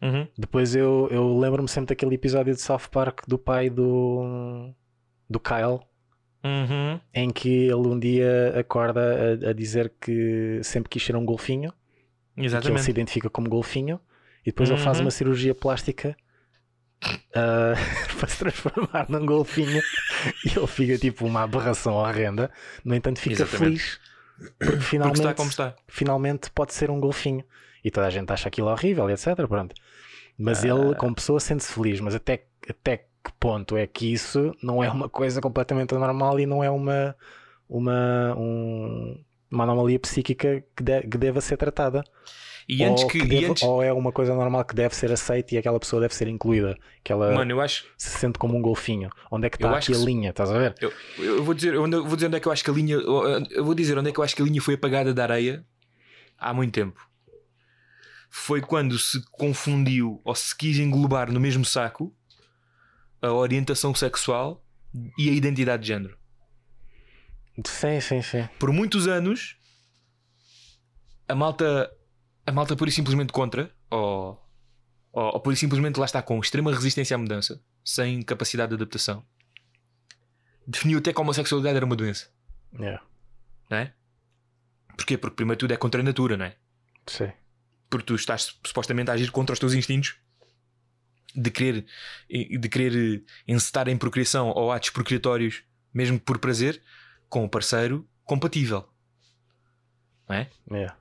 Uhum. 0.00 0.26
Depois 0.38 0.76
eu, 0.76 1.08
eu 1.10 1.36
lembro-me 1.38 1.68
sempre 1.68 1.88
daquele 1.88 2.14
episódio 2.14 2.54
de 2.54 2.60
South 2.60 2.88
Park 2.90 3.22
do 3.26 3.36
pai 3.36 3.68
do, 3.68 4.72
do 5.28 5.40
Kyle, 5.40 5.80
Uhum. 6.44 7.00
em 7.12 7.30
que 7.30 7.48
ele 7.66 7.74
um 7.74 7.98
dia 7.98 8.54
acorda 8.58 9.38
a, 9.44 9.50
a 9.50 9.52
dizer 9.52 9.92
que 10.00 10.60
sempre 10.62 10.88
quis 10.88 11.02
ser 11.04 11.16
um 11.16 11.24
golfinho, 11.24 11.70
que 12.34 12.40
ele 12.40 12.48
se 12.50 12.56
Exatamente. 12.56 12.90
identifica 12.90 13.28
como 13.28 13.48
golfinho, 13.48 14.00
e 14.42 14.46
depois 14.50 14.70
ele 14.70 14.78
faz 14.80 14.98
Uhum. 14.98 15.04
uma 15.06 15.10
cirurgia 15.10 15.54
plástica 15.54 16.16
ah, 17.34 17.74
para 18.18 18.28
se 18.28 18.38
transformar 18.38 19.06
num 19.08 19.24
golfinho 19.26 19.82
e 20.44 20.56
ele 20.58 20.66
fica 20.66 20.96
tipo 20.98 21.26
uma 21.26 21.42
aberração 21.42 21.94
horrenda. 21.94 22.50
No 22.84 22.94
entanto, 22.94 23.18
fica 23.20 23.34
Exatamente. 23.42 23.78
feliz 23.80 24.00
porque 24.38 24.54
Porque 24.66 24.80
finalmente, 24.84 25.16
está 25.18 25.34
como 25.34 25.50
está. 25.50 25.74
finalmente 25.88 26.50
pode 26.52 26.72
ser 26.72 26.90
um 26.90 27.00
golfinho 27.00 27.44
e 27.84 27.90
toda 27.90 28.06
a 28.06 28.10
gente 28.10 28.32
acha 28.32 28.48
aquilo 28.48 28.68
horrível, 28.68 29.10
etc. 29.10 29.34
Pronto. 29.48 29.74
Mas 30.38 30.64
Ah. 30.64 30.68
ele, 30.68 30.94
como 30.94 31.14
pessoa, 31.16 31.40
sente-se 31.40 31.72
feliz. 31.72 31.98
Mas 32.00 32.14
até, 32.14 32.46
até 32.68 33.07
que 33.24 33.32
ponto 33.38 33.76
é 33.76 33.86
que 33.86 34.12
isso 34.12 34.54
não 34.62 34.82
é 34.82 34.90
uma 34.90 35.08
coisa 35.08 35.40
completamente 35.40 35.94
anormal 35.94 36.38
e 36.40 36.46
não 36.46 36.62
é 36.62 36.70
uma, 36.70 37.14
uma, 37.68 38.34
um- 38.36 39.22
uma 39.50 39.64
anomalia 39.64 39.98
psíquica 39.98 40.64
que, 40.76 40.82
de- 40.82 41.02
que 41.02 41.18
deva 41.18 41.40
ser 41.40 41.56
tratada? 41.56 42.02
E 42.70 42.84
antes 42.84 43.04
ou, 43.04 43.08
que. 43.08 43.20
que 43.20 43.26
deve- 43.26 43.46
antes, 43.46 43.62
ou 43.62 43.82
é 43.82 43.90
uma 43.92 44.12
coisa 44.12 44.34
normal 44.34 44.62
que 44.64 44.74
deve 44.74 44.94
ser 44.94 45.10
aceita 45.10 45.54
e 45.54 45.58
aquela 45.58 45.80
pessoa 45.80 46.02
deve 46.02 46.14
ser 46.14 46.28
incluída. 46.28 46.76
Que 47.02 47.10
ela 47.12 47.32
mano, 47.32 47.50
eu 47.52 47.60
acho. 47.62 47.86
se 47.96 48.10
sente 48.10 48.38
como 48.38 48.56
um 48.58 48.60
golfinho. 48.60 49.08
Onde 49.30 49.46
é 49.46 49.50
que 49.50 49.56
está 49.56 49.68
aqui 49.70 49.76
a 49.76 49.94
que 49.94 49.94
se- 49.94 50.04
linha? 50.04 50.28
Estás 50.30 50.50
a 50.50 50.58
ver? 50.58 50.74
Eu, 50.78 50.92
eu 51.18 51.42
vou 51.44 51.54
dizer, 51.54 51.72
eu 51.74 51.80
vou 52.04 52.14
dizer 52.14 52.26
onde 52.26 52.36
é 52.36 52.40
que 52.40 52.46
eu 52.46 52.52
acho 52.52 52.62
que 52.62 52.70
a 52.70 52.74
linha. 52.74 52.96
Eu 52.96 53.64
vou 53.64 53.74
dizer 53.74 53.96
onde 53.96 54.10
é 54.10 54.12
que 54.12 54.20
eu 54.20 54.24
acho 54.24 54.36
que 54.36 54.42
a 54.42 54.44
linha 54.44 54.60
foi 54.60 54.74
apagada 54.74 55.14
da 55.14 55.22
areia 55.22 55.64
há 56.38 56.52
muito 56.52 56.74
tempo. 56.74 57.00
Foi 58.30 58.60
quando 58.60 58.98
se 58.98 59.18
confundiu 59.32 60.20
ou 60.22 60.34
se 60.34 60.54
quis 60.54 60.78
englobar 60.78 61.32
no 61.32 61.40
mesmo 61.40 61.64
saco 61.64 62.14
a 63.20 63.32
orientação 63.32 63.94
sexual 63.94 64.64
e 65.18 65.28
a 65.28 65.32
identidade 65.32 65.82
de 65.82 65.88
género. 65.88 66.18
Sim, 67.66 68.00
sim, 68.00 68.22
sim. 68.22 68.48
Por 68.58 68.72
muitos 68.72 69.08
anos 69.08 69.56
a 71.28 71.34
malta, 71.34 71.90
a 72.46 72.52
malta 72.52 72.74
pura 72.74 72.88
e 72.88 72.92
simplesmente 72.92 73.32
contra, 73.32 73.70
ou, 73.90 74.40
ou, 75.12 75.24
ou 75.34 75.40
pura 75.40 75.54
e 75.54 75.58
simplesmente 75.58 75.98
lá 75.98 76.06
está 76.06 76.22
com 76.22 76.40
extrema 76.40 76.72
resistência 76.72 77.14
à 77.14 77.18
mudança, 77.18 77.62
sem 77.84 78.22
capacidade 78.22 78.70
de 78.70 78.76
adaptação, 78.76 79.24
definiu 80.66 80.98
até 80.98 81.12
que 81.12 81.20
a 81.20 81.22
homossexualidade 81.22 81.76
era 81.76 81.84
uma 81.84 81.96
doença. 81.96 82.30
Yeah. 82.78 83.02
não 83.70 83.78
é? 83.78 83.94
Porquê? 84.96 85.16
Porque 85.16 85.36
primeiro 85.36 85.58
tudo 85.58 85.72
é 85.72 85.76
contra 85.76 86.00
a 86.00 86.04
natura, 86.04 86.36
não 86.36 86.44
é? 86.44 86.56
Sim. 87.06 87.32
Porque 87.88 88.06
tu 88.06 88.14
estás 88.14 88.58
supostamente 88.64 89.10
a 89.10 89.14
agir 89.14 89.30
contra 89.30 89.52
os 89.52 89.58
teus 89.58 89.72
instintos 89.74 90.16
de 91.34 91.50
querer, 91.50 91.86
de 92.28 92.68
querer 92.68 93.24
encetar 93.46 93.88
em 93.88 93.96
procriação 93.96 94.50
ou 94.50 94.72
atos 94.72 94.90
procriatórios, 94.90 95.62
mesmo 95.92 96.18
por 96.18 96.38
prazer, 96.38 96.82
com 97.28 97.44
o 97.44 97.48
parceiro 97.48 98.08
compatível. 98.24 98.88
Não 100.28 100.36
é? 100.36 100.50
Yeah. 100.70 100.96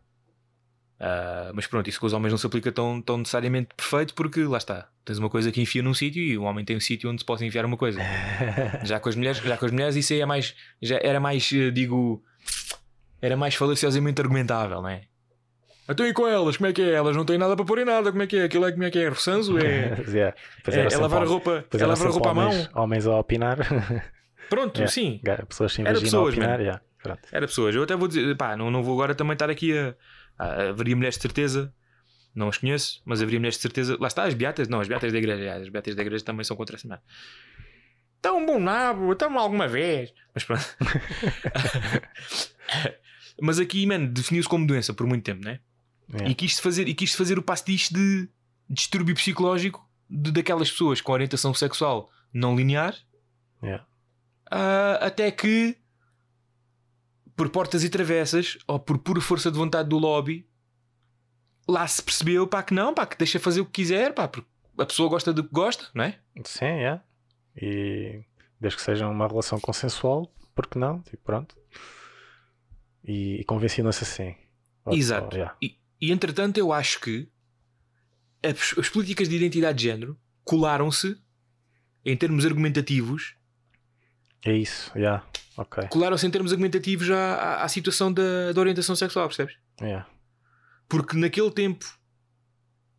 Ah, 0.99 1.51
mas 1.53 1.67
pronto, 1.67 1.89
isso 1.89 1.99
com 1.99 2.07
os 2.07 2.13
homens 2.13 2.31
não 2.31 2.37
se 2.37 2.45
aplica 2.45 2.71
tão, 2.71 3.01
tão 3.01 3.17
necessariamente 3.17 3.69
perfeito 3.75 4.13
porque 4.13 4.43
lá 4.43 4.57
está. 4.57 4.89
Tens 5.05 5.19
uma 5.19 5.29
coisa 5.29 5.51
que 5.51 5.61
enfia 5.61 5.81
num 5.81 5.93
sítio 5.93 6.21
e 6.21 6.37
o 6.37 6.43
homem 6.43 6.65
tem 6.65 6.75
um 6.75 6.81
sítio 6.81 7.09
onde 7.09 7.21
se 7.21 7.25
pode 7.25 7.45
enfiar 7.45 7.65
uma 7.65 7.77
coisa. 7.77 7.99
Já 8.83 8.99
com 8.99 9.09
as 9.09 9.15
mulheres, 9.15 9.37
já 9.37 9.57
com 9.57 9.65
as 9.65 9.71
mulheres 9.71 9.95
isso 9.95 10.13
aí 10.13 10.21
é 10.21 10.25
mais, 10.25 10.55
já 10.81 10.99
era 11.01 11.19
mais, 11.19 11.49
eh, 11.53 11.71
digo, 11.71 12.23
era 13.21 13.37
mais 13.37 13.55
falaciosamente 13.55 14.21
argumentável, 14.21 14.81
não 14.81 14.89
é? 14.89 15.03
Então 15.89 16.05
e 16.05 16.13
com 16.13 16.27
elas, 16.27 16.57
como 16.57 16.67
é 16.67 16.73
que 16.73 16.81
é? 16.81 16.91
Elas 16.91 17.15
não 17.15 17.25
têm 17.25 17.37
nada 17.37 17.55
para 17.55 17.65
pôr 17.65 17.79
em 17.79 17.85
nada, 17.85 18.11
como 18.11 18.21
é 18.23 18.27
que 18.27 18.37
é? 18.37 18.43
Aquilo 18.43 18.65
é 18.65 18.71
como 18.71 18.83
é 18.83 18.91
que 18.91 18.99
é? 18.99 19.09
Ressanzo 19.09 19.57
é, 19.57 19.95
yeah. 20.09 20.35
É, 20.67 20.69
é 20.69 20.71
sempre 20.89 20.97
lavar 20.97 21.23
a 21.23 21.25
roupa, 21.25 21.65
é 21.71 21.85
lavar 21.85 22.07
a 22.07 22.11
roupa 22.11 22.29
à 22.29 22.33
mão. 22.33 22.51
homens, 22.75 23.07
a 23.07 23.17
opinar. 23.17 23.57
Pronto, 24.49 24.77
Yeah. 24.77 24.91
sim, 24.93 25.21
Pessoas 25.47 25.73
se 25.73 25.81
Era 25.81 25.91
imaginam 25.91 26.21
a 26.21 26.25
pessoas, 26.25 26.33
opinar. 26.33 26.59
yeah. 26.61 26.81
Era 27.31 27.47
pessoas. 27.47 27.75
Eu 27.75 27.83
até 27.83 27.95
vou 27.95 28.07
dizer, 28.07 28.35
pá, 28.35 28.55
não, 28.57 28.69
não 28.71 28.83
vou 28.83 28.93
agora 28.95 29.15
também 29.15 29.33
estar 29.33 29.49
aqui 29.49 29.77
a, 29.77 29.95
a- 30.37 30.69
haveria 30.69 30.95
mulheres 30.95 31.15
de 31.15 31.21
certeza, 31.21 31.73
não 32.35 32.49
as 32.49 32.57
conheço, 32.57 33.01
mas 33.05 33.21
haveria 33.21 33.39
mulheres 33.39 33.55
de 33.55 33.61
certeza, 33.61 33.97
lá 33.99 34.07
está, 34.07 34.23
as 34.23 34.33
beatas, 34.33 34.67
não, 34.67 34.79
as 34.81 34.87
beatas 34.87 35.11
da 35.13 35.17
igreja, 35.17 35.53
as 35.55 35.69
beatas 35.69 35.95
da 35.95 36.01
igreja 36.01 36.23
também 36.25 36.43
são 36.43 36.57
contra 36.57 36.75
essa 36.75 36.87
merda. 36.87 37.03
Tão 38.21 38.45
bom 38.45 38.59
nabo, 38.59 39.15
tão 39.15 39.37
alguma 39.37 39.67
vez. 39.67 40.11
Mas 40.33 40.43
pronto. 40.43 40.65
mas 43.41 43.59
aqui, 43.59 43.85
mano, 43.85 44.07
definiu-se 44.07 44.49
como 44.49 44.65
doença 44.65 44.93
por 44.93 45.05
muito 45.07 45.23
tempo, 45.23 45.43
né? 45.45 45.59
Yeah. 46.09 46.29
E 46.29 46.35
quis 46.35 46.57
fazer, 46.59 46.87
e 46.87 46.93
quis 46.95 47.13
fazer 47.13 47.37
o 47.37 47.41
pastiche 47.43 47.93
de 47.93 48.29
distúrbio 48.69 49.13
psicológico 49.15 49.85
de, 50.09 50.31
daquelas 50.31 50.71
pessoas 50.71 51.01
com 51.01 51.11
orientação 51.11 51.53
sexual 51.53 52.09
não 52.33 52.55
linear 52.55 52.95
Yeah. 53.61 53.85
ah, 54.51 54.99
até 55.01 55.29
que 55.31 55.75
por 57.35 57.49
portas 57.49 57.83
e 57.83 57.89
travessas 57.89 58.57
ou 58.67 58.79
por 58.79 58.97
pura 58.99 59.19
força 59.21 59.51
de 59.51 59.57
vontade 59.57 59.89
do 59.89 59.97
lobby 59.97 60.47
lá 61.67 61.85
se 61.87 62.01
percebeu 62.01 62.47
pá, 62.47 62.63
que 62.63 62.73
não, 62.73 62.93
pá, 62.93 63.05
que 63.05 63.17
deixa 63.17 63.39
fazer 63.39 63.61
o 63.61 63.65
que 63.65 63.71
quiser, 63.81 64.13
pá, 64.13 64.27
porque 64.27 64.47
a 64.77 64.85
pessoa 64.85 65.09
gosta 65.09 65.33
do 65.33 65.43
que 65.43 65.51
gosta, 65.53 65.87
não 65.93 66.03
é? 66.05 66.19
Sim, 66.45 66.65
é. 66.65 67.01
E 67.55 68.23
desde 68.61 68.77
que 68.77 68.83
seja 68.83 69.07
uma 69.07 69.27
relação 69.27 69.59
consensual, 69.59 70.31
porque 70.55 70.77
não? 70.79 71.01
Tipo, 71.01 71.23
pronto. 71.23 71.55
E, 73.03 73.41
e 73.41 73.43
convenciam-se 73.43 74.03
assim. 74.03 74.35
Exato. 74.91 75.27
ou- 75.27 75.33
yeah. 75.33 75.55
E, 75.61 75.77
e 75.99 76.11
entretanto, 76.11 76.57
eu 76.57 76.71
acho 76.71 76.99
que 76.99 77.27
as, 78.43 78.77
as 78.77 78.89
políticas 78.89 79.27
de 79.27 79.35
identidade 79.35 79.77
de 79.77 79.83
género 79.85 80.17
colaram-se 80.43 81.17
em 82.05 82.15
termos 82.15 82.45
argumentativos, 82.45 83.35
É 84.45 84.53
isso, 84.53 84.91
yeah. 84.95 85.25
ok. 85.57 85.87
colaram-se 85.89 86.25
em 86.25 86.31
termos 86.31 86.51
argumentativos 86.51 87.09
à, 87.09 87.33
à, 87.35 87.63
à 87.63 87.67
situação 87.67 88.13
da, 88.13 88.53
da 88.53 88.59
orientação 88.61 88.95
sexual, 88.95 89.27
percebes? 89.27 89.55
Yeah. 89.81 90.07
Porque 90.87 91.17
naquele 91.17 91.51
tempo, 91.51 91.85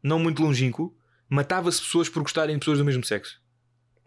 não 0.02 0.18
muito 0.18 0.42
longínquo, 0.42 0.94
matava-se 1.28 1.80
pessoas 1.80 2.08
por 2.08 2.22
gostarem 2.22 2.56
de 2.56 2.61
pessoas 2.61 2.78
do 2.78 2.84
mesmo 2.84 3.04
sexo. 3.04 3.40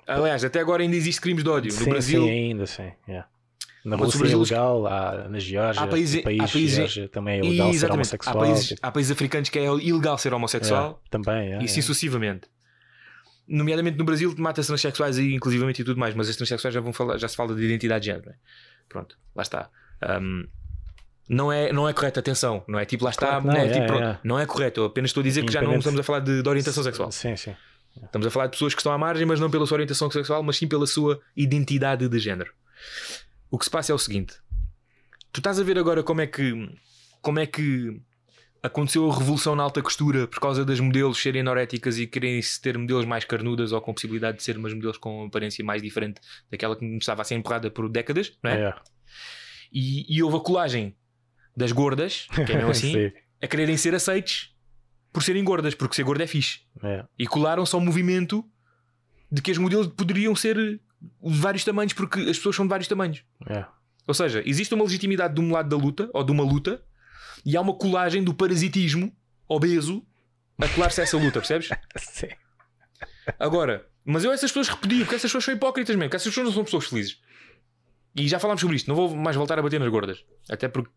Aliás, 0.06 0.44
até 0.44 0.60
agora 0.60 0.84
ainda 0.84 0.96
existe 0.96 1.22
crimes 1.22 1.44
de 1.44 1.50
ódio. 1.50 1.72
Sim, 1.72 1.84
no 1.86 1.90
Brasil, 1.90 2.24
sim, 2.24 2.30
ainda 2.30 2.68
sim. 2.68 2.92
yeah. 3.08 3.28
Na 3.84 3.96
Rússia 3.96 4.24
é 4.26 4.30
ilegal, 4.30 4.86
há, 4.86 5.28
na 5.28 5.40
Geórgia, 5.40 5.82
Há 5.84 5.88
países- 5.88 6.22
país, 6.22 6.40
há 6.40 6.48
países- 6.48 6.76
Geórgia 6.76 7.10
também 7.10 7.40
é 7.40 7.44
ilegal 7.44 7.68
ser 7.70 7.76
Exatamente. 7.76 7.92
Há 7.92 7.94
homossexual. 7.96 8.38
países, 8.40 8.68
tipo, 8.68 8.80
há 8.84 8.92
países 8.92 9.12
africanos 9.12 9.50
que 9.50 9.60
é 9.60 9.64
ilegal 9.66 10.18
ser 10.18 10.34
homossexual 10.34 10.82
yeah, 10.84 11.00
também, 11.10 11.44
yeah, 11.46 11.62
e 11.64 11.66
assim 11.66 11.82
sucessivamente. 11.82 12.48
Nomeadamente 13.48 13.98
no 13.98 14.06
Brasil, 14.06 14.34
mata-se 14.38 14.68
transexuais 14.68 15.18
e 15.18 15.34
inclusivamente 15.34 15.82
e 15.82 15.86
tudo 15.86 16.00
mais, 16.00 16.14
mas 16.16 16.30
as 16.30 16.36
transexuais 16.36 16.74
já, 16.74 16.80
vão 16.80 16.94
falar, 16.94 17.18
já 17.18 17.28
se 17.28 17.36
fala 17.36 17.56
de 17.56 17.64
identidade 17.64 18.02
de 18.06 18.12
género. 18.12 18.30
é? 18.30 18.34
Pronto, 18.88 19.18
lá 19.36 19.42
está. 19.42 19.70
Um, 20.22 20.48
não 21.28 21.52
é, 21.52 21.74
não 21.74 21.88
é 21.90 21.94
correto, 21.94 22.20
atenção, 22.20 22.64
não 22.68 22.78
é 22.80 22.86
tipo 22.86 23.04
lá 23.04 23.10
está, 23.10 23.28
Claro 23.28 23.46
não, 23.48 23.54
né, 23.54 23.60
yeah, 23.62 23.74
tipo, 23.74 23.88
pronto, 23.88 24.02
yeah. 24.02 24.20
não 24.24 24.40
é 24.40 24.46
correto. 24.46 24.82
Eu 24.82 24.86
apenas 24.86 25.10
estou 25.10 25.22
a 25.22 25.24
dizer 25.24 25.44
que 25.44 25.52
já 25.52 25.62
não 25.62 25.76
estamos 25.78 26.00
a 26.00 26.04
falar 26.04 26.20
de, 26.20 26.42
de 26.44 26.48
orientação 26.50 26.84
sexual. 26.84 27.12
Sim, 27.12 27.36
sim. 27.36 27.56
Estamos 28.04 28.26
a 28.28 28.30
falar 28.30 28.46
de 28.46 28.52
pessoas 28.52 28.74
que 28.74 28.80
estão 28.80 28.92
à 28.94 28.98
margem, 28.98 29.26
mas 29.26 29.40
não 29.40 29.50
pela 29.50 29.66
sua 29.66 29.76
orientação 29.76 30.10
sexual, 30.12 30.42
mas 30.44 30.56
sim 30.58 30.68
pela 30.68 30.86
sua 30.88 31.20
identidade 31.36 32.08
de 32.08 32.20
género. 32.20 32.52
O 33.52 33.60
que 33.60 33.66
se 33.66 33.70
passa 33.70 33.92
é 33.92 33.96
o 33.96 34.00
seguinte: 34.00 34.36
tu 35.32 35.42
estás 35.42 35.60
a 35.60 35.64
ver 35.64 35.78
agora 35.78 36.02
como 36.02 36.22
é 36.22 36.28
que 36.28 36.70
como 37.22 37.40
é 37.40 37.46
que 37.46 38.02
aconteceu 38.64 39.10
a 39.10 39.18
revolução 39.18 39.56
na 39.56 39.64
alta 39.64 39.82
costura 39.82 40.28
por 40.28 40.40
causa 40.40 40.64
das 40.64 40.80
modelos 40.80 41.22
serem 41.22 41.42
anoréticas 41.42 41.98
e 41.98 42.08
querem 42.08 42.40
ter 42.62 42.78
modelos 42.78 43.06
mais 43.06 43.26
carnudas 43.26 43.72
ou 43.72 43.82
com 43.82 43.94
possibilidade 43.94 44.38
de 44.38 44.44
ser 44.44 44.58
umas 44.58 44.74
modelos 44.74 44.98
com 44.98 45.26
aparência 45.26 45.66
mais 45.66 45.82
diferente 45.82 46.22
daquela 46.50 46.76
que 46.76 46.86
estava 46.98 47.24
a 47.24 47.26
ser 47.26 47.36
empurrada 47.36 47.70
por 47.70 47.90
décadas, 47.90 48.38
não 48.42 48.52
é? 48.52 48.56
Yeah. 48.56 48.82
E, 49.74 50.16
e 50.16 50.24
houve 50.24 50.38
a 50.38 50.40
colagem 50.40 50.96
das 51.58 51.72
gordas, 51.72 52.28
que 52.46 52.52
é 52.52 52.56
mesmo 52.56 52.70
assim, 52.72 52.94
Sim, 52.94 53.12
a 53.42 53.48
quererem 53.48 53.78
ser 53.78 53.96
aceites 53.96 54.54
por 55.12 55.24
serem 55.24 55.44
gordas, 55.44 55.74
porque 55.76 55.96
ser 55.96 56.04
gorda 56.04 56.24
é 56.24 56.28
fixe 56.28 56.60
yeah. 56.84 57.08
e 57.18 57.28
colaram-se 57.28 57.74
ao 57.76 57.82
movimento 57.82 58.46
de 59.32 59.42
que 59.42 59.52
as 59.52 59.58
modelos 59.58 59.88
poderiam 59.88 60.36
ser 60.36 60.80
de 61.02 61.40
vários 61.40 61.64
tamanhos 61.64 61.94
porque 61.94 62.20
as 62.22 62.38
pessoas 62.38 62.56
são 62.56 62.66
de 62.66 62.70
vários 62.70 62.88
tamanhos. 62.88 63.24
Yeah. 63.48 63.72
Ou 64.08 64.14
seja, 64.14 64.44
existe 64.46 64.74
uma 64.74 64.84
legitimidade 64.84 65.36
de 65.36 65.42
um 65.42 65.52
lado 65.52 65.70
da 65.70 65.82
luta 65.82 66.10
ou 66.14 66.24
de 66.24 66.32
uma 66.32 66.44
luta 66.44 66.84
e 67.46 67.56
há 67.58 67.62
uma 67.62 67.74
colagem 67.74 68.24
do 68.24 68.34
parasitismo 68.34 69.16
obeso 69.48 70.06
a 70.60 70.68
colar-se 70.70 71.02
a 71.02 71.04
essa 71.04 71.18
luta, 71.18 71.40
percebes? 71.40 71.70
Sim. 71.98 72.28
Agora, 73.40 73.88
mas 74.06 74.24
eu 74.24 74.32
essas 74.32 74.52
pessoas 74.52 74.70
repudio 74.70 75.00
porque 75.00 75.16
essas 75.16 75.30
pessoas 75.30 75.46
são 75.46 75.54
hipócritas 75.54 75.96
mesmo, 75.96 76.10
que 76.10 76.16
essas 76.16 76.28
pessoas 76.28 76.48
não 76.48 76.54
são 76.54 76.64
pessoas 76.64 76.86
felizes. 76.86 77.20
E 78.16 78.28
já 78.28 78.40
falámos 78.40 78.62
sobre 78.62 78.76
isto, 78.76 78.88
não 78.88 78.96
vou 78.96 79.16
mais 79.16 79.36
voltar 79.36 79.58
a 79.58 79.62
bater 79.62 79.80
nas 79.80 79.90
gordas, 79.90 80.24
até 80.50 80.68
porque 80.68 80.92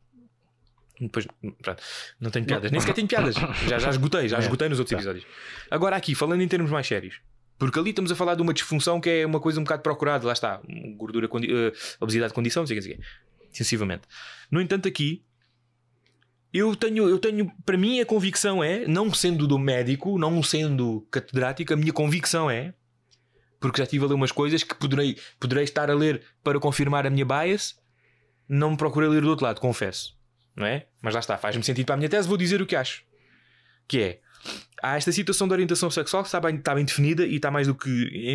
depois 1.01 1.27
pronto, 1.63 1.83
não 2.21 2.31
tenho 2.31 2.47
piadas, 2.47 2.71
nem 2.71 2.81
sequer 2.81 2.95
tenho 2.95 3.09
piadas. 3.09 3.35
Já, 3.67 3.79
já 3.79 3.91
esgotei, 3.91 4.29
já 4.29 4.37
É, 4.39 4.41
esgotei 4.41 4.69
nos 4.69 4.79
outros 4.79 4.93
tá. 4.93 4.97
episódios. 4.97 5.27
Agora 5.71 5.97
aqui, 5.97 6.15
falando 6.15 6.43
em 6.43 6.49
termos 6.49 6.71
mais 6.71 6.87
sérios, 6.87 7.21
porque 7.65 7.79
ali 7.79 7.91
estamos 7.91 8.13
a 8.13 8.15
falar 8.15 8.35
de 8.35 8.43
uma 8.43 8.53
disfunção 8.53 9.01
que 9.01 9.09
é 9.09 9.27
uma 9.27 9.41
coisa 9.41 9.59
um 9.59 9.65
bocado 9.65 9.83
procurada, 9.83 10.27
lá 10.27 10.33
está, 10.33 10.61
gordura, 10.97 11.27
condi 11.29 11.49
eh, 11.51 11.73
obesidade 11.99 12.31
de 12.31 12.35
condição, 12.35 12.63
não 12.63 12.67
sei 12.67 12.79
o 12.79 12.83
que. 12.83 13.01
No 14.51 14.61
entanto, 14.61 14.87
aqui 14.87 15.25
eu 16.53 16.77
tenho, 16.77 17.09
eu 17.09 17.19
tenho, 17.19 17.51
para 17.65 17.79
mim 17.79 18.01
a 18.01 18.07
convicção 18.07 18.63
é, 18.63 18.87
não 18.87 19.13
sendo 19.13 19.47
do 19.47 19.59
médico, 19.59 20.19
não 20.19 20.43
sendo 20.43 21.07
catedrático, 21.11 21.73
a 21.73 21.77
minha 21.77 21.93
convicção 21.93 22.51
é, 22.51 22.75
porque 23.59 23.79
já 23.79 23.85
estive 23.85 24.05
a 24.05 24.09
ler 24.09 24.15
umas 24.15 24.31
coisas 24.31 24.63
que 24.63 24.75
poderei, 24.75 25.19
poderei 25.41 25.65
estar 25.65 25.91
a 25.91 25.95
ler 25.95 26.23
para 26.43 26.61
confirmar 26.61 27.07
a 27.07 27.11
minha 27.11 27.25
bias, 27.25 27.81
não 28.47 28.73
me 28.73 28.77
procurei 28.77 29.09
ler 29.09 29.23
do 29.23 29.31
outro 29.31 29.47
lado, 29.47 29.61
confesso, 29.61 30.17
não 30.55 30.67
é? 30.67 30.87
Mas 31.01 31.15
lá 31.15 31.21
está, 31.21 31.39
faz-me 31.39 31.65
sentido 31.65 31.87
para 31.87 31.95
a 31.95 31.99
minha 31.99 32.11
tese, 32.11 32.29
vou 32.29 32.37
dizer 32.37 32.61
o 32.61 32.67
que 32.67 32.77
acho, 32.77 33.03
que 33.89 34.01
é, 34.01 34.21
há 34.85 34.97
esta 34.97 35.11
situação 35.11 35.49
de 35.49 35.55
orientação 35.55 35.91
sexual 35.91 36.23
que 36.23 36.29
está 36.29 36.39
bem, 36.39 36.57
está 36.57 36.75
bem 36.75 36.85
definida 36.85 37.25
e 37.27 37.37
está 37.37 37.51
mais 37.51 37.67
do 37.67 37.75
que 37.75 37.91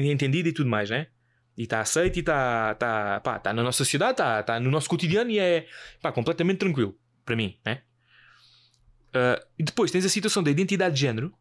entendida 0.10 0.50
e 0.50 0.52
tudo 0.52 0.68
mais, 0.68 0.89
né? 0.89 1.08
E 1.56 1.64
está 1.64 1.80
aceita 1.80 2.18
e 2.18 2.22
está, 2.22 2.72
está, 2.72 3.20
pá, 3.20 3.38
está 3.38 3.54
na 3.54 3.62
nossa 3.62 3.78
sociedade, 3.78 4.14
está, 4.14 4.39
está 4.39 4.60
no 4.60 4.72
nosso 4.72 4.89
cotidiano 4.89 5.30
e 5.30 5.38
é 5.38 5.68
pá, 6.02 6.12
completamente 6.12 6.58
tranquilo, 6.58 6.97
para 7.24 7.36
mim, 7.36 7.60
né? 7.64 7.84
Uh, 9.10 9.45
e 9.60 9.64
depois 9.64 9.91
tens 9.91 10.06
a 10.06 10.10
situação 10.10 10.41
da 10.41 10.50
identidade 10.50 10.95
de 10.95 11.02
género 11.02 11.34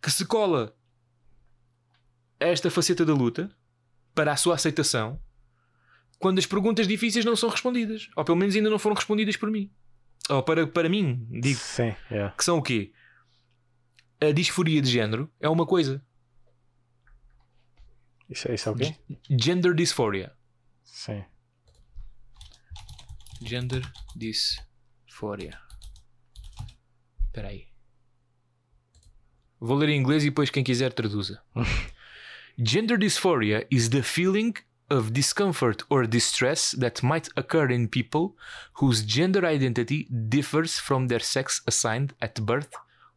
que 0.00 0.10
se 0.10 0.24
cola 0.24 0.74
a 2.40 2.46
esta 2.46 2.70
faceta 2.70 3.04
da 3.04 3.14
luta 3.14 3.50
para 4.14 4.32
a 4.32 4.36
sua 4.36 4.56
aceitação 4.56 5.20
quando 6.18 6.38
as 6.38 6.46
perguntas 6.46 6.88
difíceis 6.88 7.24
não 7.24 7.36
são 7.36 7.48
respondidas, 7.48 8.08
ou 8.16 8.24
pelo 8.24 8.38
menos 8.38 8.54
ainda 8.54 8.70
não 8.70 8.78
foram 8.78 8.94
respondidas 8.96 9.36
por 9.36 9.50
mim. 9.50 9.70
ou 10.28 10.42
para, 10.42 10.66
para 10.66 10.88
mim, 10.88 11.26
digo, 11.30 11.58
Sim, 11.58 11.94
yeah. 12.10 12.32
que 12.36 12.44
são 12.44 12.58
o 12.58 12.62
quê? 12.62 12.92
A 14.22 14.30
disforia 14.30 14.80
de 14.80 14.88
género 14.88 15.28
é 15.40 15.48
uma 15.48 15.66
coisa. 15.66 16.00
Isso, 18.30 18.52
isso 18.52 18.68
é 18.68 18.72
o 18.72 18.76
quê? 18.76 18.94
Gender 19.28 19.74
dysphoria. 19.74 20.32
Sim. 20.84 21.24
Gender 23.44 23.82
dysphoria. 24.14 25.58
Espera 27.26 27.48
aí. 27.48 27.66
Vou 29.58 29.76
ler 29.76 29.88
em 29.88 29.98
inglês 29.98 30.22
e 30.22 30.26
depois 30.26 30.50
quem 30.50 30.62
quiser 30.62 30.92
traduza. 30.92 31.42
Gender 32.56 32.96
dysphoria 32.96 33.66
is 33.72 33.88
the 33.88 34.02
feeling 34.02 34.54
of 34.88 35.10
discomfort 35.10 35.84
or 35.90 36.06
distress 36.06 36.76
that 36.78 37.04
might 37.04 37.28
occur 37.34 37.72
in 37.72 37.88
people 37.88 38.36
whose 38.74 39.04
gender 39.04 39.44
identity 39.44 40.06
differs 40.28 40.78
from 40.78 41.08
their 41.08 41.20
sex 41.20 41.60
assigned 41.66 42.14
at 42.20 42.40
birth 42.42 42.72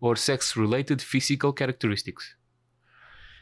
or 0.05 0.17
sex 0.17 0.55
related 0.55 1.01
physical 1.01 1.51
characteristics. 1.51 2.35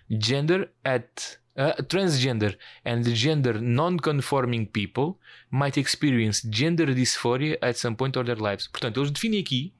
Gender 0.09 0.71
at 0.85 1.37
uh, 1.57 1.73
transgender 1.87 2.57
and 2.85 3.03
gender 3.13 3.59
non-conforming 3.59 4.67
people 4.67 5.19
might 5.51 5.77
experience 5.77 6.41
gender 6.49 6.87
dysphoria 6.87 7.57
at 7.61 7.75
some 7.77 7.95
point 7.95 8.15
of 8.15 8.25
their 8.25 8.37
lives. 8.37 8.67
Portanto, 8.67 9.01
eles 9.01 9.11
definem 9.11 9.41
aqui 9.41 9.73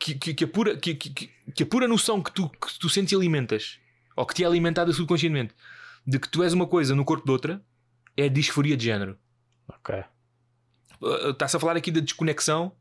que, 0.00 0.14
que, 0.14 0.34
que 0.34 0.44
a, 0.44 0.48
pura, 0.48 0.76
que, 0.76 0.94
que, 0.96 1.30
que 1.54 1.62
a 1.62 1.66
pura 1.66 1.86
noção 1.86 2.20
que 2.20 2.32
tu, 2.32 2.48
que 2.48 2.78
tu 2.80 2.88
sentes 2.88 3.12
e 3.12 3.16
alimentas, 3.16 3.78
ou 4.16 4.26
que 4.26 4.34
te 4.34 4.42
é 4.42 4.46
alimentada 4.46 4.92
subconscientemente, 4.92 5.54
de 6.04 6.18
que 6.18 6.28
tu 6.28 6.42
és 6.42 6.52
uma 6.52 6.66
coisa 6.66 6.96
no 6.96 7.04
corpo 7.04 7.24
de 7.24 7.30
outra, 7.30 7.64
é 8.16 8.28
disforia 8.28 8.76
de 8.76 8.84
género. 8.84 9.16
Ok. 9.68 9.94
Uh, 11.00 11.30
Está-se 11.30 11.56
a 11.56 11.60
falar 11.60 11.76
aqui 11.76 11.92
da 11.92 12.00
desconexão 12.00 12.72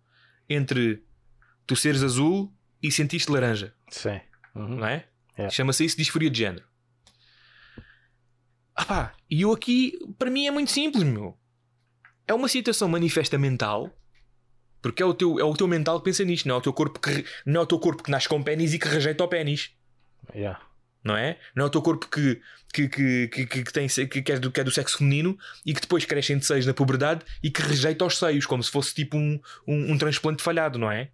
entre 0.49 1.03
tu 1.67 1.75
seres 1.75 2.01
azul 2.03 2.51
e 2.83 2.91
sentiste 2.91 3.31
laranja, 3.31 3.73
Sim. 3.89 4.19
Uhum. 4.53 4.75
não 4.75 4.85
é? 4.85 5.07
Yeah. 5.37 5.49
Chama-se 5.49 5.85
isso 5.85 5.97
disforia 5.97 6.29
de 6.29 6.37
género. 6.37 6.65
Ah 8.75 8.85
pá, 8.85 9.15
e 9.29 9.41
eu 9.41 9.51
aqui, 9.53 9.97
para 10.19 10.29
mim 10.29 10.45
é 10.45 10.51
muito 10.51 10.71
simples, 10.71 11.03
meu. 11.03 11.37
É 12.27 12.33
uma 12.33 12.47
situação 12.47 12.87
manifesta 12.87 13.37
mental, 13.37 13.89
porque 14.81 15.01
é 15.01 15.05
o 15.05 15.13
teu, 15.13 15.39
é 15.39 15.43
o 15.43 15.53
teu 15.53 15.67
mental 15.67 15.99
que 15.99 16.05
pensa 16.05 16.23
nisto, 16.25 16.47
não 16.47 16.55
é 16.55 16.57
o 16.57 16.61
teu 16.61 16.73
corpo 16.73 16.99
que, 16.99 17.25
não 17.45 17.61
é 17.61 17.63
o 17.63 17.67
teu 17.67 17.79
corpo 17.79 18.03
que 18.03 18.11
nasce 18.11 18.27
com 18.27 18.43
pênis 18.43 18.73
e 18.73 18.79
que 18.79 18.87
rejeita 18.87 19.23
o 19.23 19.27
pênis. 19.27 19.71
Yeah. 20.33 20.59
não 21.03 21.17
é? 21.17 21.37
Não 21.55 21.65
é 21.65 21.67
o 21.67 21.69
teu 21.69 21.81
corpo 21.81 22.07
que, 22.07 22.41
que, 22.73 22.87
que, 22.87 23.27
que, 23.27 23.45
que, 23.45 23.73
tem, 23.73 23.87
que, 23.87 24.31
é 24.31 24.39
do, 24.39 24.51
que 24.51 24.61
é 24.61 24.63
do 24.63 24.71
sexo 24.71 24.97
feminino 24.99 25.37
e 25.65 25.73
que 25.73 25.81
depois 25.81 26.05
crescem 26.05 26.37
de 26.37 26.45
seios 26.45 26.65
na 26.65 26.73
puberdade 26.73 27.25
e 27.41 27.51
que 27.51 27.61
rejeita 27.61 28.05
os 28.05 28.17
seios, 28.17 28.45
como 28.45 28.63
se 28.63 28.71
fosse 28.71 28.93
tipo 28.93 29.17
um, 29.17 29.39
um, 29.67 29.91
um 29.91 29.97
transplante 29.97 30.41
falhado, 30.41 30.79
não 30.79 30.89
é? 30.89 31.11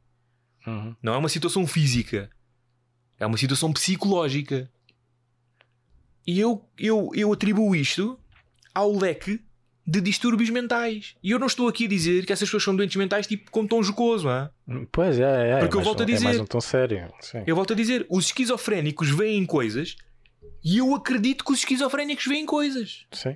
Uhum. 0.70 0.96
Não 1.02 1.14
é 1.14 1.18
uma 1.18 1.30
situação 1.30 1.66
física, 1.68 2.30
é 3.20 3.26
uma 3.26 3.38
situação 3.38 3.72
psicológica. 3.74 4.70
E 6.28 6.40
eu, 6.40 6.64
eu, 6.78 7.10
eu 7.16 7.34
atribuo 7.34 7.76
isto 7.76 8.20
ao 8.74 8.92
leque 8.96 9.42
de 9.88 10.00
distúrbios 10.02 10.52
mentais. 10.52 11.16
E 11.24 11.32
eu 11.32 11.40
não 11.40 11.48
estou 11.48 11.68
aqui 11.68 11.86
a 11.86 11.88
dizer 11.88 12.24
que 12.26 12.32
essas 12.32 12.48
pessoas 12.48 12.64
são 12.64 12.76
doentes 12.76 12.96
mentais 12.96 13.26
tipo 13.26 13.50
com 13.50 13.66
tom 13.66 13.82
jocoso, 13.82 14.28
hã? 14.30 14.52
Pois 14.92 15.20
é, 15.20 15.52
é. 15.52 15.60
Porque 15.60 15.76
eu 15.76 15.82
é 15.82 15.84
mais 15.84 15.86
volto 15.86 16.02
a 16.02 16.06
um- 16.06 16.10
É 16.10 16.12
mais 16.12 16.24
dizer- 16.28 16.42
um 16.42 16.46
tom 16.46 16.62
sério. 16.62 17.12
Sim. 17.22 17.44
Eu 17.48 17.56
volto 17.56 17.74
a 17.74 17.76
dizer, 17.76 18.06
os 18.10 18.26
esquizofrénicos 18.26 19.10
veem 19.10 19.44
coisas 19.48 19.96
e 20.64 20.78
eu 20.78 20.94
acredito 20.94 21.44
que 21.44 21.52
os 21.52 21.60
esquizofrénicos 21.60 22.26
veem 22.28 22.46
coisas. 22.46 23.08
Sim. 23.12 23.36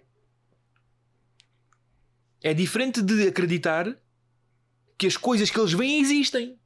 É 2.43 2.53
diferente 2.53 3.01
de 3.01 3.27
acreditar 3.27 3.95
que 4.97 5.07
as 5.07 5.17
coisas 5.17 5.49
que 5.49 5.59
eles 5.59 5.73
veem 5.73 5.99
existem. 6.01 6.57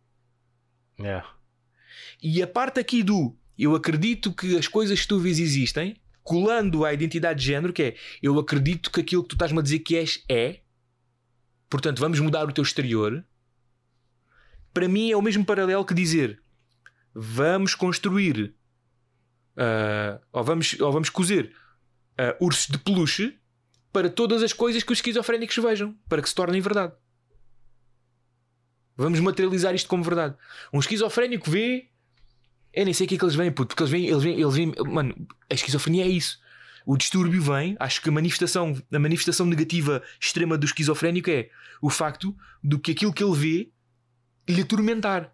E 2.22 2.42
a 2.42 2.48
parte 2.48 2.80
aqui 2.80 3.04
do 3.04 3.36
eu 3.58 3.76
acredito 3.76 4.34
que 4.34 4.58
as 4.58 4.68
coisas 4.68 5.02
que 5.02 5.08
tu 5.08 5.20
vês 5.20 5.40
existem, 5.40 6.00
colando 6.24 6.86
à 6.86 6.94
identidade 6.94 7.40
de 7.40 7.46
género, 7.46 7.74
que 7.74 7.84
é 7.84 7.96
eu 8.22 8.38
acredito 8.40 8.92
que 8.92 9.02
aquilo 9.02 9.24
que 9.24 9.30
tu 9.30 9.36
estás-me 9.36 9.60
a 9.60 9.62
dizer 9.62 9.80
que 9.80 9.96
és 9.96 10.24
é, 10.30 10.62
portanto 11.70 12.00
vamos 12.00 12.20
mudar 12.20 12.46
o 12.46 12.52
teu 12.52 12.64
exterior. 12.64 13.26
Para 14.74 14.88
mim 14.88 15.12
é 15.12 15.18
o 15.18 15.22
mesmo 15.22 15.46
paralelo 15.46 15.86
que 15.86 15.94
dizer 15.94 16.42
vamos 17.14 17.74
construir 17.74 18.54
ah, 19.58 20.22
ou, 20.32 20.44
vamos, 20.44 20.80
ou 20.80 20.92
vamos 20.92 21.10
cozer 21.10 21.52
ah, 22.18 22.36
ursos 22.40 22.68
de 22.68 22.78
peluche 22.78 23.38
para 23.92 24.10
todas 24.10 24.44
as 24.44 24.54
coisas 24.54 24.84
que 24.84 24.92
os 24.92 25.00
esquizofrénicos 25.00 25.58
vejam, 25.58 25.96
para 26.08 26.22
que 26.22 26.30
se 26.30 26.36
tornem 26.36 26.62
verdade. 26.62 26.94
Vamos 28.98 29.20
materializar 29.20 29.74
isto 29.76 29.88
como 29.88 30.04
verdade. 30.04 30.36
Um 30.74 30.80
esquizofrénico 30.80 31.50
vê. 31.50 31.88
Eu 32.74 32.84
nem 32.86 32.94
sei 32.94 33.06
o 33.06 33.08
que 33.10 33.16
é 33.16 33.18
que 33.18 33.24
eles 33.24 33.36
veem, 33.36 33.52
puto, 33.52 33.70
porque 33.70 33.84
eles 33.84 33.92
veem, 33.92 34.08
eles 34.08 34.24
veem, 34.24 34.40
eles 34.42 34.54
veem. 34.56 34.74
Mano, 34.92 35.16
a 35.50 35.54
esquizofrenia 35.54 36.04
é 36.04 36.08
isso. 36.08 36.40
O 36.86 36.96
distúrbio 36.98 37.42
vem, 37.42 37.76
acho 37.80 38.02
que 38.02 38.10
a 38.10 38.12
manifestação, 38.12 38.76
a 38.92 39.00
manifestação 39.00 39.46
negativa 39.46 40.02
extrema 40.22 40.58
do 40.58 40.66
esquizofrénico 40.66 41.30
é 41.30 41.50
o 41.82 41.90
facto 41.90 42.36
do 42.64 42.80
que 42.80 42.92
aquilo 42.92 43.14
que 43.14 43.24
ele 43.24 43.36
vê 43.36 43.70
lhe 44.50 44.62
atormentar. 44.62 45.34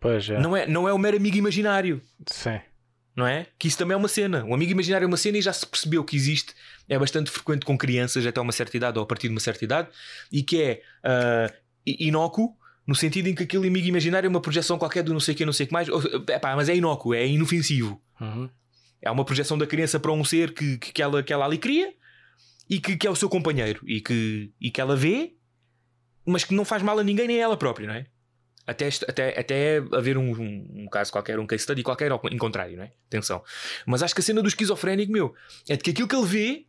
Pois 0.00 0.28
é. 0.28 0.38
Não, 0.40 0.56
é, 0.56 0.66
não 0.66 0.88
é 0.88 0.92
o 0.92 0.98
mero 0.98 1.16
amigo 1.16 1.36
imaginário, 1.36 2.00
Sim. 2.26 2.60
não 3.16 3.26
é? 3.26 3.46
Que 3.58 3.68
isso 3.68 3.78
também 3.78 3.94
é 3.94 3.96
uma 3.96 4.08
cena. 4.08 4.44
O 4.44 4.54
amigo 4.54 4.72
imaginário 4.72 5.04
é 5.04 5.08
uma 5.08 5.16
cena 5.16 5.38
e 5.38 5.42
já 5.42 5.52
se 5.52 5.66
percebeu 5.66 6.02
que 6.04 6.16
existe, 6.16 6.54
é 6.88 6.98
bastante 6.98 7.30
frequente 7.30 7.64
com 7.64 7.76
crianças 7.76 8.24
até 8.26 8.40
uma 8.40 8.52
certa 8.52 8.76
idade 8.76 8.98
ou 8.98 9.04
a 9.04 9.06
partir 9.06 9.28
de 9.28 9.34
uma 9.34 9.40
certa 9.40 9.64
idade, 9.64 9.88
e 10.32 10.42
que 10.42 10.60
é 10.62 10.82
i- 11.04 11.52
inócuo. 11.98 12.56
No 12.86 12.94
sentido 12.94 13.28
em 13.28 13.34
que 13.34 13.42
aquele 13.42 13.68
amigo 13.68 13.86
imaginário 13.86 14.26
é 14.26 14.30
uma 14.30 14.40
projeção 14.40 14.78
qualquer 14.78 15.02
do 15.02 15.12
não 15.12 15.20
sei 15.20 15.34
o 15.34 15.36
que, 15.36 15.44
não 15.44 15.52
sei 15.52 15.64
o 15.64 15.66
que 15.66 15.72
mais, 15.74 15.88
ou- 15.90 16.02
epá, 16.28 16.56
mas 16.56 16.68
é 16.70 16.74
inócuo, 16.74 17.12
é 17.12 17.26
inofensivo. 17.26 18.00
Uhum. 18.18 18.48
É 19.02 19.10
uma 19.10 19.24
projeção 19.26 19.58
da 19.58 19.66
criança 19.66 20.00
para 20.00 20.10
um 20.10 20.24
ser 20.24 20.54
que, 20.54 20.78
que, 20.78 20.92
que 20.92 21.02
ela, 21.02 21.22
que 21.22 21.30
ela 21.32 21.44
ali 21.44 21.58
cria 21.58 21.92
e 22.68 22.80
que, 22.80 22.96
que 22.96 23.06
é 23.06 23.10
o 23.10 23.14
seu 23.14 23.28
companheiro 23.28 23.80
e 23.86 24.00
que, 24.00 24.50
e 24.60 24.70
que 24.70 24.80
ela 24.80 24.96
vê, 24.96 25.34
mas 26.24 26.44
que 26.44 26.54
não 26.54 26.64
faz 26.64 26.82
mal 26.82 26.98
a 26.98 27.04
ninguém 27.04 27.26
nem 27.28 27.38
a 27.38 27.42
ela 27.44 27.56
própria, 27.58 27.86
não 27.86 27.94
é? 27.94 28.06
Até, 28.66 28.88
até, 29.06 29.38
até 29.40 29.76
haver 29.92 30.16
um, 30.18 30.30
um, 30.32 30.82
um 30.84 30.88
caso 30.90 31.12
qualquer, 31.12 31.38
um 31.38 31.46
case 31.46 31.62
study 31.64 31.82
qualquer, 31.82 32.10
ao 32.10 32.20
em 32.30 32.36
contrário, 32.38 32.76
não 32.76 32.84
é? 32.84 32.92
Atenção. 33.06 33.42
Mas 33.86 34.02
acho 34.02 34.14
que 34.14 34.20
a 34.20 34.24
cena 34.24 34.40
do 34.42 34.48
esquizofrénico, 34.48 35.12
meu, 35.12 35.34
é 35.68 35.76
de 35.76 35.82
que 35.82 35.90
aquilo 35.90 36.08
que 36.08 36.16
ele 36.16 36.26
vê 36.26 36.66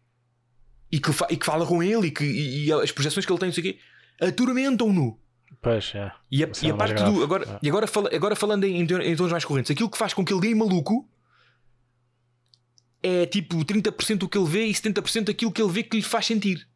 e 0.92 1.00
que, 1.00 1.12
e 1.30 1.38
que 1.38 1.46
fala 1.46 1.66
com 1.66 1.82
ele 1.84 2.08
e, 2.08 2.12
que, 2.12 2.24
e, 2.26 2.66
e 2.66 2.72
as 2.74 2.92
projeções 2.92 3.26
que 3.26 3.32
ele 3.32 3.40
tem, 3.40 3.48
não 3.48 3.54
sei 3.54 3.62
o 3.62 3.74
quê, 3.74 3.80
atormentam-no. 4.22 5.20
Pois 5.62 5.92
é. 5.96 6.12
E 6.32 6.44
a, 6.44 6.48
Isso 6.48 6.66
e 6.66 6.70
é 6.70 6.72
a 6.72 6.76
parte 6.76 6.94
grave. 6.94 7.12
do. 7.16 7.24
Agora, 7.24 7.46
É. 7.56 7.60
E 7.62 7.70
agora, 7.70 7.88
fala- 7.88 8.10
agora 8.16 8.36
falando 8.36 8.64
em, 8.64 8.80
em 8.82 8.88
ton- 8.88 9.00
em 9.02 9.16
tons 9.16 9.32
mais 9.32 9.44
correntes, 9.44 9.72
aquilo 9.72 9.90
que 9.90 9.98
faz 9.98 10.14
com 10.14 10.24
que 10.24 10.32
ele 10.34 10.42
dê 10.42 10.56
maluco 10.56 11.10
é 13.02 13.26
tipo 13.26 13.64
30% 13.66 14.24
o 14.24 14.30
que 14.30 14.38
ele 14.38 14.48
vê 14.48 14.66
e 14.66 14.74
70% 14.74 15.30
aquilo 15.30 15.52
que 15.52 15.62
ele 15.62 15.72
vê 15.72 15.84
que 15.84 15.98
lhe 15.98 16.04
faz 16.04 16.26
sentir. 16.26 16.68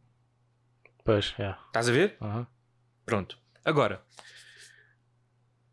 Pois 1.03 1.33
é. 1.37 1.55
Estás 1.67 1.89
a 1.89 1.91
ver? 1.91 2.17
Uhum. 2.21 2.45
Pronto. 3.05 3.37
Agora, 3.65 4.01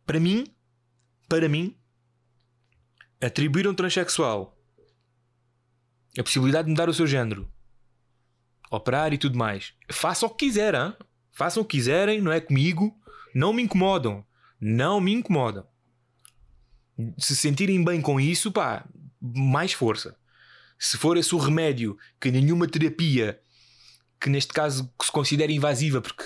para 0.06 0.18
mim, 0.20 0.46
para 1.28 1.48
mim, 1.48 1.76
atribuir 3.20 3.66
a 3.66 3.70
um 3.70 3.74
transexual 3.74 4.56
a 6.18 6.22
possibilidade 6.24 6.66
de 6.66 6.70
mudar 6.72 6.88
o 6.88 6.94
seu 6.94 7.06
género, 7.06 7.48
operar 8.70 9.12
e 9.12 9.18
tudo 9.18 9.38
mais, 9.38 9.74
façam 9.92 10.28
o 10.28 10.32
que 10.34 10.46
quiserem, 10.46 10.80
hã? 10.80 10.96
Façam 11.32 11.62
o 11.62 11.66
que 11.66 11.76
quiserem, 11.76 12.20
não 12.20 12.32
é 12.32 12.40
comigo, 12.40 12.96
não 13.34 13.52
me 13.52 13.62
incomodam, 13.62 14.24
não 14.60 15.00
me 15.00 15.12
incomodam. 15.12 15.66
Se 17.18 17.34
sentirem 17.34 17.82
bem 17.82 18.00
com 18.00 18.20
isso, 18.20 18.52
pá, 18.52 18.84
mais 19.20 19.72
força. 19.72 20.16
Se 20.78 20.96
for 20.98 21.16
esse 21.16 21.34
o 21.34 21.38
remédio 21.38 21.96
que 22.20 22.30
nenhuma 22.30 22.66
terapia, 22.66 23.40
que 24.20 24.28
neste 24.28 24.52
caso 24.52 24.92
se 25.02 25.10
considera 25.12 25.50
invasiva, 25.52 26.00
porque 26.00 26.24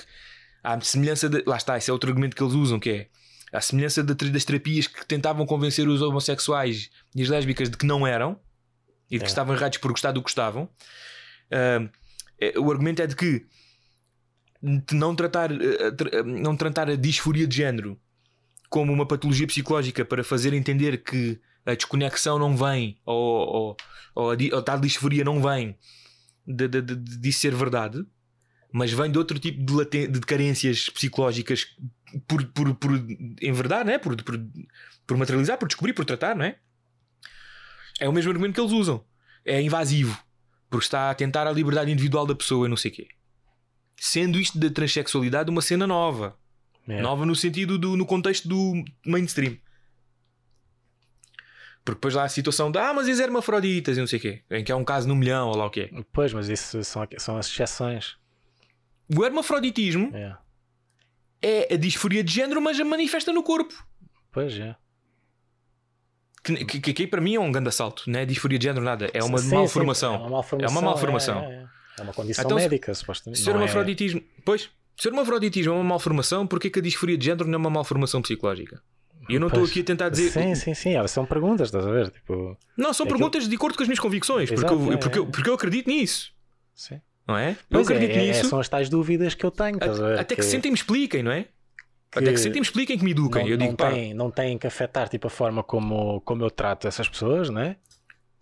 há 0.63 0.81
semelhança 0.81 1.29
de. 1.29 1.43
Lá 1.47 1.57
está, 1.57 1.77
esse 1.77 1.91
é 1.91 1.93
outro 1.93 2.11
argumento 2.11 2.35
que 2.35 2.43
eles 2.43 2.55
usam, 2.55 2.81
que 2.81 2.91
é 2.91 3.09
a 3.53 3.61
semelhança 3.61 4.03
da- 4.03 4.15
das 4.15 4.45
terapias 4.45 4.87
que 4.89 5.07
tentavam 5.07 5.47
convencer 5.47 5.87
os 5.89 6.03
homossexuais 6.03 6.91
e 7.15 7.23
as 7.23 7.29
lésbicas 7.29 7.71
de 7.71 7.77
que 7.77 7.87
não 7.87 8.05
eram 8.07 8.39
e 9.09 9.15
de 9.15 9.21
que 9.21 9.27
É. 9.27 9.29
estavam 9.29 9.55
errados 9.55 9.79
por 9.79 9.93
gostar 9.93 10.11
do 10.11 10.21
que 10.21 10.25
gostavam. 10.25 10.69
É- 11.51 12.59
o 12.59 12.71
argumento 12.71 13.01
é 13.01 13.07
de 13.07 13.15
que 13.15 13.47
de 14.87 14.95
não 14.95 15.15
tratar, 15.15 15.51
eh, 15.53 15.91
tra- 15.91 16.23
não 16.23 16.57
tratar 16.57 16.89
a 16.89 16.97
disforia 16.97 17.47
de 17.47 17.57
género 17.57 18.01
como 18.71 18.93
uma 18.93 19.07
patologia 19.07 19.47
psicológica 19.47 20.05
para 20.05 20.25
fazer 20.25 20.53
entender 20.55 21.03
que 21.05 21.39
a 21.67 21.75
desconexão 21.75 22.39
não 22.39 22.57
vem 22.57 22.97
ou, 23.05 23.17
ou, 23.17 23.77
ou 24.15 24.31
a, 24.31 24.37
ou 24.53 24.59
a 24.59 24.63
tal 24.63 24.81
disforia 24.81 25.23
não 25.25 25.41
vem 25.43 25.77
de, 26.47 26.67
de, 26.69 26.81
de, 26.83 26.97
de 26.97 27.33
ser 27.33 27.55
verdade, 27.55 28.05
mas 28.73 28.91
vem 28.93 29.11
de 29.11 29.19
outro 29.19 29.39
tipo 29.39 29.63
de, 29.65 29.73
laten- 29.73 30.11
de 30.11 30.21
carências 30.21 30.89
psicológicas 30.89 31.67
por, 32.27 32.45
por, 32.47 32.75
por, 32.75 32.91
em 33.41 33.53
verdade, 33.53 33.89
né? 33.91 33.99
por, 33.99 34.21
por, 34.23 34.41
por 35.07 35.17
materializar, 35.17 35.59
por 35.59 35.69
descobrir, 35.69 35.93
por 35.93 36.05
tratar, 36.05 36.35
não 36.35 36.45
é? 36.45 36.57
É 38.01 38.09
o 38.09 38.13
mesmo 38.13 38.31
argumento 38.31 38.55
que 38.55 38.61
eles 38.61 38.73
usam. 38.73 39.05
É 39.45 39.61
invasivo, 39.61 40.19
porque 40.71 40.85
está 40.87 41.11
a 41.11 41.15
tentar 41.15 41.47
a 41.47 41.53
liberdade 41.53 41.91
individual 41.93 42.27
da 42.27 42.35
pessoa 42.35 42.67
e 42.67 42.71
não 42.71 42.77
sei 42.77 42.91
o 42.91 42.95
quê. 42.95 43.09
Sendo 43.97 44.39
isto 44.39 44.59
da 44.59 44.71
transexualidade 44.71 45.51
uma 45.51 45.63
cena 45.63 45.87
nova. 45.87 46.37
É. 46.87 47.01
Nova 47.01 47.25
no 47.25 47.35
sentido 47.35 47.79
do 47.79 47.97
no 47.97 48.05
contexto 48.05 48.47
do 48.49 48.85
mainstream. 49.07 49.57
Porque 51.85 51.97
depois 51.99 52.15
lá 52.15 52.23
há 52.23 52.25
a 52.27 52.29
situação 52.31 52.71
de 52.71 52.79
ah, 52.79 52.95
mas 52.95 53.09
as 53.09 53.19
hermafroditas 53.21 53.97
e 53.97 54.01
não 54.01 54.07
sei 54.07 54.19
o 54.19 54.23
quê, 54.23 54.43
em 54.51 54.65
que 54.65 54.73
é 54.73 54.75
um 54.75 54.85
caso 54.85 55.07
no 55.07 55.15
milhão 55.15 55.49
ou 55.49 55.57
lá 55.57 55.67
o 55.67 55.71
quê. 55.71 55.91
Pois, 56.13 56.33
mas 56.33 56.49
isso 56.49 56.83
são, 56.83 57.07
são 57.19 57.37
as 57.37 57.47
exceções. 57.47 58.17
O 59.15 59.23
hermafroditismo 59.25 60.11
É. 60.15 60.37
é 61.43 61.75
a 61.75 61.77
disforia 61.77 62.25
de 62.25 62.33
género, 62.33 62.61
mas 62.63 62.81
a 62.81 62.85
manifesta 62.85 63.33
no 63.35 63.43
corpo. 63.43 63.75
Pois 64.33 64.59
é. 64.59 64.75
Que, 66.43 66.65
que, 66.65 66.93
que 66.93 67.07
para 67.07 67.21
mim 67.21 67.35
é 67.37 67.41
um 67.41 67.53
grande 67.53 67.69
assalto, 67.69 68.05
não 68.07 68.21
é 68.21 68.27
disforia 68.27 68.59
de 68.59 68.65
género, 68.65 68.85
nada. 68.85 69.11
É 69.15 69.23
uma 69.23 69.39
Sim, 69.39 69.49
sim, 69.49 69.55
malformação. 69.55 70.15
É 70.15 70.19
uma 70.19 70.29
malformação. 70.31 70.67
É 70.67 70.71
uma 70.79 70.83
malformação. 70.91 71.39
É, 71.43 71.69
é. 71.99 72.03
Uma 72.03 72.13
condição 72.13 72.45
Então, 72.45 72.59
se- 72.59 72.65
médica, 72.65 72.95
supostamente. 72.95 73.41
Se 73.41 73.49
o 73.49 73.53
Não 73.53 73.61
é- 73.61 73.63
hermafroditismo. 73.65 74.23
Pois, 74.45 74.69
se 74.97 75.09
o 75.09 75.11
hermafroditismo 75.11 75.73
é 75.73 75.77
uma 75.77 75.85
malformação, 75.85 76.47
porquê 76.47 76.71
que 76.71 76.79
a 76.79 76.83
disforia 76.83 77.17
de 77.19 77.25
género 77.25 77.47
não 77.47 77.55
é 77.55 77.59
uma 77.59 77.71
malformação 77.71 78.21
psicológica? 78.23 78.83
E 79.29 79.35
eu 79.35 79.41
não 79.41 79.47
estou 79.49 79.65
aqui 79.65 79.81
a 79.81 79.85
tentar 79.85 80.11
dizer. 80.11 80.31
Sim, 80.31 80.55
sim, 80.55 80.75
sim. 80.75 80.97
Ah, 80.97 81.09
São 81.09 81.25
perguntas, 81.25 81.69
estás 81.69 81.87
a 81.87 81.91
ver? 81.91 82.11
Tipo, 82.11 82.59
Não, 82.77 82.93
são 82.93 83.05
É 83.05 83.09
aquilo- 83.09 83.19
perguntas 83.31 83.49
de 83.49 83.55
acordo 83.57 83.77
com 83.77 83.83
as 83.83 83.89
minhas 83.89 83.99
convicções, 84.01 84.51
porque, 84.51 84.65
Exato, 84.67 84.75
eu, 84.75 84.93
é, 84.93 84.97
porque, 84.99 85.19
é. 85.19 85.21
eu, 85.23 85.27
porque 85.27 85.49
eu 85.51 85.55
acredito 85.55 85.87
nisso, 85.89 86.31
sim. 86.75 87.01
não 87.27 87.37
é? 87.39 87.53
Eu 87.53 87.57
Pois 87.71 87.89
é, 87.89 87.95
acredito 87.95 88.19
é, 88.19 88.23
é, 88.25 88.27
nisso. 88.29 88.49
são 88.51 88.61
as 88.61 88.69
tais 88.69 88.91
dúvidas 88.91 89.35
que 89.35 89.45
eu 89.47 89.51
tenho, 89.51 89.77
estás 89.77 89.99
a 89.99 90.09
ver? 90.09 90.19
Até 90.19 90.37
que, 90.37 90.43
sentem 90.43 90.71
me 90.71 90.77
expliquem, 90.77 91.23
não 91.23 91.31
é? 91.33 91.47
Até 92.15 92.31
que 92.33 92.37
sentem 92.39 92.61
me 92.61 92.67
expliquem 92.67 92.99
que 92.99 93.03
me 93.05 93.11
eduquem. 93.13 93.43
não, 93.45 93.49
eu 93.51 93.57
digo, 93.57 93.71
não, 93.71 93.77
pá, 93.77 93.91
tem, 93.91 94.13
não 94.15 94.31
tem 94.31 94.59
que 94.59 94.67
afetar 94.67 95.09
tipo, 95.09 95.27
a 95.27 95.31
forma 95.31 95.63
como, 95.65 96.21
como 96.21 96.45
eu 96.45 96.51
trato 96.51 96.87
essas 96.87 97.09
pessoas, 97.09 97.49
não 97.49 97.61
é? 97.63 97.77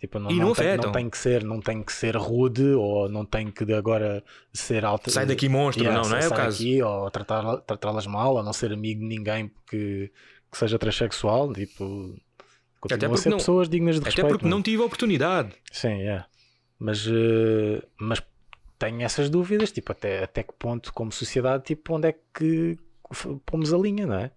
Tipo, 0.03 0.19
não, 0.19 0.29
E 0.29 0.33
não 0.37 0.53
tem, 0.53 0.67
afetam. 0.67 0.85
não 0.87 0.91
tem 0.91 1.09
que 1.09 1.17
ser 1.17 1.43
não 1.45 1.61
tem 1.61 1.81
que 1.81 1.93
ser 1.93 2.17
rude 2.17 2.61
ou 2.73 3.07
não 3.07 3.23
tem 3.25 3.49
que 3.49 3.63
de 3.63 3.73
agora 3.73 4.21
ser 4.51 4.83
alta 4.83 5.09
sai 5.09 5.25
daqui 5.25 5.47
monstro, 5.47 5.81
Yeah, 5.81 6.03
não, 6.03 6.09
não 6.09 6.17
é 6.17 6.27
o 6.27 6.29
caso. 6.29 6.57
daqui, 6.57 6.81
ou 6.83 7.09
tratar- 7.09 7.61
tratá-las 7.61 8.05
mal 8.05 8.35
ou 8.35 8.43
não 8.43 8.51
ser 8.51 8.73
amigo 8.73 8.99
de 8.99 9.05
ninguém 9.07 9.49
que, 9.65 10.11
que 10.51 10.57
seja 10.57 10.77
transexual 10.77 11.53
tipo 11.53 12.15
Até 12.15 12.17
continuam 12.81 13.05
a 13.05 13.09
porque 13.11 13.21
ser 13.23 13.29
não- 13.29 13.37
pessoas 13.37 13.69
dignas 13.69 13.95
de 13.95 14.01
Até 14.01 14.09
respeito 14.09 14.27
porque 14.27 14.45
é? 14.45 14.49
não 14.49 14.61
tive 14.61 14.83
a 14.83 14.85
oportunidade. 14.85 15.53
Sim, 15.71 16.01
é. 16.01 16.25
Mas, 16.77 17.07
eh, 17.07 17.81
mas 17.97 18.21
tenho 18.77 19.03
essas 19.03 19.29
dúvidas, 19.29 19.71
tipo, 19.71 19.93
até, 19.93 20.21
até 20.25 20.43
que 20.43 20.51
ponto, 20.59 20.93
como 20.93 21.13
sociedade, 21.13 21.63
tipo, 21.63 21.95
onde 21.95 22.09
é 22.09 22.15
que 22.33 22.77
pomos 23.45 23.73
a 23.73 23.77
linha, 23.77 24.05
não 24.05 24.15
é? 24.15 24.31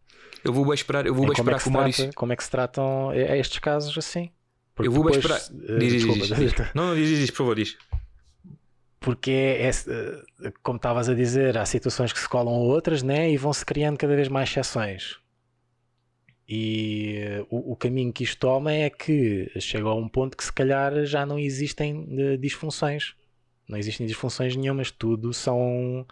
Eu 0.44 0.52
vou 0.52 0.72
esperar, 0.72 1.04
eu 1.06 1.12
vou 1.14 1.26
é 1.26 1.32
esperar 1.32 1.56
que 1.56 1.62
que 1.64 1.68
o 1.68 1.72
Maurício. 1.72 2.04
trata, 2.04 2.16
como 2.16 2.32
é 2.32 2.36
que 2.36 2.44
se 2.44 2.50
tratam 2.52 3.10
a 3.10 3.36
estes 3.36 3.58
casos 3.58 3.98
assim? 3.98 4.30
Porque 4.76 4.88
Eu 4.88 4.92
vou 4.92 5.10
depois, 5.10 5.24
esperar. 5.24 5.40
eh, 5.68 5.78
Diz, 5.78 5.92
diz, 5.92 6.04
desculpa, 6.04 6.26
diz, 6.36 6.52
diz. 6.52 6.74
Não, 6.74 6.86
não, 6.88 6.94
diz, 6.94 7.08
diz, 7.08 7.30
por 7.30 7.36
favor, 7.38 7.56
diz. 7.56 7.76
porque 9.00 9.30
é, 9.30 9.68
é, 9.70 10.52
como 10.62 10.76
estavas 10.76 11.08
a 11.08 11.14
dizer, 11.14 11.56
há 11.58 11.64
situações 11.66 12.12
que 12.12 12.18
se 12.20 12.28
colam 12.28 12.54
a 12.54 12.58
outras, 12.58 13.02
né? 13.02 13.30
E 13.30 13.36
vão-se 13.36 13.64
criando 13.64 13.96
cada 13.98 14.14
vez 14.14 14.28
mais 14.28 14.50
exceções. 14.50 15.16
E 16.48 17.16
eh, 17.18 17.46
o, 17.50 17.72
o 17.72 17.76
caminho 17.76 18.12
que 18.12 18.22
isto 18.22 18.38
toma 18.38 18.72
é 18.72 18.88
que 18.90 19.50
chega 19.58 19.88
a 19.88 19.94
um 19.94 20.08
ponto 20.08 20.36
que 20.36 20.44
se 20.44 20.52
calhar 20.52 21.04
já 21.04 21.24
não 21.26 21.38
existem 21.38 22.06
disfunções. 22.38 23.14
Não 23.68 23.76
existem 23.78 24.06
disfunções 24.06 24.54
nenhumas, 24.54 24.90
tudo 24.92 25.32
são. 25.32 26.06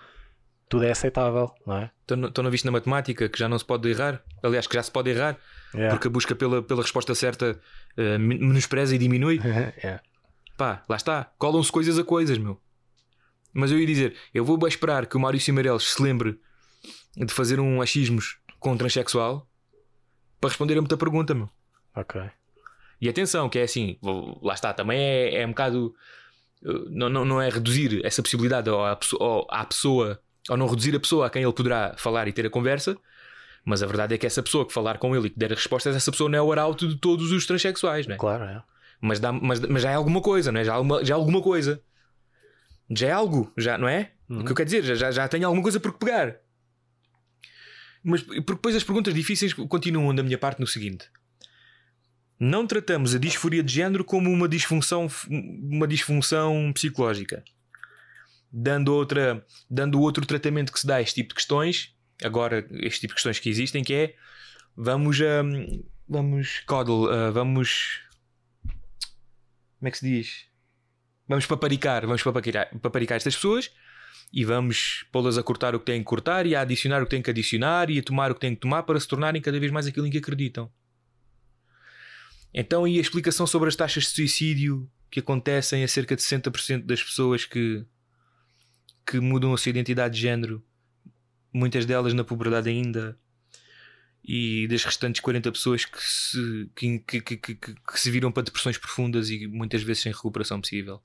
Tudo 0.74 0.84
é 0.84 0.90
aceitável, 0.90 1.52
não 1.66 1.76
é? 1.78 1.90
Estão 2.26 2.50
visto 2.50 2.64
na 2.64 2.70
matemática 2.72 3.28
que 3.28 3.38
já 3.38 3.48
não 3.48 3.58
se 3.58 3.64
pode 3.64 3.88
errar? 3.88 4.22
Aliás, 4.42 4.66
que 4.66 4.74
já 4.74 4.82
se 4.82 4.90
pode 4.90 5.10
errar, 5.10 5.36
É. 5.74 5.88
porque 5.90 6.08
a 6.08 6.10
busca 6.10 6.34
pela, 6.34 6.62
pela 6.62 6.82
resposta 6.82 7.14
certa 7.14 7.60
eh, 7.96 8.18
men- 8.18 8.38
menospreza 8.38 8.94
e 8.94 8.98
diminui. 8.98 9.38
é. 9.82 10.00
Pá, 10.56 10.82
lá 10.88 10.96
está. 10.96 11.32
Colam-se 11.38 11.70
coisas 11.72 11.98
a 11.98 12.04
coisas, 12.04 12.38
meu. 12.38 12.60
Mas 13.52 13.70
eu 13.70 13.78
ia 13.78 13.86
dizer, 13.86 14.16
eu 14.32 14.44
vou 14.44 14.58
esperar 14.66 15.06
que 15.06 15.16
o 15.16 15.20
Maurício 15.20 15.52
Meirelles 15.54 15.84
se 15.94 16.02
lembre 16.02 16.38
de 17.16 17.32
fazer 17.32 17.60
um 17.60 17.80
achismos 17.80 18.38
com 18.58 18.72
um 18.72 18.76
transexual 18.76 19.48
para 20.40 20.50
responder 20.50 20.74
a 20.76 20.80
muita 20.80 20.96
pergunta, 20.96 21.34
meu. 21.34 21.48
Ok. 21.94 22.20
E 23.00 23.08
atenção, 23.08 23.48
que 23.48 23.58
é 23.58 23.62
assim, 23.62 23.96
lá 24.42 24.54
está, 24.54 24.72
também 24.72 24.98
é, 25.00 25.42
é 25.42 25.46
um 25.46 25.50
bocado. 25.50 25.94
uh, 26.64 26.88
Não, 26.90 27.08
não, 27.08 27.24
não 27.24 27.40
é 27.40 27.48
reduzir 27.48 28.04
essa 28.04 28.22
possibilidade 28.22 28.68
ao- 28.70 28.84
à 29.50 29.64
pessoa, 29.64 30.20
ou 30.48 30.56
não 30.56 30.66
reduzir 30.66 30.94
a 30.94 31.00
pessoa 31.00 31.26
a 31.26 31.30
quem 31.30 31.42
ele 31.42 31.52
poderá 31.52 31.94
falar 31.96 32.28
e 32.28 32.32
ter 32.32 32.46
a 32.46 32.50
conversa, 32.50 32.96
mas 33.64 33.82
a 33.82 33.86
verdade 33.86 34.14
é 34.14 34.18
que 34.18 34.26
essa 34.26 34.42
pessoa 34.42 34.66
que 34.66 34.72
falar 34.72 34.98
com 34.98 35.16
ele 35.16 35.28
e 35.28 35.30
que 35.30 35.38
der 35.38 35.52
as 35.52 35.58
respostas, 35.58 35.96
essa 35.96 36.10
pessoa 36.10 36.28
não 36.28 36.38
é 36.38 36.42
o 36.42 36.52
arauto 36.52 36.86
de 36.86 36.96
todos 36.96 37.32
os 37.32 37.46
transexuais, 37.46 38.06
não 38.06 38.14
é? 38.14 38.18
Claro, 38.18 38.44
é. 38.44 38.62
Mas, 39.00 39.20
dá, 39.20 39.32
mas, 39.32 39.60
mas 39.60 39.82
já 39.82 39.90
é 39.90 39.94
alguma 39.94 40.20
coisa, 40.20 40.52
não 40.52 40.60
é? 40.60 40.64
Já 40.64 40.72
é 40.72 40.76
alguma, 40.76 41.04
já 41.04 41.14
é 41.14 41.16
alguma 41.16 41.42
coisa. 41.42 41.82
Já 42.90 43.08
é 43.08 43.10
algo, 43.10 43.52
já, 43.56 43.78
não 43.78 43.88
é? 43.88 44.12
Uhum. 44.28 44.40
O 44.40 44.44
que 44.44 44.52
eu 44.52 44.56
quero 44.56 44.66
dizer, 44.66 44.82
já, 44.82 44.94
já, 44.94 45.10
já 45.10 45.28
tenho 45.28 45.46
alguma 45.46 45.62
coisa 45.62 45.80
por 45.80 45.92
que 45.92 45.98
pegar. 45.98 46.36
Mas 48.02 48.22
porque 48.22 48.40
depois 48.40 48.76
as 48.76 48.84
perguntas 48.84 49.14
difíceis 49.14 49.54
continuam 49.54 50.14
da 50.14 50.22
minha 50.22 50.36
parte 50.36 50.60
no 50.60 50.66
seguinte: 50.66 51.08
não 52.38 52.66
tratamos 52.66 53.14
a 53.14 53.18
disforia 53.18 53.62
de 53.62 53.72
género 53.72 54.04
como 54.04 54.30
uma 54.30 54.46
disfunção, 54.46 55.08
uma 55.30 55.88
disfunção 55.88 56.70
psicológica, 56.74 57.42
dando, 58.56 58.94
outra, 58.94 59.44
dando 59.68 60.00
outro 60.00 60.24
tratamento 60.24 60.72
que 60.72 60.78
se 60.78 60.86
dá 60.86 60.96
a 60.96 61.02
este 61.02 61.16
tipo 61.16 61.30
de 61.30 61.34
questões. 61.34 61.92
Agora, 62.22 62.64
este 62.70 63.00
tipo 63.00 63.10
de 63.10 63.14
questões 63.14 63.40
que 63.40 63.50
existem, 63.50 63.82
que 63.82 63.92
é 63.92 64.14
vamos, 64.76 65.18
hum, 65.20 65.82
vamos, 66.08 66.60
coddle, 66.60 67.08
ah, 67.10 67.30
vamos, 67.32 68.00
como 69.78 69.88
é 69.88 69.90
que 69.90 69.98
se 69.98 70.08
diz? 70.08 70.46
Vamos 71.26 71.46
paparicar, 71.46 72.06
vamos 72.06 72.22
paparicar, 72.22 72.70
paparicar 72.80 73.16
estas 73.16 73.34
pessoas 73.34 73.72
e 74.32 74.44
vamos 74.44 75.04
pô-las 75.10 75.36
a 75.36 75.42
cortar 75.42 75.74
o 75.74 75.80
que 75.80 75.86
têm 75.86 76.00
que 76.00 76.06
cortar 76.06 76.46
e 76.46 76.54
a 76.54 76.60
adicionar 76.60 77.02
o 77.02 77.06
que 77.06 77.10
têm 77.10 77.22
que 77.22 77.30
adicionar 77.30 77.90
e 77.90 77.98
a 77.98 78.02
tomar 78.02 78.30
o 78.30 78.34
que 78.34 78.40
têm 78.40 78.54
que 78.54 78.60
tomar 78.60 78.84
para 78.84 79.00
se 79.00 79.08
tornarem 79.08 79.42
cada 79.42 79.58
vez 79.58 79.72
mais 79.72 79.86
aquilo 79.86 80.06
em 80.06 80.10
que 80.10 80.18
acreditam. 80.18 80.70
Então, 82.52 82.86
e 82.86 82.98
a 82.98 83.00
explicação 83.00 83.48
sobre 83.48 83.68
as 83.68 83.74
taxas 83.74 84.04
de 84.04 84.10
suicídio 84.10 84.88
que 85.10 85.18
acontecem 85.18 85.82
a 85.82 85.88
cerca 85.88 86.14
de 86.14 86.22
60% 86.22 86.84
das 86.84 87.02
pessoas 87.02 87.44
que, 87.44 87.84
que 89.06 89.20
mudam 89.20 89.52
a 89.52 89.58
sua 89.58 89.70
identidade 89.70 90.14
de 90.14 90.20
género, 90.20 90.64
muitas 91.52 91.86
delas 91.86 92.14
na 92.14 92.24
puberdade 92.24 92.68
ainda, 92.68 93.18
e 94.24 94.66
das 94.68 94.82
restantes 94.82 95.20
40 95.20 95.52
pessoas 95.52 95.84
que 95.84 96.02
se, 96.02 96.70
que, 96.74 96.98
que, 96.98 97.20
que, 97.20 97.54
que, 97.54 98.00
se 98.00 98.10
viram 98.10 98.32
para 98.32 98.42
depressões 98.42 98.78
profundas 98.78 99.28
e 99.28 99.46
muitas 99.46 99.82
vezes 99.82 100.02
sem 100.02 100.12
recuperação 100.12 100.60
possível. 100.60 101.02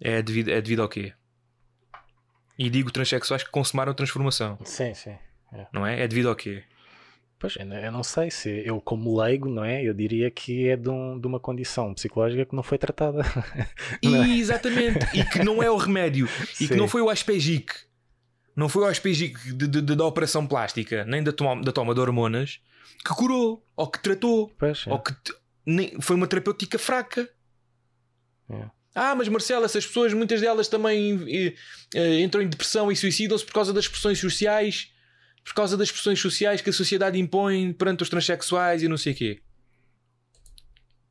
É 0.00 0.20
devido, 0.20 0.48
é 0.48 0.60
devido 0.60 0.82
ao 0.82 0.88
quê? 0.88 1.14
E 2.58 2.68
digo 2.68 2.90
transexuais 2.90 3.44
que 3.44 3.50
consumaram 3.50 3.94
transformação, 3.94 4.58
Sim, 4.64 4.92
sim. 4.94 5.16
não 5.72 5.86
é? 5.86 6.00
É 6.00 6.08
devido 6.08 6.28
ao 6.28 6.34
quê? 6.34 6.64
Pois, 7.38 7.54
eu 7.56 7.92
não- 7.92 8.02
sei 8.02 8.30
se 8.30 8.62
eu, 8.66 8.80
como 8.80 9.20
leigo, 9.20 9.48
não 9.48 9.62
é? 9.62 9.82
Eu 9.84 9.92
diria 9.92 10.30
que 10.30 10.68
é 10.68 10.76
de, 10.76 10.88
um- 10.88 11.18
de 11.20 11.26
uma 11.26 11.38
condição 11.38 11.92
psicológica 11.92 12.46
que 12.46 12.56
não 12.56 12.62
foi 12.62 12.78
tratada. 12.78 13.22
Não 14.02 14.22
é? 14.24 14.28
Exatamente, 14.38 15.04
e 15.14 15.22
que 15.24 15.42
não 15.44 15.62
é 15.62 15.70
o 15.70 15.76
remédio, 15.76 16.26
e 16.54 16.66
que 16.66 16.68
Sim. 16.68 16.76
não 16.76 16.88
foi 16.88 17.02
o 17.02 17.10
aspegic, 17.10 17.72
não 18.54 18.68
foi 18.70 18.84
o 18.84 18.86
aspegic 18.86 19.38
de, 19.52 19.66
de- 19.68 19.82
de- 19.82 19.94
da 19.96 20.04
operação 20.06 20.46
plástica, 20.46 21.04
nem 21.04 21.22
da 21.22 21.30
toma, 21.32 21.60
da 21.62 21.72
toma 21.72 21.94
de 21.94 22.00
hormonas, 22.00 22.58
que 23.06 23.14
curou, 23.14 23.62
ou 23.76 23.86
que 23.86 24.00
tratou, 24.02 24.50
Pois, 24.58 24.84
é. 24.86 24.90
ou 24.92 24.98
que 24.98 25.12
nem, 25.66 26.00
foi 26.00 26.16
uma 26.16 26.26
terapêutica 26.26 26.78
fraca. 26.78 27.28
É. 28.48 28.64
Ah, 28.94 29.14
mas 29.14 29.28
Marcelo, 29.28 29.64
essas 29.66 29.86
pessoas, 29.86 30.14
muitas 30.14 30.40
delas 30.40 30.68
também 30.68 31.20
eh, 31.28 31.54
eh, 31.94 32.20
entram 32.20 32.40
em 32.40 32.48
depressão 32.48 32.90
e 32.90 32.96
suicidam-se 32.96 33.44
por 33.44 33.52
causa 33.52 33.72
das 33.74 33.86
pressões 33.86 34.18
sociais, 34.18 34.90
por 35.46 35.54
causa 35.54 35.76
das 35.76 35.92
pressões 35.92 36.20
sociais 36.20 36.60
que 36.60 36.70
a 36.70 36.72
sociedade 36.72 37.20
impõe 37.20 37.72
perante 37.72 38.02
os 38.02 38.08
transexuais 38.08 38.82
e 38.82 38.88
não 38.88 38.96
sei 38.96 39.12
o 39.12 39.16
quê. 39.16 39.42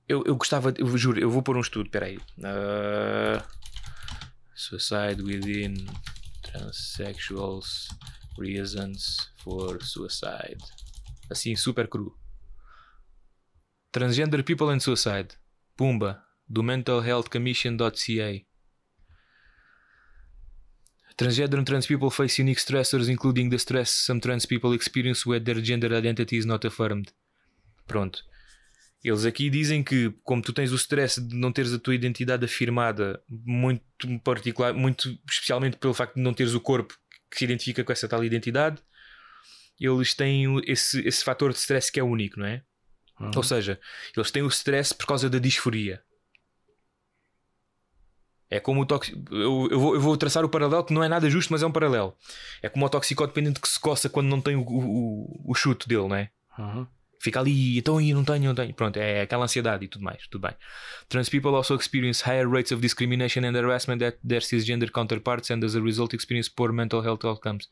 Eu, 0.09 0.23
eu 0.25 0.35
gostava, 0.35 0.73
eu 0.77 0.97
juro, 0.97 1.17
eu 1.17 1.31
vou 1.31 1.41
pôr 1.41 1.55
um 1.55 1.61
estudo, 1.61 1.89
peraí. 1.89 2.19
Ah, 2.43 3.41
suicide 4.53 5.21
within 5.23 5.87
transsexuals 6.41 7.87
reasons 8.37 9.31
for 9.41 9.81
suicide. 9.81 10.61
Assim, 11.29 11.55
super 11.55 11.87
cru. 11.87 12.13
Transgender 13.89 14.43
people 14.43 14.69
and 14.69 14.81
suicide. 14.81 15.29
Pumba. 15.77 16.21
Do 16.47 16.61
mentalhealthcommission.ca. 16.61 18.45
Transgender 21.17 21.59
and 21.59 21.63
trans 21.63 21.87
people 21.87 22.09
face 22.09 22.41
unique 22.41 22.59
stressors, 22.59 23.07
including 23.07 23.49
the 23.49 23.57
stress 23.57 23.89
some 23.89 24.19
trans 24.19 24.45
people 24.45 24.73
experience 24.73 25.25
when 25.25 25.43
their 25.43 25.61
gender 25.63 25.95
identity 25.95 26.37
is 26.37 26.45
not 26.45 26.65
affirmed. 26.67 27.11
Pronto. 27.87 28.23
Eles 29.03 29.23
aqui 29.23 29.49
dizem 29.49 29.83
que, 29.83 30.11
como 30.23 30.41
tu 30.41 30.51
tens 30.51 30.71
o 30.71 30.75
stress 30.75 31.21
de 31.21 31.35
não 31.35 31.51
teres 31.51 31.71
a 31.71 31.79
tua 31.79 31.93
identidade 31.93 32.43
afirmada, 32.43 33.21
muito 33.29 33.83
particular, 34.23 34.73
muito 34.73 35.17
especialmente 35.29 35.77
pelo 35.77 35.93
facto 35.93 36.15
de 36.15 36.21
não 36.21 36.33
teres 36.33 36.55
o 36.55 36.59
corpo 36.59 36.97
que 37.29 37.37
se 37.37 37.45
identifica 37.45 37.83
com 37.83 37.91
essa 37.91 38.07
tal 38.07 38.23
identidade, 38.23 38.81
eles 39.79 40.13
têm 40.13 40.59
esse, 40.65 41.07
esse 41.07 41.23
fator 41.23 41.51
de 41.51 41.59
stress 41.59 41.91
que 41.91 41.99
é 41.99 42.03
único, 42.03 42.39
não 42.39 42.47
é? 42.47 42.63
Uhum. 43.19 43.31
Ou 43.35 43.43
seja, 43.43 43.79
eles 44.15 44.31
têm 44.31 44.41
o 44.41 44.47
stress 44.47 44.93
por 44.93 45.05
causa 45.05 45.29
da 45.29 45.37
disforia. 45.37 46.01
É 48.49 48.59
como 48.59 48.81
o 48.81 48.85
toxi... 48.85 49.11
eu, 49.31 49.67
eu, 49.71 49.79
vou, 49.79 49.95
eu 49.95 50.01
vou 50.01 50.15
traçar 50.17 50.45
o 50.45 50.49
paralelo 50.49 50.83
que 50.83 50.93
não 50.93 51.03
é 51.03 51.07
nada 51.07 51.29
justo, 51.29 51.51
mas 51.51 51.63
é 51.63 51.65
um 51.65 51.71
paralelo. 51.71 52.15
É 52.61 52.69
como 52.69 52.85
o 52.85 52.89
toxicodependente 52.89 53.59
que 53.59 53.67
se 53.67 53.79
coça 53.79 54.07
quando 54.09 54.27
não 54.27 54.39
tem 54.39 54.55
o, 54.55 54.61
o, 54.61 55.51
o 55.51 55.55
chute 55.55 55.87
dele, 55.87 56.07
não 56.07 56.15
é? 56.15 56.29
Uhum. 56.57 56.85
Fica 57.19 57.39
ali, 57.39 57.79
então 57.79 57.97
aí 57.97 58.13
não 58.13 58.23
tenho, 58.23 58.43
não 58.43 58.55
tenho. 58.55 58.73
Pronto, 58.73 58.97
é 58.97 59.21
aquela 59.21 59.45
ansiedade 59.45 59.85
e 59.85 59.87
tudo 59.87 60.03
mais, 60.03 60.27
tudo 60.27 60.47
bem. 60.47 60.55
Trans 61.09 61.27
people 61.27 61.55
also 61.55 61.75
experience 61.75 62.23
higher 62.23 62.47
rates 62.47 62.71
of 62.71 62.81
discrimination 62.81 63.43
and 63.45 63.57
harassment 63.57 64.03
at 64.03 64.17
their 64.23 64.41
cisgender 64.43 64.91
counterparts 64.91 65.49
and 65.49 65.63
as 65.65 65.75
a 65.75 65.81
result 65.81 66.13
experience 66.13 66.49
poor 66.49 66.71
mental 66.71 67.03
health 67.03 67.25
outcomes. 67.25 67.67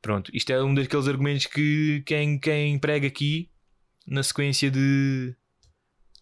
Pronto, 0.00 0.30
isto 0.32 0.50
é 0.52 0.62
um 0.62 0.74
daqueles 0.74 1.06
argumentos 1.06 1.46
que 1.46 2.02
quem, 2.06 2.38
quem 2.38 2.78
prega 2.78 3.06
aqui 3.06 3.50
na 4.06 4.22
sequência 4.22 4.70
de. 4.70 5.34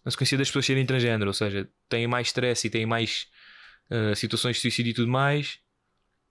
na 0.03 0.11
sequência 0.11 0.37
das 0.37 0.49
pessoas 0.49 0.65
serem 0.65 0.85
transgênero, 0.85 1.29
ou 1.29 1.33
seja, 1.33 1.69
têm 1.87 2.05
mais 2.05 2.27
stress 2.27 2.67
e 2.67 2.69
têm 2.69 2.85
mais 2.85 3.27
uh, 3.91 4.15
situações 4.15 4.55
de 4.55 4.61
suicídio 4.61 4.91
e 4.91 4.93
tudo 4.93 5.09
mais 5.09 5.59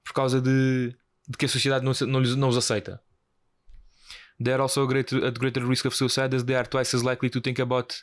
por 0.05 0.13
causa 0.13 0.41
de, 0.41 0.95
de 1.29 1.37
que 1.37 1.47
a 1.47 1.49
sociedade 1.49 1.85
não, 1.85 1.93
não, 2.07 2.21
não 2.21 2.49
os 2.49 2.57
aceita. 2.57 3.03
They 4.43 4.53
are 4.53 4.63
also 4.63 4.87
greater, 4.87 5.25
at 5.25 5.39
greater 5.39 5.67
risk 5.67 5.87
of 5.87 5.97
suicide 5.97 6.35
as 6.35 6.45
they 6.45 6.55
are 6.55 6.69
twice 6.69 6.95
as 6.95 7.03
likely 7.03 7.31
to 7.31 7.41
think 7.41 7.61
about, 7.61 7.95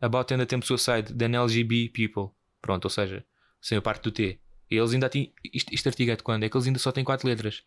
about 0.00 0.32
and 0.32 0.40
attempt 0.40 0.66
suicide 0.66 1.16
than 1.16 1.34
LGB 1.34 1.90
people. 1.90 2.34
Pronto, 2.60 2.86
ou 2.86 2.90
seja, 2.90 3.24
sem 3.60 3.78
a 3.78 3.82
parte 3.82 4.02
do 4.02 4.10
T. 4.10 4.40
Eles 4.70 4.94
ainda 4.94 5.08
têm. 5.08 5.32
Isto, 5.52 5.74
isto 5.74 5.86
artigo 5.86 6.10
é 6.10 6.16
de 6.16 6.22
quando? 6.22 6.44
É 6.44 6.48
que 6.48 6.56
eles 6.56 6.66
ainda 6.66 6.78
só 6.78 6.90
têm 6.90 7.04
4 7.04 7.28
letras. 7.28 7.62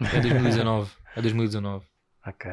É 0.00 0.20
2019. 0.20 0.90
É 1.16 1.22
2019. 1.22 1.86
Ok. 2.26 2.50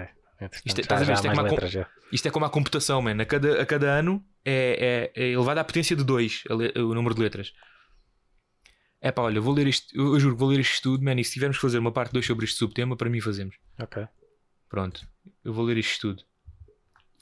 Isto 0.65 0.79
é- 0.79 0.81
estás 0.81 1.01
a 1.01 1.05
ver, 1.05 1.13
isto 1.13 1.25
é 1.25 1.27
mais 1.27 1.39
como 1.39 1.47
a 1.47 1.51
letras. 1.51 1.87
Isto 2.11 2.27
é 2.27 2.31
como 2.31 2.45
a 2.45 2.49
computação, 2.49 3.01
man. 3.01 3.21
A 3.21 3.25
cada, 3.25 3.61
a 3.61 3.65
cada 3.65 3.87
ano 3.87 4.23
é, 4.43 5.11
é, 5.15 5.23
é 5.23 5.31
elevado 5.31 5.59
à 5.59 5.63
potência 5.63 5.95
de 5.95 6.03
2 6.03 6.43
o 6.75 6.93
número 6.93 7.15
de 7.15 7.21
letras. 7.21 7.53
É 9.01 9.11
pá, 9.11 9.21
olha, 9.23 9.39
vou 9.39 9.53
ler 9.53 9.67
isto. 9.67 9.87
Eu, 9.95 10.13
eu 10.13 10.19
juro 10.19 10.35
que 10.35 10.39
vou 10.39 10.49
ler 10.49 10.59
isto 10.59 10.81
tudo, 10.81 11.03
man. 11.03 11.19
E 11.19 11.23
se 11.23 11.33
tivermos 11.33 11.57
que 11.57 11.61
fazer 11.61 11.77
uma 11.79 11.91
parte 11.91 12.11
2 12.13 12.25
sobre 12.25 12.45
este 12.45 12.57
subtema, 12.57 12.95
para 12.95 13.09
mim 13.09 13.21
fazemos. 13.21 13.55
Ok. 13.79 14.07
Pronto, 14.69 15.07
eu 15.43 15.53
vou 15.53 15.65
ler 15.65 15.77
isto 15.77 16.01
tudo. 16.01 16.23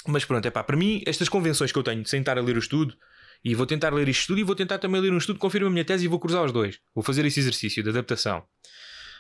Mas 0.08 0.26
pronto, 0.26 0.46
é 0.46 0.52
pá, 0.52 0.64
para 0.64 0.78
mim, 0.78 1.02
estas 1.06 1.30
convenções 1.30 1.72
que 1.72 1.78
eu 1.80 1.84
tenho 1.84 2.02
de 2.04 2.10
sentar 2.10 2.38
a 2.38 2.42
ler 2.42 2.56
o 2.56 2.60
estudo, 2.60 2.96
e 3.44 3.54
vou 3.54 3.66
tentar 3.66 3.94
ler 3.94 4.08
isto 4.08 4.28
tudo 4.28 4.40
e 4.40 4.44
vou 4.44 4.56
tentar 4.56 4.78
também 4.80 5.02
ler 5.02 5.12
um 5.12 5.18
estudo 5.18 5.36
que 5.36 5.42
confirma 5.42 5.68
a 5.68 5.70
minha 5.72 5.84
tese 5.84 6.06
e 6.06 6.08
vou 6.08 6.20
cruzar 6.20 6.46
os 6.46 6.52
dois. 6.52 6.80
Vou 6.96 7.04
fazer 7.04 7.26
esse 7.26 7.40
exercício 7.40 7.84
de 7.84 7.90
adaptação. 7.90 8.46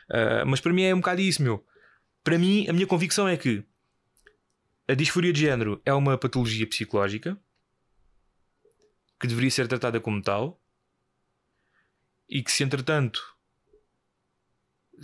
Ah, 0.10 0.43
mas 0.45 0.62
para 0.62 0.74
mim 0.74 0.84
é 0.84 0.93
um 0.93 0.99
bocado 0.99 1.22
isso, 1.22 1.41
meu. 1.41 1.64
Para 2.24 2.38
mim, 2.38 2.66
a 2.70 2.74
minha 2.74 2.88
convicção 2.88 3.28
é 3.28 3.36
que 3.36 3.64
a 4.88 4.94
disforia 4.94 5.34
de 5.34 5.42
género 5.42 5.82
é 5.86 5.94
uma 5.94 6.18
patologia 6.18 6.68
psicológica 6.68 7.38
que 9.20 9.28
deveria 9.28 9.52
ser 9.52 9.68
tratada 9.68 10.00
como 10.00 10.22
tal 10.22 10.62
e 12.30 12.42
que, 12.44 12.52
se 12.52 12.64
entretanto, 12.64 13.22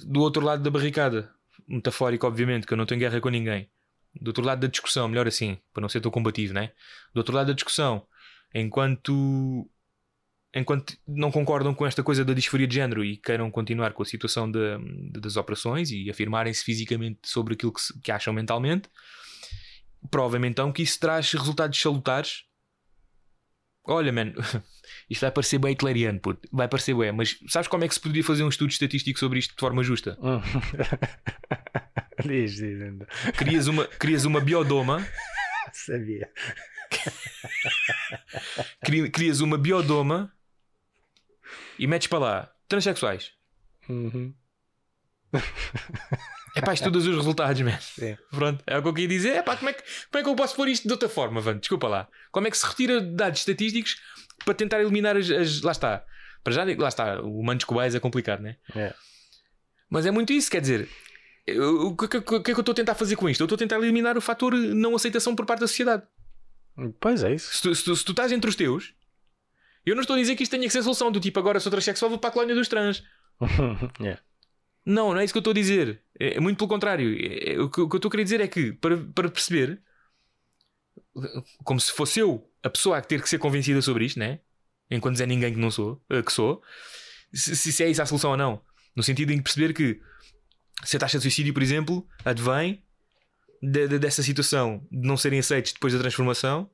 do 0.06 0.22
outro 0.22 0.44
lado 0.44 0.64
da 0.64 0.70
barricada, 0.70 1.34
metafórico, 1.68 2.26
obviamente, 2.28 2.66
que 2.66 2.74
eu 2.74 2.78
não 2.78 2.86
tenho 2.86 3.00
guerra 3.00 3.22
com 3.22 3.30
ninguém, 3.30 3.70
do 4.20 4.30
outro 4.30 4.44
lado 4.44 4.60
da 4.62 4.68
discussão, 4.68 5.08
melhor 5.08 5.28
assim, 5.28 5.58
para 5.74 5.82
não 5.82 5.90
ser 5.90 6.02
tão 6.02 6.12
combativo, 6.12 6.54
né? 6.54 6.72
Do 7.14 7.20
outro 7.20 7.36
lado 7.36 7.48
da 7.48 7.54
discussão, 7.54 8.06
enquanto 8.54 9.70
enquanto 10.52 10.98
não 11.08 11.32
concordam 11.32 11.76
com 11.76 11.86
esta 11.86 12.02
coisa 12.02 12.26
da 12.26 12.34
disforia 12.34 12.66
de 12.66 12.74
género 12.74 13.06
e 13.06 13.18
queiram 13.18 13.52
continuar 13.52 13.94
com 13.94 14.02
a 14.02 14.06
situação 14.06 14.50
de- 14.52 14.80
de- 15.12 15.20
das 15.20 15.36
operações 15.38 15.92
e 15.92 16.10
afirmarem-se 16.10 16.64
fisicamente 16.64 17.20
sobre 17.24 17.54
aquilo 17.54 17.72
que, 17.72 17.80
se- 17.80 18.00
que 18.02 18.12
acham 18.12 18.34
mentalmente, 18.34 18.90
prova-me 20.12 20.48
então 20.48 20.72
que 20.72 20.82
isso 20.84 21.00
traz 21.00 21.32
resultados 21.34 21.80
salutares. 21.80 22.44
Olha, 23.86 24.12
mano, 24.12 24.34
isto 25.10 25.22
vai 25.22 25.32
parecer 25.32 25.58
bem 25.58 25.72
hitleriano, 25.72 26.20
puto. 26.20 26.48
vai 26.52 26.68
parecer 26.68 26.94
bem, 26.96 27.12
mas 27.12 27.38
sabes 27.48 27.68
como 27.68 27.84
é 27.84 27.88
que 27.88 27.94
se 27.94 28.00
poderia 28.00 28.24
fazer 28.24 28.44
um 28.44 28.50
estudo 28.50 28.70
estatístico 28.70 29.18
sobre 29.20 29.40
isto 29.40 29.56
de 29.56 29.60
forma 29.60 29.84
justa? 29.84 30.18
Hum. 30.22 30.42
diz, 32.26 32.56
diz 32.56 32.82
ainda. 32.82 33.06
Crias 33.36 33.68
uma, 33.68 33.86
crias 33.88 34.26
uma 34.26 34.40
biodoma, 34.42 35.06
Sabia. 35.74 36.30
cri- 38.84 39.10
crias 39.10 39.40
uma 39.40 39.58
biodoma 39.58 40.32
e 41.80 41.88
metes 41.88 42.08
para 42.08 42.20
lá 42.20 42.52
transexuais. 42.68 43.32
Uhum. 43.88 44.34
É 46.56 46.62
pá, 46.62 46.74
estudas 46.74 47.06
os 47.06 47.16
resultados, 47.16 47.62
man. 47.62 47.78
Sim. 47.80 48.18
Pronto, 48.32 48.64
é 48.66 48.78
o 48.78 48.82
que 48.82 48.88
eu 48.88 48.94
queria 48.94 49.08
dizer. 49.10 49.36
É 49.36 49.42
pá, 49.42 49.56
como 49.56 49.70
é, 49.70 49.74
que, 49.74 49.82
como 50.12 50.20
é 50.20 50.24
que 50.24 50.30
eu 50.30 50.36
posso 50.36 50.56
pôr 50.56 50.68
isto 50.68 50.88
de 50.88 50.92
outra 50.92 51.08
forma, 51.10 51.40
Vando? 51.42 51.60
Desculpa 51.60 51.88
lá. 51.88 52.08
Como 52.32 52.48
é 52.48 52.52
que 52.52 52.58
se 52.58 52.66
retira 52.66 53.00
dados 53.02 53.40
estatísticos 53.40 53.98
para 54.46 54.54
tentar 54.54 54.80
eliminar 54.82 55.16
as. 55.18 55.30
as- 55.30 55.62
lá 55.62 55.72
está. 55.72 56.04
Para 56.44 56.54
já, 56.54 56.64
lá 56.78 56.88
está. 56.88 57.22
O 57.22 57.40
humano 57.40 57.60
cobaias 57.66 57.94
é 57.96 58.00
complicado, 58.00 58.42
né? 58.42 58.56
É. 58.76 58.94
Mas 59.90 60.06
é 60.06 60.12
muito 60.12 60.32
isso, 60.34 60.50
quer 60.50 60.62
dizer. 60.62 60.88
O 61.58 61.96
que, 61.96 62.08
que- 62.08 62.22
que- 62.22 62.36
é 62.36 62.40
que 62.44 62.52
eu 62.52 62.60
estou 62.60 62.72
a 62.74 62.76
tentar 62.76 62.94
fazer 62.96 63.16
com 63.16 63.28
isto? 63.30 63.42
Eu 63.42 63.46
estou 63.46 63.56
a 63.56 63.60
tentar 63.60 63.78
eliminar 63.78 64.18
o 64.18 64.22
fator 64.22 64.54
não 64.54 64.96
aceitação 64.96 65.36
por 65.36 65.46
parte 65.46 65.62
da 65.62 65.68
sociedade. 65.68 66.04
Pois 67.00 67.24
é 67.24 67.34
isso. 67.34 67.54
Se 67.56 67.62
tu, 67.62 67.76
se 67.76 67.84
tu- 67.84 67.96
se 67.96 68.06
tu 68.06 68.12
estás 68.12 68.32
entre 68.32 68.50
os 68.50 68.56
teus, 68.56 68.94
eu 69.86 69.96
não 69.96 70.02
estou 70.02 70.16
a 70.16 70.20
dizer 70.20 70.36
que 70.36 70.44
isto 70.44 70.52
tenha 70.52 70.64
que 70.64 70.70
ser 70.72 70.84
solução 70.84 71.12
do 71.12 71.20
tipo 71.20 71.40
agora 71.40 71.60
sou 71.60 71.72
transexual, 71.72 72.10
vou 72.10 72.20
para 72.20 72.30
a 72.30 72.34
colónia 72.34 72.56
dos 72.56 72.68
trans. 72.68 73.04
É. 74.06 74.18
Não, 74.90 75.14
não 75.14 75.20
é 75.20 75.24
isso 75.24 75.32
que 75.32 75.38
eu 75.38 75.42
estou 75.42 75.52
a 75.52 75.54
dizer. 75.54 76.02
É, 76.20 76.38
é 76.38 76.40
muito 76.40 76.58
pelo 76.58 76.68
contrário. 76.68 77.16
É- 77.16 77.54
é- 77.54 77.60
o, 77.60 77.70
que, 77.70 77.80
eu 77.80 77.86
estou 77.86 78.08
a 78.08 78.12
querer 78.12 78.24
dizer 78.24 78.42
é 78.42 78.48
que, 78.48 78.74
para, 78.74 78.98
para 78.98 79.30
perceber, 79.30 79.80
como 81.64 81.80
se 81.80 81.92
fosse 81.92 82.20
eu 82.20 82.50
a 82.64 82.70
pessoa 82.72 82.98
a 82.98 83.02
ter 83.02 83.22
que 83.22 83.30
ser 83.30 83.38
convencida 83.38 83.82
sobre 83.84 84.06
isto, 84.06 84.18
né? 84.18 84.40
Enquanto 84.90 85.22
é 85.22 85.28
ninguém 85.28 85.54
que 85.54 85.60
não 85.60 85.70
sou, 85.70 86.04
eh, 86.10 86.24
que 86.24 86.34
sou, 86.34 86.64
se, 87.32 87.56
se 87.56 87.84
é 87.84 87.90
isso 87.90 88.02
a 88.02 88.06
solução 88.08 88.32
ou 88.32 88.38
não. 88.38 88.62
No 88.96 89.04
sentido 89.04 89.32
em 89.32 89.40
perceber 89.42 89.74
que 89.74 90.02
se 90.84 90.98
a 90.98 91.00
taxa 91.00 91.20
de 91.20 91.22
suicídio, 91.22 91.54
por 91.54 91.62
exemplo, 91.62 92.08
advém 92.26 92.84
de- 93.62 93.88
de- 93.88 94.00
dessa 94.00 94.24
situação 94.24 94.88
de 94.92 95.08
não 95.08 95.16
serem 95.18 95.38
aceitos 95.40 95.72
depois 95.74 95.94
da 95.94 96.00
transformação, 96.00 96.68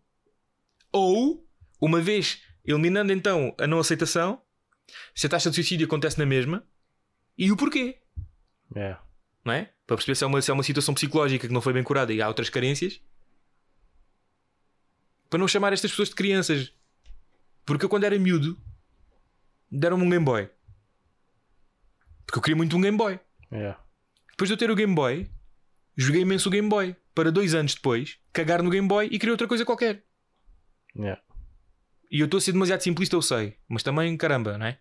ou, 0.90 1.46
uma 1.82 2.00
vez 2.00 2.42
eliminando 2.64 3.12
então 3.12 3.54
a 3.60 3.68
não 3.68 3.80
aceitação, 3.80 4.42
se 5.14 5.28
a 5.28 5.30
taxa 5.30 5.50
de 5.50 5.56
suicídio 5.56 5.86
acontece 5.86 6.18
na 6.18 6.26
mesma, 6.26 6.66
e 7.38 7.52
o 7.52 7.58
porquê 7.58 8.00
É. 8.74 8.98
não 9.44 9.54
é? 9.54 9.72
Para 9.86 9.98
perceber 9.98 10.16
se 10.16 10.24
é, 10.24 10.28
uma, 10.28 10.42
se 10.42 10.50
é 10.50 10.54
uma 10.54 10.64
situação 10.64 10.94
psicológica 10.94 11.48
que 11.48 11.54
não 11.54 11.62
foi 11.62 11.74
bem 11.74 11.84
curada 11.84 12.12
e 12.12 12.22
há 12.22 12.28
outras 12.28 12.50
carências. 12.50 13.00
Para 15.30 15.40
não 15.40 15.48
chamar 15.48 15.74
estas 15.74 15.92
pessoas 15.92 16.10
de 16.10 16.16
crianças. 16.16 16.74
Porque 17.66 17.86
eu, 17.86 17.90
quando 17.90 18.04
era 18.04 18.18
miúdo, 18.18 18.58
deram-me 19.72 20.06
um 20.06 20.10
Game 20.10 20.26
Boy. 20.26 20.50
Porque 22.26 22.40
eu 22.40 22.42
queria 22.42 22.56
muito 22.56 22.76
um 22.76 22.82
Game 22.82 22.98
Boy. 22.98 23.20
É. 23.52 23.76
Depois 24.32 24.50
de 24.50 24.54
eu 24.54 24.58
ter 24.58 24.72
o 24.72 24.76
Game 24.76 24.94
Boy, 24.94 25.30
joguei 25.96 26.22
imenso 26.22 26.50
o 26.50 26.52
Game 26.52 26.68
Boy. 26.68 26.96
Para 27.14 27.32
dois 27.32 27.54
anos 27.56 27.76
depois, 27.76 28.20
cagar 28.34 28.62
no 28.62 28.70
Game 28.70 28.88
Boy 28.88 29.08
e 29.10 29.18
querer 29.18 29.32
outra 29.32 29.48
coisa 29.48 29.64
qualquer. 29.64 30.04
É. 31.00 31.18
E 32.12 32.20
eu 32.20 32.26
estou 32.26 32.38
a 32.38 32.42
ser 32.42 32.52
demasiado 32.52 32.82
simplista, 32.82 33.16
eu 33.16 33.22
sei. 33.22 33.58
Mas 33.68 33.84
também, 33.84 34.16
caramba, 34.18 34.58
não 34.58 34.66
é? 34.66 34.80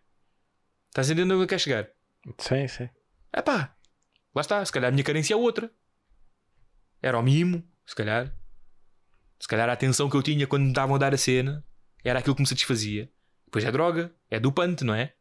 Estás 0.88 1.08
entendendo 1.08 1.34
onde 1.34 1.44
eu 1.44 1.48
quero 1.48 1.60
chegar? 1.60 1.88
Sim, 2.38 2.66
sim. 2.68 2.88
É 3.34 3.42
pá, 3.42 3.76
lá 4.34 4.40
está. 4.40 4.64
Se 4.64 4.70
calhar 4.70 4.88
a 4.88 4.92
minha 4.92 5.04
carência 5.04 5.34
é 5.34 5.36
outra. 5.36 5.70
Era 7.02 7.18
o 7.18 7.22
mimo, 7.22 7.68
se 7.84 7.94
calhar. 7.94 8.34
Se 9.40 9.48
calhar 9.48 9.68
a 9.68 9.72
atenção 9.72 10.08
que 10.08 10.16
eu 10.16 10.22
tinha 10.22 10.46
quando 10.46 10.64
me 10.66 10.72
davam 10.72 10.94
a 10.94 10.98
dar 10.98 11.12
a 11.12 11.18
cena 11.18 11.64
era 12.04 12.20
aquilo 12.20 12.36
que 12.36 12.42
me 12.42 12.46
satisfazia. 12.46 13.10
Depois 13.46 13.64
é 13.64 13.72
droga, 13.72 14.14
é 14.30 14.38
dopante, 14.38 14.84
não 14.84 14.94
é? 14.94 15.14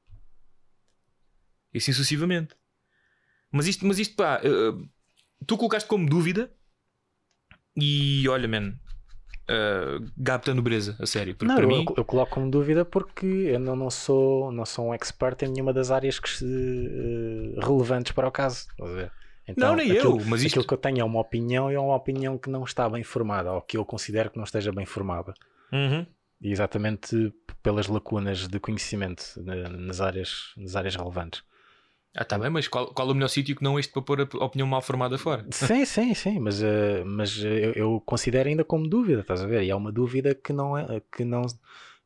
E 1.73 1.79
assim 1.79 1.91
sucessivamente. 1.91 2.55
Mas 3.51 3.67
isto, 3.67 3.85
mas 3.85 3.97
isto 3.99 4.15
pá, 4.15 4.39
eh, 4.43 4.87
tu 5.47 5.57
colocaste 5.57 5.89
como 5.89 6.07
dúvida 6.07 6.53
e 7.75 8.27
olha, 8.29 8.47
man, 8.47 8.79
uh, 9.49 10.11
Gapta 10.17 10.53
nobreza, 10.53 10.95
a 10.99 11.05
sério. 11.05 11.35
Porque 11.35 11.47
Não, 11.47 11.55
para 11.55 11.63
eu, 11.63 11.67
mim, 11.69 11.85
eu 11.97 12.05
coloco 12.05 12.33
como 12.33 12.49
dúvida 12.49 12.83
porque 12.85 13.25
eu 13.25 13.59
não, 13.59 13.75
não, 13.75 13.89
sou, 13.89 14.51
não 14.51 14.65
sou 14.65 14.87
um 14.87 14.93
expert 14.93 15.41
em 15.43 15.49
nenhuma 15.49 15.73
das 15.73 15.91
áreas 15.91 16.19
que 16.19 16.29
se, 16.29 16.45
eh, 16.45 17.59
relevantes 17.65 18.11
para 18.11 18.27
o 18.27 18.31
caso. 18.31 18.67
Então, 19.47 19.69
Não, 19.69 19.75
nem 19.75 19.91
aquilo, 19.91 20.19
eu, 20.19 20.25
mas 20.25 20.41
isto- 20.41 20.53
aquilo 20.59 20.67
que 20.67 20.73
eu 20.73 20.77
tenho 20.77 21.01
é 21.01 21.03
uma 21.03 21.19
opinião 21.19 21.69
e 21.71 21.75
é 21.75 21.79
uma 21.79 21.95
opinião 21.95 22.37
que 22.37 22.49
não 22.49 22.63
está 22.63 22.87
bem 22.89 23.03
formada, 23.03 23.51
ou 23.51 23.61
que 23.61 23.75
eu 23.75 23.83
considero 23.85 24.29
que 24.29 24.37
não 24.37 24.45
esteja 24.45 24.71
bem 24.71 24.85
formada. 24.85 25.33
Uhum. 25.71 26.05
E 26.41 26.51
exatamente 26.51 27.33
pelas 27.61 27.87
lacunas 27.87 28.47
de 28.47 28.59
conhecimento 28.59 29.23
na- 29.43 29.69
nas 29.69 29.99
áreas, 30.01 30.53
nas 30.57 30.75
áreas 30.75 30.95
relevantes. 30.95 31.43
Ah, 32.15 32.23
tá 32.23 32.37
bem, 32.37 32.49
mas 32.49 32.67
qual, 32.67 32.93
qual 32.93 33.09
o 33.09 33.13
melhor 33.13 33.27
sítio 33.27 33.55
que 33.55 33.63
não 33.63 33.79
este 33.79 33.91
para 33.91 34.01
pôr 34.03 34.21
a 34.21 34.45
opinião 34.45 34.67
mal 34.67 34.81
formada 34.81 35.17
fora? 35.17 35.45
Sim, 35.51 35.83
sim, 35.83 36.13
sim, 36.13 36.39
mas, 36.39 36.61
eh, 36.61 37.03
mas 37.03 37.43
eh, 37.43 37.65
eu, 37.69 37.73
eu 37.73 38.01
considero 38.05 38.49
ainda 38.49 38.63
como 38.63 38.87
dúvida, 38.87 39.21
estás 39.21 39.41
a 39.41 39.47
ver? 39.47 39.63
E 39.63 39.71
é 39.71 39.75
uma 39.75 39.91
dúvida 39.91 40.35
que 40.35 40.53
não, 40.53 40.77
é, 40.77 41.01
que 41.11 41.25
não, 41.25 41.41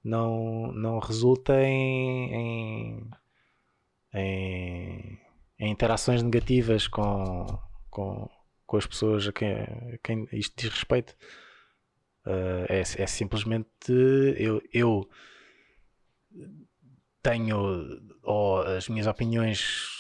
não, 0.01 0.72
não 0.72 0.99
resulta 0.99 1.62
em, 1.62 2.34
em, 2.34 3.10
em, 4.14 5.20
em 5.60 5.72
interações 5.72 6.24
negativas 6.24 6.88
com, 6.88 7.45
com, 7.89 8.30
com 8.66 8.78
as 8.78 8.88
pessoas 8.88 9.28
a 9.28 9.34
quem, 9.34 9.51
a 9.51 9.97
quem 10.01 10.26
isto 10.32 10.53
diz 10.55 10.70
respeito. 10.72 11.18
Eh, 12.26 12.66
é, 12.70 12.80
é 12.80 13.08
simplesmente 13.08 13.91
eu, 14.38 14.62
eu 14.74 15.10
tenho, 17.22 18.01
ou 18.24 18.62
as 18.62 18.88
minhas 18.88 19.08
opiniões, 19.08 19.97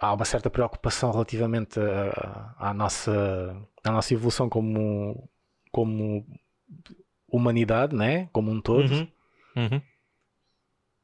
há 0.00 0.12
uma 0.14 0.24
certa 0.24 0.48
preocupação 0.50 1.10
relativamente 1.10 1.78
a- 1.80 2.54
à 2.58 2.74
nossa, 2.74 3.56
à 3.84 3.90
nossa 3.90 4.14
evolução 4.14 4.48
como, 4.48 5.28
como 5.72 6.24
humanidade, 7.30 7.94
né? 7.94 8.28
como 8.32 8.50
um 8.50 8.60
todo, 8.60 8.92
Uhum. 8.92 9.08
Uhum. 9.56 9.82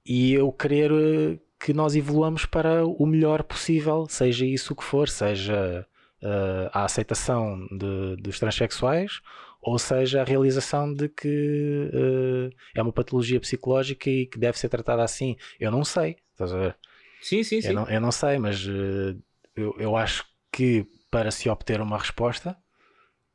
e 0.07 0.32
eu 0.34 0.53
querer 0.53 1.40
que 1.59 1.72
nós 1.72 1.97
evoluamos 1.97 2.45
para 2.45 2.84
o 2.86 3.07
melhor 3.07 3.42
possível, 3.42 4.07
seja 4.09 4.45
isso 4.45 4.72
o 4.72 4.76
que 4.76 4.84
for, 4.84 5.09
seja 5.09 5.86
eh, 6.22 6.70
a 6.72 6.84
aceitação 6.84 7.66
de- 7.70 8.16
dos 8.16 8.38
transexuais 8.38 9.20
ou 9.61 9.78
seja 9.78 10.20
a 10.22 10.24
realização 10.24 10.92
de 10.92 11.09
que 11.09 11.90
eh, 11.92 12.51
é 12.74 12.82
uma 12.82 12.92
patologia 12.92 13.40
psicológica 13.40 14.09
e 14.11 14.26
que 14.26 14.38
deve 14.38 14.59
ser 14.59 14.68
tratada 14.68 15.03
assim. 15.03 15.36
Eu 15.61 15.70
não 15.70 15.84
sei, 15.84 16.16
estás 16.32 16.53
a 16.53 16.59
ver? 16.59 16.76
Sim, 17.25 17.43
sim, 17.43 17.61
sim. 17.62 17.68
Eu 17.68 17.75
não, 17.75 17.89
eu 17.89 18.01
não 18.01 18.12
sei, 18.12 18.39
mas 18.39 18.66
eh, 18.68 19.16
eu, 19.57 19.75
eu 19.79 19.97
acho 19.97 20.25
que 20.53 20.87
para 21.11 21.31
se 21.31 21.49
obter 21.49 21.81
uma 21.81 21.97
resposta 21.97 22.55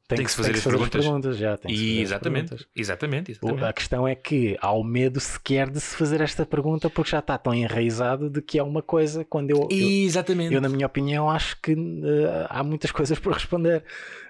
tem, 0.08 0.24
que, 0.24 0.30
se 0.30 0.38
fazer, 0.38 0.56
as 0.56 0.64
perguntas. 0.64 1.38
já, 1.38 1.58
tem 1.58 1.72
que 1.72 1.78
se 1.78 1.84
fazer 1.84 2.00
E 2.00 2.02
as 2.02 2.02
exatamente, 2.02 2.50
perguntas. 2.50 2.68
exatamente, 2.76 3.32
exatamente. 3.32 3.66
A 3.66 3.74
questão 3.74 4.08
é 4.08 4.16
que 4.16 4.58
há 4.62 4.72
o 4.72 4.84
medo 4.84 5.20
sequer 5.20 5.70
de 5.70 5.80
se 5.80 5.96
fazer 5.96 6.22
esta 6.22 6.46
pergunta 6.46 6.88
porque 6.90 7.12
já 7.12 7.20
está 7.20 7.38
tão 7.38 7.54
enraizado 7.54 8.30
de 8.30 8.42
que 8.42 8.60
é 8.60 8.64
uma 8.64 8.82
coisa 8.84 9.26
quando 9.26 9.50
eu, 9.50 9.68
eu, 9.72 9.88
Exatamente. 9.90 10.54
eu, 10.54 10.62
na 10.62 10.70
minha 10.70 10.86
opinião, 10.86 11.30
acho 11.30 11.60
que 11.62 11.72
eh, 11.74 12.48
há 12.48 12.64
muitas 12.64 12.92
coisas 12.92 13.18
por 13.18 13.34
responder. 13.34 13.84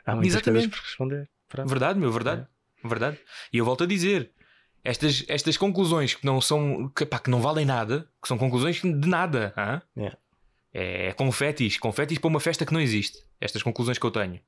Há 0.05 0.15
muitas 0.15 0.35
Exatamente. 0.35 0.69
coisas 0.69 0.79
por 0.79 0.85
responder. 0.85 1.29
Pronto. 1.49 1.69
Verdade, 1.69 1.99
meu, 1.99 2.11
verdade. 2.11 2.47
Verdade. 2.83 3.17
E 3.51 3.57
eu 3.57 3.65
volto 3.65 3.83
a 3.83 3.87
dizer: 3.87 4.31
estas, 4.89 5.23
estas 5.27 5.55
conclusões 5.55 6.15
que 6.15 6.25
não 6.25 6.41
são 6.41 6.89
que, 6.95 7.05
pá, 7.05 7.19
que 7.19 7.29
não 7.29 7.39
valem 7.39 7.63
nada, 7.63 8.09
que 8.19 8.27
são 8.27 8.39
conclusões 8.39 8.81
de 8.81 9.07
nada, 9.07 9.53
hã? 9.55 9.81
Yeah. 9.95 10.17
é 10.73 11.13
confetis, 11.13 11.77
confetis 11.77 12.17
para 12.17 12.27
uma 12.27 12.39
festa 12.39 12.65
que 12.65 12.73
não 12.73 12.81
existe. 12.81 13.23
Estas 13.39 13.61
conclusões 13.61 13.99
que 13.99 14.05
eu 14.05 14.09
tenho 14.09 14.39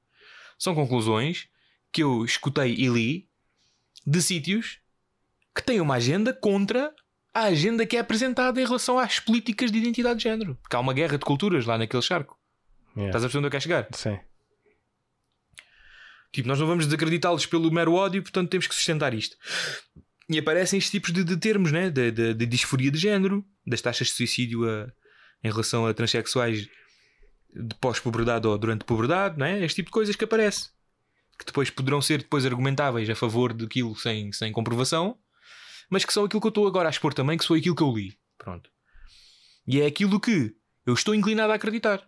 são 0.58 0.74
conclusões 0.74 1.48
que 1.92 2.02
eu 2.02 2.26
escutei 2.26 2.74
e 2.74 2.88
li 2.88 3.30
de 4.06 4.20
sítios 4.20 4.80
que 5.54 5.62
têm 5.62 5.80
uma 5.80 5.96
agenda 5.96 6.34
contra 6.34 6.92
a 7.32 7.44
agenda 7.44 7.86
que 7.86 7.96
é 7.96 8.00
apresentada 8.00 8.60
em 8.60 8.66
relação 8.66 8.98
às 8.98 9.20
políticas 9.20 9.72
de 9.72 9.78
identidade 9.78 10.18
de 10.18 10.24
género. 10.24 10.58
Porque 10.60 10.76
há 10.76 10.80
uma 10.80 10.94
guerra 10.94 11.20
de 11.20 11.26
culturas 11.26 11.68
lá 11.68 11.78
naquele 11.78 12.02
charco. 12.02 12.36
Yeah. 12.96 13.10
Estás 13.10 13.24
a 13.24 13.28
perceber 13.28 13.38
onde 13.38 13.48
eu 13.48 13.52
quero 13.52 13.64
chegar? 13.64 13.88
Sim. 13.94 14.20
Tipo, 16.32 16.48
nós 16.48 16.60
não 16.60 16.66
vamos 16.66 16.86
desacreditá-los 16.86 17.46
pelo 17.46 17.72
mero 17.72 17.94
ódio, 17.94 18.24
portanto 18.24 18.50
temos 18.50 18.66
que 18.66 18.74
sustentar 18.74 19.14
isto. 19.14 19.38
E 20.32 20.40
aparecem 20.40 20.78
estes 20.78 20.92
tipos 20.92 21.12
de, 21.12 21.24
de 21.24 21.36
termos, 21.38 21.72
né? 21.72 21.90
De, 21.90 22.10
de- 22.12 22.34
de 22.34 22.46
disforia 22.46 22.90
de 22.90 22.98
género, 22.98 23.46
das 23.68 23.82
taxas 23.82 24.08
de 24.08 24.14
suicídio 24.14 24.68
a- 24.70 24.92
em 25.44 25.50
relação 25.50 25.86
a 25.86 25.94
transexuais 25.94 26.68
de 27.54 27.76
pós-puberdade 27.82 28.48
ou 28.48 28.58
durante 28.58 28.86
puberdade, 28.86 29.38
né? 29.38 29.62
Este 29.64 29.78
tipo 29.78 29.88
de 29.88 29.94
coisas 29.94 30.16
que 30.16 30.24
aparece. 30.24 30.70
Que 31.38 31.46
depois 31.46 31.70
poderão 31.70 32.02
ser 32.02 32.20
depois 32.20 32.46
argumentáveis 32.46 33.10
a 33.10 33.16
favor 33.16 33.52
daquilo 33.54 33.96
sem, 33.96 34.32
sem 34.32 34.52
comprovação, 34.54 35.18
mas 35.90 36.06
que 36.06 36.14
são 36.14 36.24
aquilo 36.24 36.40
que 36.40 36.48
eu 36.48 36.50
estou 36.50 36.68
agora 36.68 36.88
a 36.88 36.92
expor 36.92 37.14
também, 37.14 37.38
que 37.38 37.46
foi 37.46 37.60
aquilo 37.60 37.76
que 37.76 37.84
eu 37.84 37.92
li. 37.92 38.18
Pronto. 38.38 38.70
E 39.68 39.82
é 39.82 39.86
aquilo 39.86 40.20
que 40.20 40.56
eu 40.86 40.94
estou 40.94 41.14
inclinado 41.14 41.52
a 41.52 41.56
acreditar 41.56 42.08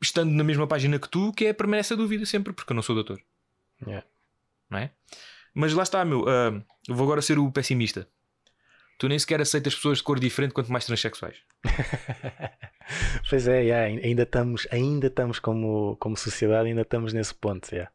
estando 0.00 0.30
na 0.32 0.44
mesma 0.44 0.66
página 0.66 0.98
que 0.98 1.08
tu, 1.08 1.32
que 1.32 1.46
é 1.46 1.52
permanece 1.52 1.92
a 1.92 1.96
dúvida 1.96 2.24
sempre, 2.24 2.52
porque 2.52 2.70
eu 2.72 2.74
não 2.76 2.82
sou 2.82 2.94
doutor, 2.94 3.20
Yeah. 3.84 4.06
não 4.70 4.78
é? 4.78 4.92
Mas 5.60 5.72
lá 5.74 5.82
está, 5.82 6.04
meu. 6.04 6.24
eu 6.88 6.94
vou 6.94 7.04
agora 7.04 7.20
ser 7.20 7.36
o 7.36 7.50
pessimista. 7.50 8.08
Tu 8.96 9.08
nem 9.08 9.18
sequer 9.18 9.40
aceitas 9.40 9.74
pessoas 9.74 9.98
de 9.98 10.04
cor 10.04 10.20
diferente, 10.20 10.54
quanto 10.54 10.70
mais 10.72 10.86
transexuais. 10.86 11.36
Pois 13.28 13.46
é, 13.46 13.62
yeah, 13.64 13.84
ainda 14.02 14.22
estamos, 14.22 14.66
ainda 14.70 15.08
estamos 15.08 15.38
como, 15.38 15.96
como 15.96 16.16
sociedade, 16.16 16.68
ainda 16.68 16.80
estamos 16.82 17.12
nesse 17.12 17.34
ponto. 17.34 17.70
Yeah. 17.70 17.92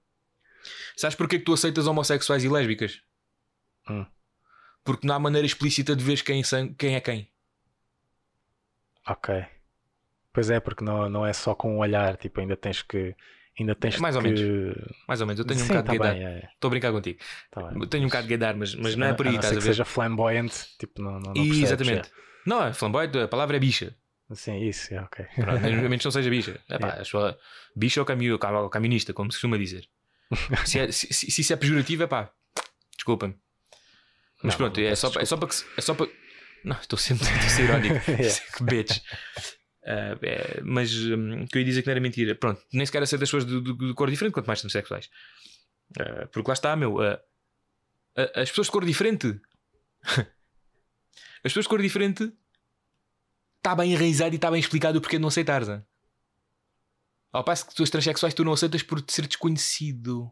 Sabes 0.95 1.15
porquê 1.15 1.39
que 1.39 1.45
tu 1.45 1.53
aceitas 1.53 1.87
homossexuais 1.87 2.43
e 2.43 2.49
lésbicas? 2.49 3.01
Hum. 3.89 4.05
Porque 4.83 5.07
não 5.07 5.15
há 5.15 5.19
maneira 5.19 5.47
explícita 5.47 5.95
de 5.95 6.03
ver 6.03 6.21
quem, 6.21 6.43
são- 6.43 6.71
quem 6.75 6.93
é 6.95 7.01
quem. 7.01 7.27
Ok. 9.07 9.45
Pois 10.31 10.49
é, 10.51 10.59
porque 10.59 10.83
não, 10.83 11.09
não 11.09 11.25
é 11.25 11.33
só 11.33 11.55
com 11.55 11.77
o 11.77 11.79
olhar, 11.79 12.17
tipo, 12.17 12.39
ainda 12.39 12.55
tens 12.55 12.83
que. 12.83 13.15
Ainda 13.59 13.75
tens 13.75 13.95
É, 13.95 13.99
mais 13.99 14.15
ou 14.15 14.21
que... 14.23 14.73
Mais 15.07 15.21
ou 15.21 15.27
menos. 15.27 15.39
Eu 15.39 15.45
tenho 15.45 15.59
um 15.59 15.63
Sim, 15.63 15.67
bocado 15.69 15.85
tá 15.87 15.91
de 15.93 15.99
gaydar. 15.99 16.15
bem, 16.17 16.25
é, 16.25 16.39
é, 16.39 16.49
Estou 16.53 16.67
a 16.67 16.71
brincar 16.71 16.91
contigo. 16.91 17.19
tá 17.51 17.61
tenho 17.89 18.03
um 18.03 18.07
bocado 18.07 18.23
de 18.23 18.29
gaydar, 18.29 18.57
mas, 18.57 18.73
mas 18.75 18.95
não 18.95 19.07
é 19.07 19.13
por 19.13 19.27
aí, 19.27 19.29
a 19.29 19.33
não 19.33 19.39
estás 19.39 19.53
a 19.55 19.59
que 19.59 19.63
ver? 19.63 19.69
seja 19.73 19.85
flamboyante, 19.85 20.55
tipo, 20.79 21.01
não, 21.01 21.11
não, 21.13 21.19
não 21.19 21.33
percebes, 21.33 21.61
Exatamente. 21.63 22.11
Não, 22.45 22.65
é 22.65 22.73
flamboyante, 22.73 23.17
a 23.19 23.27
palavra 23.27 23.55
é 23.55 23.59
bicha. 23.59 23.95
é. 24.31 24.35
Sim, 24.35 24.59
isso, 24.67 24.91
é, 24.93 25.01
ok. 25.01 25.25
Pronto, 25.35 25.61
menos 25.61 25.81
menos 25.83 25.97
que 25.99 26.05
não 26.05 26.11
seja 26.11 26.29
bicha. 26.29 26.59
Epá, 26.69 26.87
Yeah. 26.87 27.01
a 27.01 27.05
sua- 27.05 27.37
bicha 27.75 27.99
ou 27.99 28.05
caminho, 28.05 28.39
cam- 28.39 28.69
camionista, 28.69 29.13
como 29.13 29.31
se 29.31 29.37
costuma 29.37 29.57
dizer. 29.57 29.87
se, 30.65 30.79
é- 30.79 30.91
se- 30.91 31.13
se- 31.13 31.41
isso 31.41 31.53
é 31.53 31.55
pejorativo, 31.55 32.01
é 32.03 32.07
pá, 32.07 32.31
desculpa-me. 32.95 33.35
Mas 34.41 34.53
Não, 34.53 34.57
pronto, 34.57 34.79
não 34.81 34.87
é, 34.87 34.95
só, 34.95 35.11
é 35.19 35.25
só 35.25 35.37
para 35.37 35.47
que. 35.47 35.55
É 35.77 35.81
só 35.81 35.93
para... 35.93 36.07
Não, 36.65 36.75
estou 36.79 36.97
sempre 36.97 37.23
estou 37.25 37.37
a 37.45 37.49
ser 37.49 37.63
irónico. 37.65 37.95
Yeah. 38.11 38.39
que 38.57 38.63
bitch. 38.63 38.99
Ah, 39.85 40.17
é, 40.21 40.61
mas 40.63 40.93
hum, 40.95 41.45
que 41.47 41.57
eu 41.57 41.61
ia 41.61 41.65
dizer 41.65 41.81
que 41.81 41.87
não 41.87 41.91
era 41.91 41.99
mentira. 42.01 42.35
Pronto, 42.35 42.61
nem 42.71 42.85
sequer 42.85 43.03
aceitas 43.03 43.29
pessoas 43.29 43.45
de, 43.45 43.59
de- 43.61 43.77
de 43.87 43.93
cor 43.93 44.09
diferente, 44.09 44.33
quanto 44.33 44.47
mais 44.47 44.61
transexuais. 44.61 45.09
Ah, 45.99 46.27
porque 46.31 46.49
lá 46.49 46.53
está, 46.53 46.75
meu. 46.75 47.01
ah, 47.01 47.19
as 48.35 48.49
pessoas 48.49 48.67
de 48.67 48.71
cor 48.71 48.85
diferente. 48.85 49.39
as 50.03 51.43
pessoas 51.43 51.65
de 51.65 51.69
cor 51.69 51.81
diferente. 51.81 52.31
Está 53.57 53.75
bem 53.75 53.93
enraizado 53.93 54.33
e 54.33 54.35
está 54.35 54.51
bem 54.51 54.59
explicado 54.59 54.97
o 54.97 55.01
porquê 55.01 55.17
de 55.17 55.21
não 55.21 55.29
aceitares. 55.29 55.69
ah. 55.69 55.83
Ao 57.31 57.43
passo 57.43 57.65
que 57.67 57.73
tu, 57.75 57.81
as 57.83 57.89
transexuais 57.89 58.33
tu 58.33 58.43
não 58.43 58.53
aceitas 58.53 58.83
por 58.83 59.03
ser 59.07 59.25
desconhecido. 59.27 60.29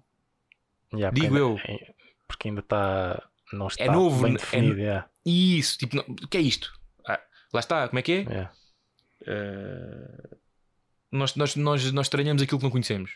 Yeah, 0.94 1.14
Digo 1.20 1.38
eu. 1.38 1.58
é- 1.66 1.94
Porque 2.28 2.50
ainda 2.50 2.60
está. 2.62 3.28
Não 3.54 3.68
está 3.68 3.92
novo, 3.92 4.24
bem 4.24 4.36
é 4.36 4.38
definido. 4.38 4.74
no- 4.76 4.80
yeah, 4.80 5.10
Isso, 5.26 5.78
tipo, 5.78 5.96
não- 5.96 6.04
o 6.04 6.28
que 6.28 6.38
é 6.38 6.42
isto? 6.42 6.72
Ah, 7.08 7.20
lá 7.54 7.60
está, 7.60 7.88
como 7.88 8.00
é 8.00 8.02
que 8.02 8.12
é? 8.12 8.22
yeah. 8.22 8.54
Ah, 9.28 10.38
nós, 11.12 11.36
nós, 11.36 11.56
nós, 11.56 11.92
nós 11.92 12.06
estranhamos 12.06 12.42
aquilo 12.42 12.58
que 12.58 12.64
não 12.64 12.72
conhecemos. 12.72 13.12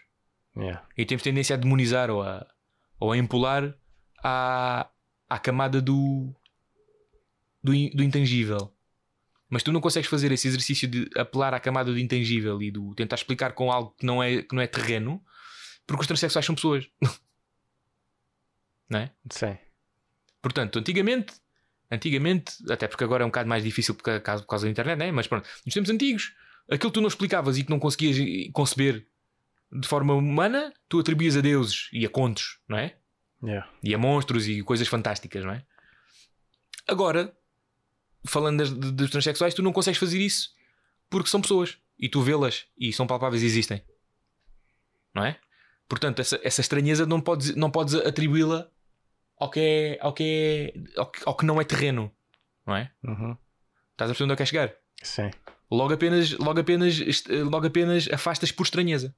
Yeah. 0.56 0.86
E 0.98 1.06
temos 1.06 1.24
tendência 1.24 1.56
a 1.56 1.58
demonizar 1.58 2.10
ou 2.10 2.22
a, 2.22 2.46
ou 3.00 3.12
a 3.12 3.18
empolar 3.18 3.76
à, 4.24 4.90
à 5.30 5.40
camada 5.40 5.82
do, 5.82 6.34
do, 7.64 7.72
do 7.72 8.04
intangível. 8.04 8.74
Mas 9.50 9.64
tu 9.64 9.72
não 9.72 9.82
consegues 9.82 10.10
fazer 10.10 10.32
esse 10.32 10.48
exercício 10.48 10.88
de 10.88 11.10
apelar 11.16 11.54
à 11.54 11.60
camada 11.60 11.92
do 11.92 12.00
intangível 12.00 12.62
e 12.62 12.72
do 12.72 12.94
tentar 12.96 13.16
explicar 13.16 13.54
com 13.54 13.72
algo 13.72 13.92
que 13.98 14.06
não 14.06 14.22
é, 14.22 14.42
que 14.42 14.56
não 14.56 14.62
é 14.62 14.68
terreno, 14.68 15.24
porque 15.86 16.02
os 16.02 16.08
transexuais 16.08 16.46
são 16.46 16.56
pessoas. 16.56 16.90
não 18.90 19.00
é? 19.00 19.12
Sim. 19.30 19.58
Portanto, 20.42 20.80
antigamente, 20.80 21.34
antigamente, 21.92 22.54
até 22.70 22.88
porque 22.88 23.04
agora 23.04 23.24
é 23.24 23.26
um 23.26 23.30
bocado 23.30 23.50
mais 23.50 23.64
difícil 23.64 23.96
por 23.96 24.04
causa, 24.22 24.44
por 24.44 24.50
causa 24.50 24.66
da 24.66 24.72
internet, 24.72 24.98
né? 24.98 25.12
mas 25.12 25.28
pronto, 25.28 25.48
nos 25.66 25.74
tempos 25.74 25.90
antigos, 25.90 26.34
aquilo 26.70 26.92
que 26.92 26.96
tu 26.96 27.02
não 27.02 27.08
explicavas 27.08 27.58
e 27.58 27.64
que 27.64 27.70
não 27.70 27.80
conseguias 27.80 28.18
eh, 28.18 28.50
conceber 28.52 29.08
de 29.72 29.88
forma 29.88 30.14
humana, 30.14 30.74
tu 30.88 31.00
atribuías 31.00 31.36
a 31.36 31.42
deuses 31.42 31.90
e 31.92 32.06
a 32.06 32.10
contos, 32.10 32.60
não 32.68 32.78
é? 32.78 32.96
Yeah. 33.44 33.70
E 33.84 33.94
a 33.94 33.98
monstros 33.98 34.48
e 34.48 34.62
coisas 34.64 34.88
fantásticas, 34.88 35.44
não 35.44 35.52
é? 35.52 35.64
Agora, 36.88 37.36
falando 38.26 38.60
das, 38.60 38.72
dos 38.72 39.10
transexuais, 39.10 39.54
tu 39.54 39.62
não 39.62 39.74
consegues 39.74 40.00
fazer 40.00 40.20
isso 40.20 40.54
porque 41.10 41.30
são 41.30 41.42
pessoas 41.42 41.78
e 42.00 42.10
tu 42.10 42.22
vê-las 42.22 42.66
e 42.78 42.92
são 42.94 43.08
palpáveis 43.08 43.44
e 43.44 43.46
existem, 43.46 43.84
não 45.14 45.26
é? 45.26 45.40
Portanto, 45.88 46.20
essa, 46.20 46.40
essa 46.44 46.62
estranheza 46.62 47.06
não 47.06 47.22
podes, 47.22 47.56
não 47.56 47.70
podes 47.70 47.94
atribuí-la 47.94 48.70
ao 49.38 49.50
que, 49.50 49.60
é, 49.60 49.98
ao, 50.02 50.14
que 50.14 50.24
é, 50.76 51.00
ao, 51.00 51.06
que, 51.12 51.22
ao 51.26 51.36
que 51.38 51.46
não 51.46 51.60
é 51.60 51.64
terreno, 51.64 52.12
não 52.66 52.76
é? 52.76 52.92
Uhum. 53.04 53.38
Estás 53.92 54.10
a 54.10 54.14
perceber 54.14 54.24
onde 54.26 54.34
eu 54.34 54.38
quero 54.38 54.50
chegar? 54.50 54.74
Sim. 55.02 55.32
Logo 55.72 55.94
apenas, 55.94 56.32
logo 56.38 56.60
apenas, 56.60 57.00
est- 57.00 57.28
logo 57.30 57.68
apenas 57.68 58.08
afastas 58.12 58.52
por 58.52 58.64
estranheza. 58.64 59.16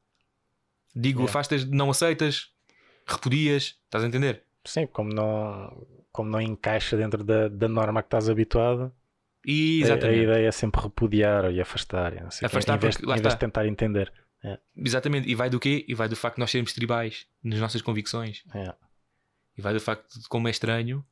Digo, 0.95 1.19
Yeah. 1.19 1.29
afastas, 1.29 1.65
não 1.65 1.89
aceitas, 1.89 2.49
repudias, 3.05 3.75
estás 3.85 4.03
a 4.03 4.07
entender? 4.07 4.43
Sim, 4.65 4.87
como 4.87 5.13
não, 5.13 5.85
como 6.11 6.29
não 6.29 6.41
encaixa 6.41 6.97
dentro 6.97 7.23
da, 7.23 7.47
da 7.47 7.67
norma 7.67 8.01
que 8.01 8.07
estás 8.07 8.29
habituado, 8.29 8.91
E, 9.45 9.81
a, 9.83 9.85
a 9.85 9.87
exatamente. 9.89 10.23
ideia 10.23 10.47
é 10.47 10.51
sempre 10.51 10.81
repudiar 10.81 11.51
e 11.53 11.61
afastar. 11.61 12.13
e 12.13 12.17
o 12.17 12.29
quê, 12.29 12.45
Afastar 12.45 12.75
em 12.75 12.79
vez, 12.79 12.97
de 12.97 13.37
tentar 13.37 13.65
entender. 13.67 14.11
Exatamente. 14.75 15.29
E 15.29 15.35
vai 15.35 15.49
do 15.49 15.59
quê? 15.59 15.85
E 15.87 15.93
vai 15.93 16.07
do 16.09 16.15
facto 16.15 16.35
de 16.35 16.41
nós 16.41 16.51
sermos 16.51 16.73
tribais 16.73 17.27
nas 17.43 17.59
nossas 17.59 17.81
convicções. 17.81 18.43
Yeah. 18.53 18.75
E 19.57 19.61
vai 19.61 19.73
do 19.73 19.79
facto 19.79 20.19
de 20.19 20.27
como 20.29 20.47
é 20.47 20.51
estranho 20.51 21.03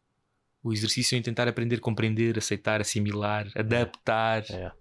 o 0.63 0.73
exercício 0.73 1.17
em 1.17 1.21
tentar 1.21 1.47
aprender, 1.47 1.79
compreender, 1.79 2.37
aceitar, 2.37 2.81
assimilar, 2.81 3.47
adaptar. 3.55 4.43
É. 4.49 4.71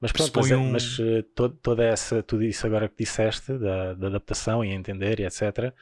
Mas 0.00 0.12
pronto, 0.12 0.32
mas, 0.36 0.50
é- 0.50 0.56
um- 0.56 0.70
mas, 0.72 0.98
eh, 1.00 1.22
to- 1.34 1.48
toda 1.50 1.84
essa, 1.84 2.22
tudo 2.22 2.44
isso 2.44 2.64
agora 2.66 2.88
que 2.88 3.02
disseste, 3.04 3.58
da, 3.58 3.94
da 3.94 4.06
adaptação 4.06 4.64
e 4.64 4.68
entender 4.70 5.18
e 5.20 5.24
etc., 5.24 5.72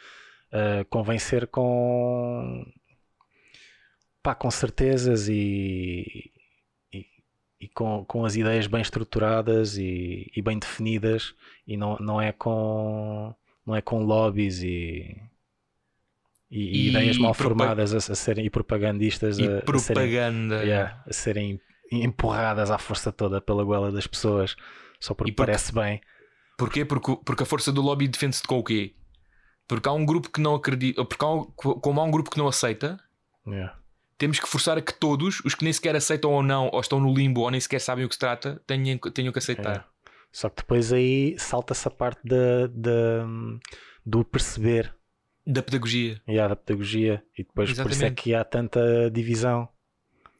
eh, 0.52 0.84
convém 0.88 1.18
ser 1.18 1.46
com, 1.48 2.64
pá, 4.22 4.34
com 4.34 4.50
certezas 4.50 5.28
e, 5.28 6.32
com, 7.74 8.04
com 8.06 8.24
as 8.24 8.36
ideias 8.36 8.66
bem 8.66 8.80
estruturadas 8.80 9.76
e, 9.76 10.30
e 10.34 10.40
bem 10.42 10.58
definidas 10.58 11.34
e 11.66 11.76
não, 11.76 11.96
não 11.98 12.20
é 12.20 12.32
com 12.32 13.34
não 13.66 13.74
é 13.74 13.82
com 13.82 14.02
lobbies 14.04 14.62
e, 14.62 15.16
e, 16.56 16.60
e 16.60 16.86
E 16.86 16.88
ideias 16.90 17.18
mal 17.18 17.34
propa- 17.34 17.64
formadas 17.64 17.92
a, 17.94 18.12
a 18.12 18.14
serem 18.16 18.46
e 18.46 18.50
propagandistas 18.50 19.38
E 19.38 19.42
a, 19.42 19.46
a 19.46 19.48
serem, 19.50 19.64
propaganda. 19.64 20.62
yeah, 20.64 21.02
a 21.06 21.12
serem 21.12 21.60
empurradas 21.92 22.70
à 22.70 22.78
força 22.78 23.12
toda 23.12 23.40
pela 23.40 23.62
goela 23.64 23.92
das 23.92 24.06
pessoas 24.06 24.56
só 25.00 25.14
porque 25.14 25.30
E 25.30 25.34
porque- 25.34 25.46
parece 25.52 25.72
bem. 25.72 26.00
Porquê? 26.58 26.84
Porque, 26.84 27.16
porque 27.24 27.42
a 27.42 27.46
força 27.46 27.70
do 27.70 27.82
lobby 27.82 28.08
defende-se 28.08 28.42
de 28.42 28.48
com 28.48 28.58
o 28.58 28.64
quê? 28.64 28.94
Porque 29.68 29.88
há 29.88 29.92
um 29.92 30.06
grupo 30.06 30.30
que 30.30 30.40
não 30.40 30.54
acredita, 30.54 31.04
porque 31.04 31.24
há 31.24 31.28
um- 31.28 31.44
como 31.44 32.00
há 32.00 32.04
um 32.04 32.10
grupo 32.10 32.30
que 32.30 32.38
não 32.38 32.48
aceita, 32.48 32.98
Yeah. 33.46 33.78
temos 34.18 34.40
que 34.40 34.48
forçar 34.48 34.78
a 34.78 34.80
que 34.80 34.94
todos, 34.94 35.40
os 35.44 35.54
que 35.54 35.62
nem 35.64 35.72
sequer 35.72 35.94
aceitam 35.94 36.32
ou 36.32 36.42
não, 36.42 36.70
ou 36.72 36.80
estão 36.80 36.98
no 36.98 37.12
limbo, 37.14 37.42
ou 37.42 37.50
nem 37.50 37.60
sequer 37.60 37.80
sabem 37.80 38.04
o 38.04 38.08
que 38.08 38.14
se 38.14 38.18
trata, 38.18 38.60
tenham, 38.66 38.96
tenham 38.98 39.32
que 39.32 39.38
aceitar. 39.38 39.76
É. 39.76 39.84
Só 40.32 40.48
que 40.48 40.56
depois 40.62 40.92
aí 40.92 41.36
salta-se 41.38 41.86
a 41.86 41.90
parte 41.90 42.20
da- 42.24 43.26
do 44.04 44.24
perceber 44.24 44.94
Da 45.46 45.62
pedagogia. 45.62 46.20
e 46.26 46.38
há 46.40 46.48
da 46.48 46.56
pedagogia 46.56 47.22
e 47.38 47.44
depois 47.44 47.68
por 47.70 47.72
isso 47.72 47.80
é 47.80 47.84
Exatamente. 47.92 48.22
que 48.22 48.34
há 48.34 48.44
tanta 48.44 49.10
divisão. 49.12 49.68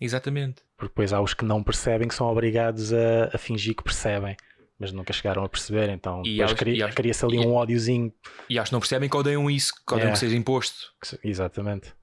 Exatamente. 0.01 0.63
Porque 0.77 0.91
depois 0.93 1.13
há 1.13 1.21
os 1.21 1.33
que 1.33 1.45
não 1.45 1.63
percebem 1.63 2.09
que 2.09 2.15
são 2.15 2.27
obrigados 2.27 2.93
a, 2.93 3.31
a 3.33 3.39
fingir 3.39 3.75
que 3.75 3.83
percebem, 3.83 4.37
mas 4.79 4.93
nunca 4.93 5.13
chegaram 5.13 5.43
a 5.45 5.49
perceber. 5.49 5.89
Então 5.91 6.23
E 6.25 6.37
depois 6.39 6.53
cria- 6.55 6.89
cria-se 6.91 7.25
ali 7.25 7.37
e- 7.37 7.47
um 7.47 7.55
ódiozinho. 7.55 8.13
E 8.51 8.59
acho 8.59 8.71
que 8.71 8.73
não 8.75 8.81
percebem 8.81 9.09
que 9.09 9.17
odeiam 9.17 9.51
isso, 9.51 9.73
que 9.87 9.95
odeiam 9.95 10.11
É. 10.11 10.13
que 10.13 10.19
seja 10.19 10.37
imposto. 10.37 10.93
Exatamente. 11.25 11.95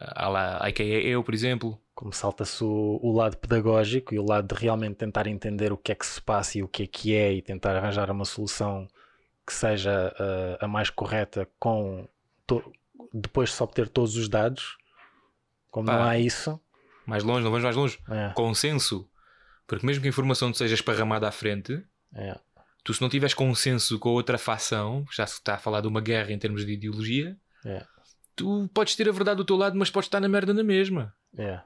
Há 0.00 0.28
lá, 0.28 0.56
a 0.56 0.72
que 0.72 0.82
é 0.82 1.00
eu, 1.06 1.22
por 1.22 1.34
exemplo. 1.34 1.78
Como 1.94 2.12
salta-se 2.12 2.62
o, 2.62 3.00
o 3.02 3.10
lado 3.12 3.36
pedagógico 3.38 4.14
e 4.14 4.20
o 4.20 4.24
lado 4.24 4.54
de 4.54 4.60
realmente 4.60 4.94
tentar 4.94 5.26
entender 5.26 5.72
o 5.72 5.76
que 5.76 5.90
é 5.90 5.96
que 5.96 6.06
se 6.06 6.22
passa 6.22 6.56
e 6.58 6.62
o 6.62 6.68
que 6.68 6.84
é 6.84 6.86
que 6.86 7.12
é 7.14 7.32
e 7.32 7.42
tentar 7.42 7.74
arranjar 7.76 8.08
uma 8.10 8.24
solução 8.24 8.86
que 9.44 9.52
seja 9.52 10.14
uh, 10.16 10.64
a 10.64 10.68
mais 10.68 10.90
correta 10.90 11.48
com 11.58 12.08
depois 13.12 13.50
de 13.50 13.56
só 13.56 13.64
obter 13.64 13.88
todos 13.88 14.16
os 14.16 14.28
dados. 14.28 14.76
Como 15.70 15.86
Pá. 15.86 15.92
não 15.98 16.02
há 16.04 16.18
isso, 16.18 16.60
Mais 17.06 17.22
longe, 17.22 17.42
não 17.44 17.50
vamos 17.50 17.64
mais 17.64 17.76
longe. 17.76 17.98
é, 18.10 18.32
Consenso. 18.34 19.08
Porque 19.66 19.84
mesmo 19.86 20.00
que 20.02 20.08
a 20.08 20.10
informação 20.10 20.52
seja 20.54 20.74
esparramada 20.74 21.28
à 21.28 21.30
frente, 21.32 21.82
é, 22.14 22.38
tu 22.82 22.94
se 22.94 23.02
não 23.02 23.08
tiveres 23.08 23.34
consenso 23.34 23.98
com 23.98 24.08
a 24.08 24.12
outra 24.12 24.38
facção, 24.38 25.04
já 25.12 25.26
se 25.26 25.34
está 25.34 25.54
a 25.54 25.58
falar 25.58 25.82
de 25.82 25.88
uma 25.88 26.00
guerra 26.00 26.32
em 26.32 26.38
termos 26.38 26.64
de 26.64 26.72
ideologia, 26.72 27.36
É. 27.64 27.84
tu 28.34 28.68
podes 28.72 28.96
ter 28.96 29.08
a 29.08 29.12
verdade 29.12 29.36
do 29.36 29.44
teu 29.44 29.56
lado, 29.56 29.76
mas 29.76 29.90
podes 29.90 30.06
estar 30.06 30.20
na 30.20 30.28
merda 30.28 30.54
na 30.54 30.62
mesma. 30.64 31.14
é, 31.36 31.60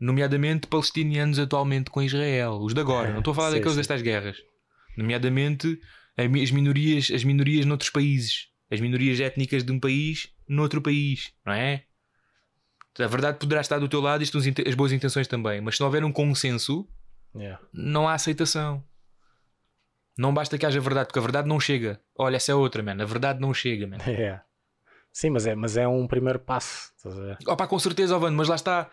Nomeadamente 0.00 0.66
palestinianos 0.66 1.38
atualmente 1.38 1.90
com 1.90 2.02
Israel. 2.02 2.58
Os 2.60 2.74
de 2.74 2.80
agora, 2.80 3.10
não 3.10 3.18
estou 3.18 3.32
a 3.32 3.34
falar 3.34 3.48
Sim, 3.50 3.54
daqueles 3.56 3.72
sim. 3.74 3.78
destas 3.80 4.02
guerras. 4.02 4.36
Nomeadamente 4.96 5.80
as 6.16 6.50
minorias, 6.50 7.10
as 7.12 7.22
minorias 7.24 7.64
noutros 7.66 7.90
países. 7.90 8.48
As 8.72 8.80
minorias 8.80 9.20
étnicas 9.20 9.62
de 9.62 9.70
um 9.70 9.78
país 9.78 10.28
noutro 10.48 10.80
país, 10.80 11.32
não 11.44 11.52
é? 11.52 11.84
A 12.98 13.06
verdade 13.06 13.38
poderá 13.38 13.60
estar 13.60 13.78
do 13.78 13.88
teu 13.88 14.00
lado 14.00 14.22
e 14.22 14.24
estão 14.24 14.40
as 14.40 14.74
boas 14.74 14.92
intenções 14.92 15.28
também, 15.28 15.60
mas 15.60 15.76
se 15.76 15.80
não 15.80 15.86
houver 15.86 16.04
um 16.04 16.12
consenso, 16.12 16.88
é. 17.38 17.56
não 17.72 18.08
há 18.08 18.14
aceitação. 18.14 18.82
Não 20.16 20.32
basta 20.34 20.58
que 20.58 20.66
haja 20.66 20.78
verdade, 20.80 21.06
porque 21.06 21.18
a 21.18 21.22
verdade 21.22 21.48
não 21.48 21.58
chega. 21.58 21.98
Olha, 22.18 22.36
essa 22.36 22.52
é 22.52 22.54
outra, 22.54 22.82
man. 22.82 23.00
A 23.02 23.06
verdade 23.06 23.40
não 23.40 23.52
chega, 23.54 23.86
man. 23.86 23.96
É. 24.06 24.40
Sim, 25.10 25.30
mas 25.30 25.46
é, 25.46 25.54
mas 25.54 25.76
é 25.76 25.86
um 25.86 26.06
primeiro 26.06 26.38
passo. 26.38 26.90
Opa, 27.46 27.66
com 27.66 27.78
certeza, 27.78 28.16
Ovando, 28.16 28.36
mas 28.36 28.48
lá 28.48 28.54
está. 28.54 28.88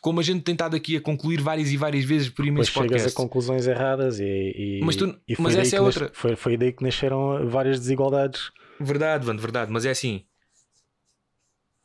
Como 0.00 0.18
a 0.18 0.22
gente 0.22 0.42
tem 0.42 0.54
estado 0.54 0.74
aqui 0.74 0.96
a 0.96 1.00
concluir 1.00 1.40
várias 1.40 1.70
e 1.70 1.76
várias 1.76 2.04
vezes 2.04 2.28
por 2.28 2.44
imensos 2.44 2.72
chegas 2.72 2.88
podcasts. 2.88 3.12
a 3.12 3.16
conclusões 3.16 3.66
erradas 3.68 4.18
e, 4.18 4.24
e, 4.24 4.80
Mas 4.82 4.96
tu- 4.96 5.16
e 5.28 5.36
mas 5.38 5.54
essa 5.54 5.76
é 5.76 5.80
nas- 5.80 5.86
outra. 5.96 6.10
Foi, 6.12 6.34
foi 6.34 6.56
daí 6.56 6.72
que 6.72 6.82
nasceram 6.82 7.48
várias 7.48 7.78
desigualdades. 7.78 8.50
Verdade, 8.80 9.24
Vando, 9.24 9.40
verdade. 9.40 9.70
Mas 9.70 9.84
é 9.84 9.90
assim. 9.90 10.26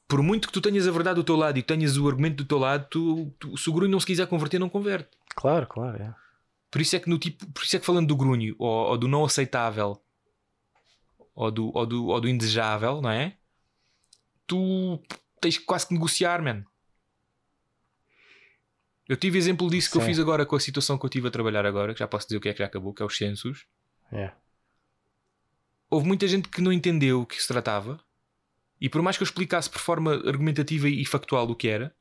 Por 0.08 0.22
muito 0.22 0.48
que 0.48 0.54
tu 0.54 0.62
tenhas 0.62 0.88
a 0.88 0.92
verdade 0.92 1.16
do 1.16 1.24
teu 1.24 1.36
lado 1.36 1.58
e 1.60 1.64
tenhas 1.64 1.98
o 1.98 2.08
argumento 2.08 2.38
do 2.38 2.46
teu 2.46 2.58
lado, 2.58 2.88
tu, 2.90 3.30
tu- 3.38 3.58
se 3.58 3.70
o 3.70 3.74
grunho 3.74 3.92
não 3.92 4.00
se 4.00 4.06
quiser 4.06 4.26
converter, 4.28 4.58
não 4.58 4.70
converte. 4.70 5.10
Claro, 5.36 5.68
claro. 5.68 6.02
É. 6.02 6.16
Por 6.72 6.82
isso 6.82 6.96
é 6.96 7.00
que 7.00 7.10
no 7.10 7.18
tipo, 7.20 7.46
por 7.52 7.64
isso 7.64 7.76
é 7.76 7.80
que 7.80 7.86
falando 7.86 8.08
do 8.08 8.16
grunho 8.16 8.56
ou, 8.58 8.70
ou 8.90 8.98
do 8.98 9.08
não 9.08 9.26
aceitável 9.26 10.02
ou 11.36 11.52
do, 11.52 11.72
ou, 11.76 11.86
do, 11.86 12.06
ou 12.08 12.22
do 12.22 12.28
indesejável, 12.30 13.02
não 13.02 13.10
é? 13.12 13.38
Tu 14.48 15.02
tens 15.42 15.58
quase 15.58 15.88
que 15.88 15.94
negociar, 15.94 16.42
man. 16.42 16.64
Eu 19.08 19.16
tive 19.16 19.38
exemplo 19.38 19.70
disso 19.70 19.90
que 19.92 19.98
eu 19.98 20.02
Sim. 20.02 20.08
fiz 20.08 20.20
agora 20.20 20.46
com 20.46 20.56
a 20.56 20.60
situação 20.60 20.98
que 20.98 21.06
eu 21.06 21.10
tive 21.10 21.28
a 21.28 21.32
trabalhar 21.32 21.66
agora, 21.66 21.94
que 21.94 22.00
já 22.00 22.08
posso 22.08 22.28
dizer 22.28 22.38
o 22.38 22.42
que 22.42 22.50
é 22.50 22.54
que 22.54 22.60
já 22.60 22.66
acabou, 22.66 22.94
que 22.94 23.02
é 23.02 23.06
os 23.06 23.16
censos. 23.16 23.66
É. 24.12 24.32
Houve 25.90 26.08
muita 26.08 26.28
gente 26.28 26.50
que 26.50 26.62
não 26.62 26.72
entendeu 26.74 27.22
o 27.22 27.26
que 27.26 27.42
se 27.42 27.48
tratava, 27.48 28.00
e 28.80 28.90
por 28.90 29.02
mais 29.02 29.18
que 29.18 29.24
eu 29.24 29.26
explicasse 29.26 29.70
por 29.70 29.80
forma 29.80 30.14
argumentativa 30.28 30.88
e 30.88 31.06
factual 31.06 31.50
o 31.50 31.56
que 31.56 31.68
era, 31.68 31.96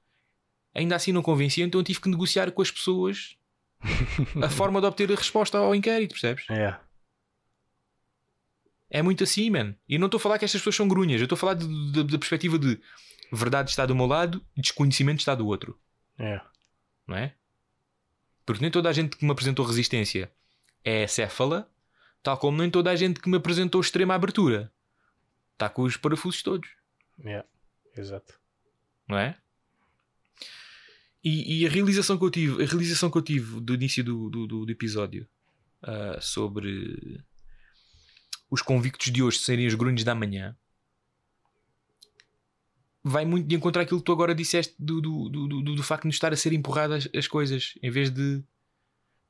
ainda 0.74 0.96
assim 0.96 1.12
não 1.12 1.22
convencia, 1.22 1.64
então 1.64 1.80
eu 1.80 1.84
tive 1.84 2.00
que 2.00 2.08
negociar 2.08 2.50
com 2.52 2.60
as 2.62 2.70
pessoas 2.70 3.36
a 4.42 4.48
forma 4.50 4.80
de 4.80 4.86
obter 4.86 5.10
a 5.10 5.14
resposta 5.14 5.56
ao 5.58 5.74
inquérito, 5.74 6.10
percebes? 6.12 6.44
É. 6.50 6.78
É 8.88 9.02
muito 9.02 9.24
assim, 9.24 9.50
man. 9.50 9.74
E 9.88 9.98
não 9.98 10.06
estou 10.06 10.18
a 10.18 10.20
falar 10.20 10.38
que 10.38 10.44
estas 10.44 10.60
pessoas 10.60 10.76
são 10.76 10.88
grunhas, 10.88 11.20
eu 11.20 11.24
estou 11.24 11.36
a 11.36 11.38
falar 11.38 11.54
da 11.54 12.18
perspectiva 12.18 12.58
de 12.58 12.80
verdade 13.32 13.70
está 13.70 13.84
do 13.84 13.94
meu 13.94 14.06
lado 14.06 14.44
e 14.56 14.60
desconhecimento 14.60 15.18
está 15.20 15.34
do 15.34 15.46
outro, 15.46 15.78
É. 16.18 16.40
não 17.06 17.16
é? 17.16 17.34
Porque 18.44 18.62
nem 18.62 18.70
toda 18.70 18.88
a 18.88 18.92
gente 18.92 19.16
que 19.16 19.24
me 19.24 19.32
apresentou 19.32 19.64
resistência 19.64 20.30
é 20.84 21.06
céfala, 21.08 21.68
tal 22.26 22.36
como 22.38 22.58
nem 22.58 22.68
toda 22.68 22.90
a 22.90 22.96
gente 22.96 23.20
que 23.20 23.28
me 23.28 23.36
apresentou 23.36 23.80
extrema 23.80 24.12
abertura 24.14 24.72
está 25.52 25.68
com 25.68 25.82
os 25.82 25.96
parafusos 25.96 26.42
todos, 26.42 26.68
É. 27.24 27.44
Exato. 27.96 28.34
não 29.08 29.16
é? 29.16 29.38
E, 31.22 31.60
e 31.62 31.66
a 31.66 31.70
realização 31.70 32.18
que 32.18 32.24
eu 32.24 32.30
tive, 32.30 32.62
a 32.64 32.66
realização 32.66 33.08
que 33.12 33.16
eu 33.18 33.22
tive 33.22 33.60
do 33.60 33.74
início 33.74 34.02
do, 34.02 34.28
do, 34.28 34.46
do- 34.48 34.70
episódio 34.72 35.28
ah, 35.82 36.18
sobre 36.20 37.22
os 38.50 38.60
convictos 38.60 39.12
de 39.12 39.22
hoje 39.22 39.38
serem 39.38 39.68
os 39.68 39.74
grunhos 39.74 40.02
da 40.02 40.12
manhã 40.14 40.56
vai 43.04 43.24
muito 43.24 43.46
de 43.46 43.54
encontrar 43.54 43.82
aquilo 43.82 44.00
que 44.00 44.04
tu 44.04 44.10
agora 44.12 44.34
disseste 44.34 44.74
do, 44.80 45.00
do, 45.00 45.28
do, 45.28 45.48
do, 45.48 45.74
do 45.76 45.82
facto 45.84 46.02
de 46.02 46.08
nos 46.08 46.16
estar 46.16 46.32
a 46.32 46.36
ser 46.36 46.52
empurradas 46.52 47.08
as 47.14 47.28
coisas 47.28 47.74
em 47.82 47.90
vez 47.90 48.10
de 48.10 48.42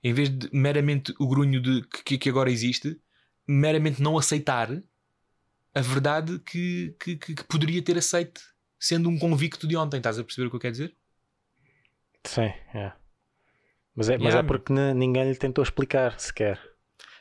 em 0.07 0.13
vez 0.13 0.29
de 0.31 0.49
meramente 0.53 1.13
o 1.19 1.27
grunho 1.27 1.61
de, 1.61 1.83
que, 2.05 2.17
que 2.17 2.31
agora 2.31 2.49
existe 2.49 2.97
meramente 3.45 4.01
não 4.01 4.17
aceitar 4.17 4.71
a 5.75 5.81
verdade 5.81 6.39
que, 6.39 6.95
que, 7.01 7.17
que, 7.17 7.35
poderia 7.43 7.83
ter 7.83 7.99
aceito 7.99 8.41
sendo 8.79 9.09
um 9.09 9.19
convicto 9.19 9.67
de 9.67 9.77
ontem, 9.77 9.97
estás 9.97 10.17
a 10.17 10.23
perceber 10.23 10.47
o 10.47 10.51
que 10.51 10.57
eu 10.57 10.61
quero 10.61 10.73
dizer? 10.73 10.97
Sim, 12.23 12.53
é. 12.73 12.93
Mas 13.97 14.09
é, 14.09 14.17
mas 14.17 14.27
Yeah, 14.27 14.39
é 14.39 14.43
porque 14.45 14.73
ninguém 14.73 15.29
lhe 15.29 15.37
tentou 15.37 15.65
explicar 15.65 16.21
sequer. 16.21 16.61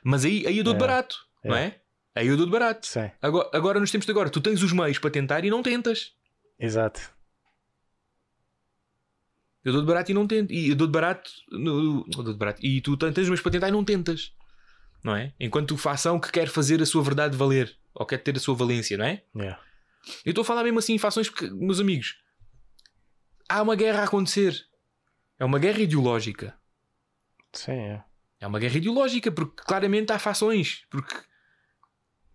Mas 0.04 0.24
aí, 0.24 0.46
aí 0.46 0.60
eu 0.60 0.64
dou 0.64 0.74
de 0.74 0.78
É, 0.78 0.88
barato, 0.88 1.16
não 1.44 1.56
é? 1.56 1.82
Aí 2.14 2.28
eu 2.28 2.38
dou 2.38 2.46
de 2.46 2.52
barato. 2.52 2.86
Sim, 2.86 3.10
Agora, 3.20 3.50
agora, 3.52 3.80
nos 3.80 3.90
tempos 3.90 4.06
de 4.06 4.12
agora, 4.12 4.30
tu 4.30 4.40
tens 4.40 4.62
os 4.62 4.72
meios 4.72 5.00
para 5.00 5.10
tentar 5.10 5.44
e 5.44 5.50
não 5.50 5.64
tentas. 5.64 6.14
exato. 6.60 7.15
Eu 9.66 9.72
dou 9.72 9.82
de 9.82 9.88
barato 9.88 10.12
e 10.12 10.14
não 10.14 10.28
tento. 10.28 10.54
E 10.54 10.70
eu 10.70 10.76
dou 10.76 10.86
de 10.86 10.94
barato, 10.94 11.32
no, 11.50 12.06
eu 12.08 12.24
dou 12.24 12.34
de 12.34 12.38
barato. 12.38 12.64
E 12.64 12.80
tu 12.82 12.96
tens 12.96 13.18
os 13.18 13.28
meios 13.30 13.42
para 13.42 13.52
tentar 13.52 13.70
e 13.70 13.72
não 13.72 13.84
tentas. 13.84 14.32
Não 15.04 15.16
é? 15.16 15.34
Enquanto 15.40 15.76
fação 15.76 16.20
que 16.20 16.32
quer 16.32 16.48
fazer 16.48 16.82
a 16.84 16.86
sua 16.86 17.02
verdade 17.02 17.36
valer. 17.36 17.76
Ou 17.96 18.06
quer 18.06 18.20
ter 18.20 18.36
a 18.36 18.40
sua 18.40 18.54
valência, 18.54 18.96
não 18.96 19.06
é? 19.06 19.24
É. 19.38 19.58
Eu 20.24 20.30
estou 20.32 20.44
a 20.44 20.46
falar 20.46 20.64
mesmo 20.64 20.78
assim 20.78 20.94
em 20.94 21.00
fações 21.00 21.30
porque, 21.30 21.50
meus 21.50 21.80
amigos, 21.80 22.16
há 23.50 23.62
uma 23.62 23.76
guerra 23.76 24.02
a 24.02 24.06
acontecer. 24.06 24.68
É 25.40 25.44
uma 25.44 25.58
guerra 25.58 25.80
ideológica. 25.80 26.56
Sim, 27.52 27.72
é. 27.72 28.04
É 28.40 28.46
uma 28.46 28.60
guerra 28.60 28.78
ideológica, 28.78 29.32
porque 29.32 29.64
claramente 29.64 30.12
há 30.12 30.20
fações. 30.20 30.86
Porque 30.92 31.16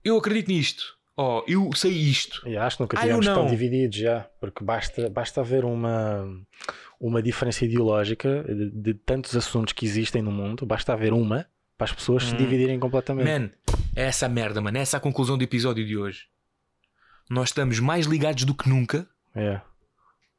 eu 0.03 0.16
acredito 0.16 0.49
nisto. 0.49 0.99
Oh, 1.17 1.43
eu 1.47 1.71
sei 1.75 1.93
isto. 1.93 2.47
E 2.49 2.57
acho 2.57 2.77
que 2.79 2.83
nunca 2.83 2.97
Ah, 2.99 3.03
tivemos 3.03 3.27
tão 3.27 3.47
divididos 3.47 3.99
já, 3.99 4.21
porque 4.41 4.65
basta, 4.65 5.11
basta 5.11 5.41
haver 5.43 5.65
uma, 5.65 6.25
uma 6.99 7.23
diferença 7.23 7.65
ideológica 7.65 8.43
de, 8.45 8.71
de 8.71 8.95
tantos 8.95 9.37
assuntos 9.37 9.73
que 9.75 9.85
existem 9.85 10.23
no 10.23 10.31
mundo, 10.33 10.65
basta 10.65 10.93
haver 10.95 11.13
uma 11.13 11.47
para 11.77 11.85
as 11.87 11.93
pessoas 11.93 12.25
se 12.27 12.35
Hum. 12.35 12.37
dividirem 12.39 12.79
completamente. 12.79 13.27
Man, 13.27 13.51
é 13.95 14.05
essa 14.05 14.29
merda, 14.29 14.61
mano. 14.61 14.79
É 14.79 14.81
essa 14.81 14.97
a 14.97 15.01
conclusão 15.01 15.37
do 15.37 15.45
episódio 15.45 15.87
de 15.87 15.97
hoje. 15.97 16.27
Nós 17.29 17.51
estamos 17.51 17.79
mais 17.81 18.07
ligados 18.07 18.45
do 18.45 18.55
que 18.55 18.69
nunca, 18.69 19.07
É, 19.35 19.61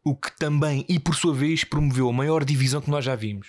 o 0.04 0.16
que 0.16 0.36
também, 0.38 0.84
e 0.90 1.00
por 1.00 1.14
sua 1.16 1.34
vez, 1.34 1.64
promoveu 1.64 2.10
a 2.10 2.14
maior 2.14 2.44
divisão 2.44 2.82
que 2.82 2.90
nós 2.90 3.06
já 3.06 3.16
vimos. 3.16 3.48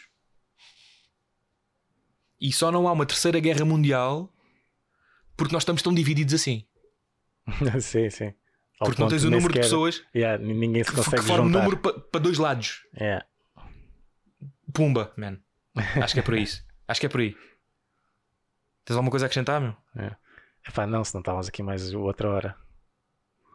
E 2.40 2.52
só 2.52 2.70
não 2.70 2.86
há 2.88 2.92
uma 2.92 3.06
terceira 3.06 3.40
guerra 3.40 3.64
mundial 3.64 4.32
porque 5.36 5.52
nós 5.54 5.62
estamos 5.62 5.80
tão 5.82 5.94
divididos 5.94 6.34
assim. 6.34 6.64
sim, 7.80 8.08
sim. 8.10 8.32
Ao 8.80 8.86
Porque 8.88 9.00
não 9.02 9.08
tens 9.08 9.22
o 9.24 9.30
número 9.30 9.48
de 9.52 9.60
sequer- 9.60 9.62
pessoas 9.64 10.04
Yeah, 10.14 10.42
ninguém 10.42 10.82
se 10.82 10.90
que, 10.90 10.96
consegue 10.96 11.22
que 11.22 11.28
formam 11.28 11.46
juntar. 11.46 11.62
número 11.64 11.76
para 12.02 12.20
dois 12.20 12.38
lados. 12.38 12.84
É, 12.94 13.24
Pumba, 14.72 15.12
man. 15.16 15.38
Acho 16.02 16.14
que 16.14 16.20
é 16.20 16.22
por 16.22 16.34
isso. 16.34 16.64
Acho 16.88 17.00
que 17.00 17.06
é 17.06 17.08
por 17.08 17.20
aí. 17.20 17.36
Tens 18.84 18.96
alguma 18.96 19.10
coisa 19.10 19.24
a 19.24 19.28
acrescentar, 19.28 19.60
meu? 19.60 19.76
Epá, 20.66 20.86
não, 20.86 21.04
se 21.04 21.14
não 21.14 21.20
estávamos 21.20 21.48
aqui 21.48 21.62
mais 21.62 21.92
outra 21.94 22.28
hora. 22.30 22.56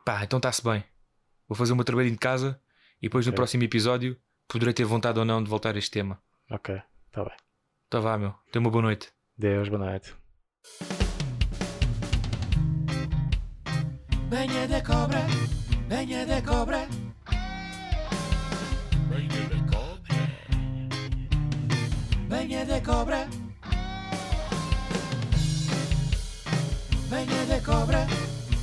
Pá, 0.06 0.24
então 0.24 0.38
está-se 0.38 0.64
bem. 0.64 0.84
Vou 1.48 1.56
fazer 1.58 1.74
o 1.74 1.76
meu 1.76 1.84
trabalhinho 1.86 2.14
de 2.14 2.20
casa 2.20 2.60
e 3.02 3.08
depois 3.08 3.26
no 3.26 3.32
Ok. 3.32 3.36
próximo 3.38 3.64
episódio 3.64 4.18
poderei 4.48 4.74
ter 4.74 4.86
vontade 4.86 5.20
ou 5.20 5.26
não 5.26 5.44
de 5.44 5.50
voltar 5.50 5.76
a 5.76 5.80
este 5.80 5.92
tema. 5.92 6.22
Ok, 6.50 6.82
está 7.08 7.24
bem. 7.26 7.36
Então 7.88 8.02
vá, 8.02 8.18
meu. 8.18 8.34
Tenha 8.52 8.62
uma 8.64 8.72
boa 8.72 8.82
noite. 8.82 9.12
Deus, 9.38 9.68
boa 9.70 9.86
noite. 9.86 10.16
Beñe 14.30 14.68
de 14.68 14.84
cobre, 14.84 15.24
beñe 15.88 16.26
de 16.26 16.44
cobre. 16.44 16.86
Beñe 19.10 19.48
de 19.48 19.60
cobre. 19.72 20.20
Beñe 22.28 22.66
de 22.66 22.82
cobre. 22.84 23.28
Beñe 27.10 27.46
de 27.46 27.62
cobre, 27.62 28.06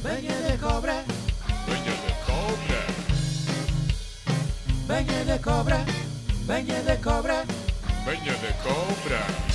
beñe 0.04 0.36
de 0.46 0.58
cobre. 0.58 0.96
Beñe 1.66 1.94
de 2.04 2.14
cobre. 2.26 2.80
Beñe 4.86 5.24
de 5.24 5.40
cobre, 5.40 5.78
beñe 6.46 6.82
de 6.82 7.00
cobre. 7.00 7.38
Beñe 8.04 8.32
de 8.44 8.52
cobre. 8.62 9.53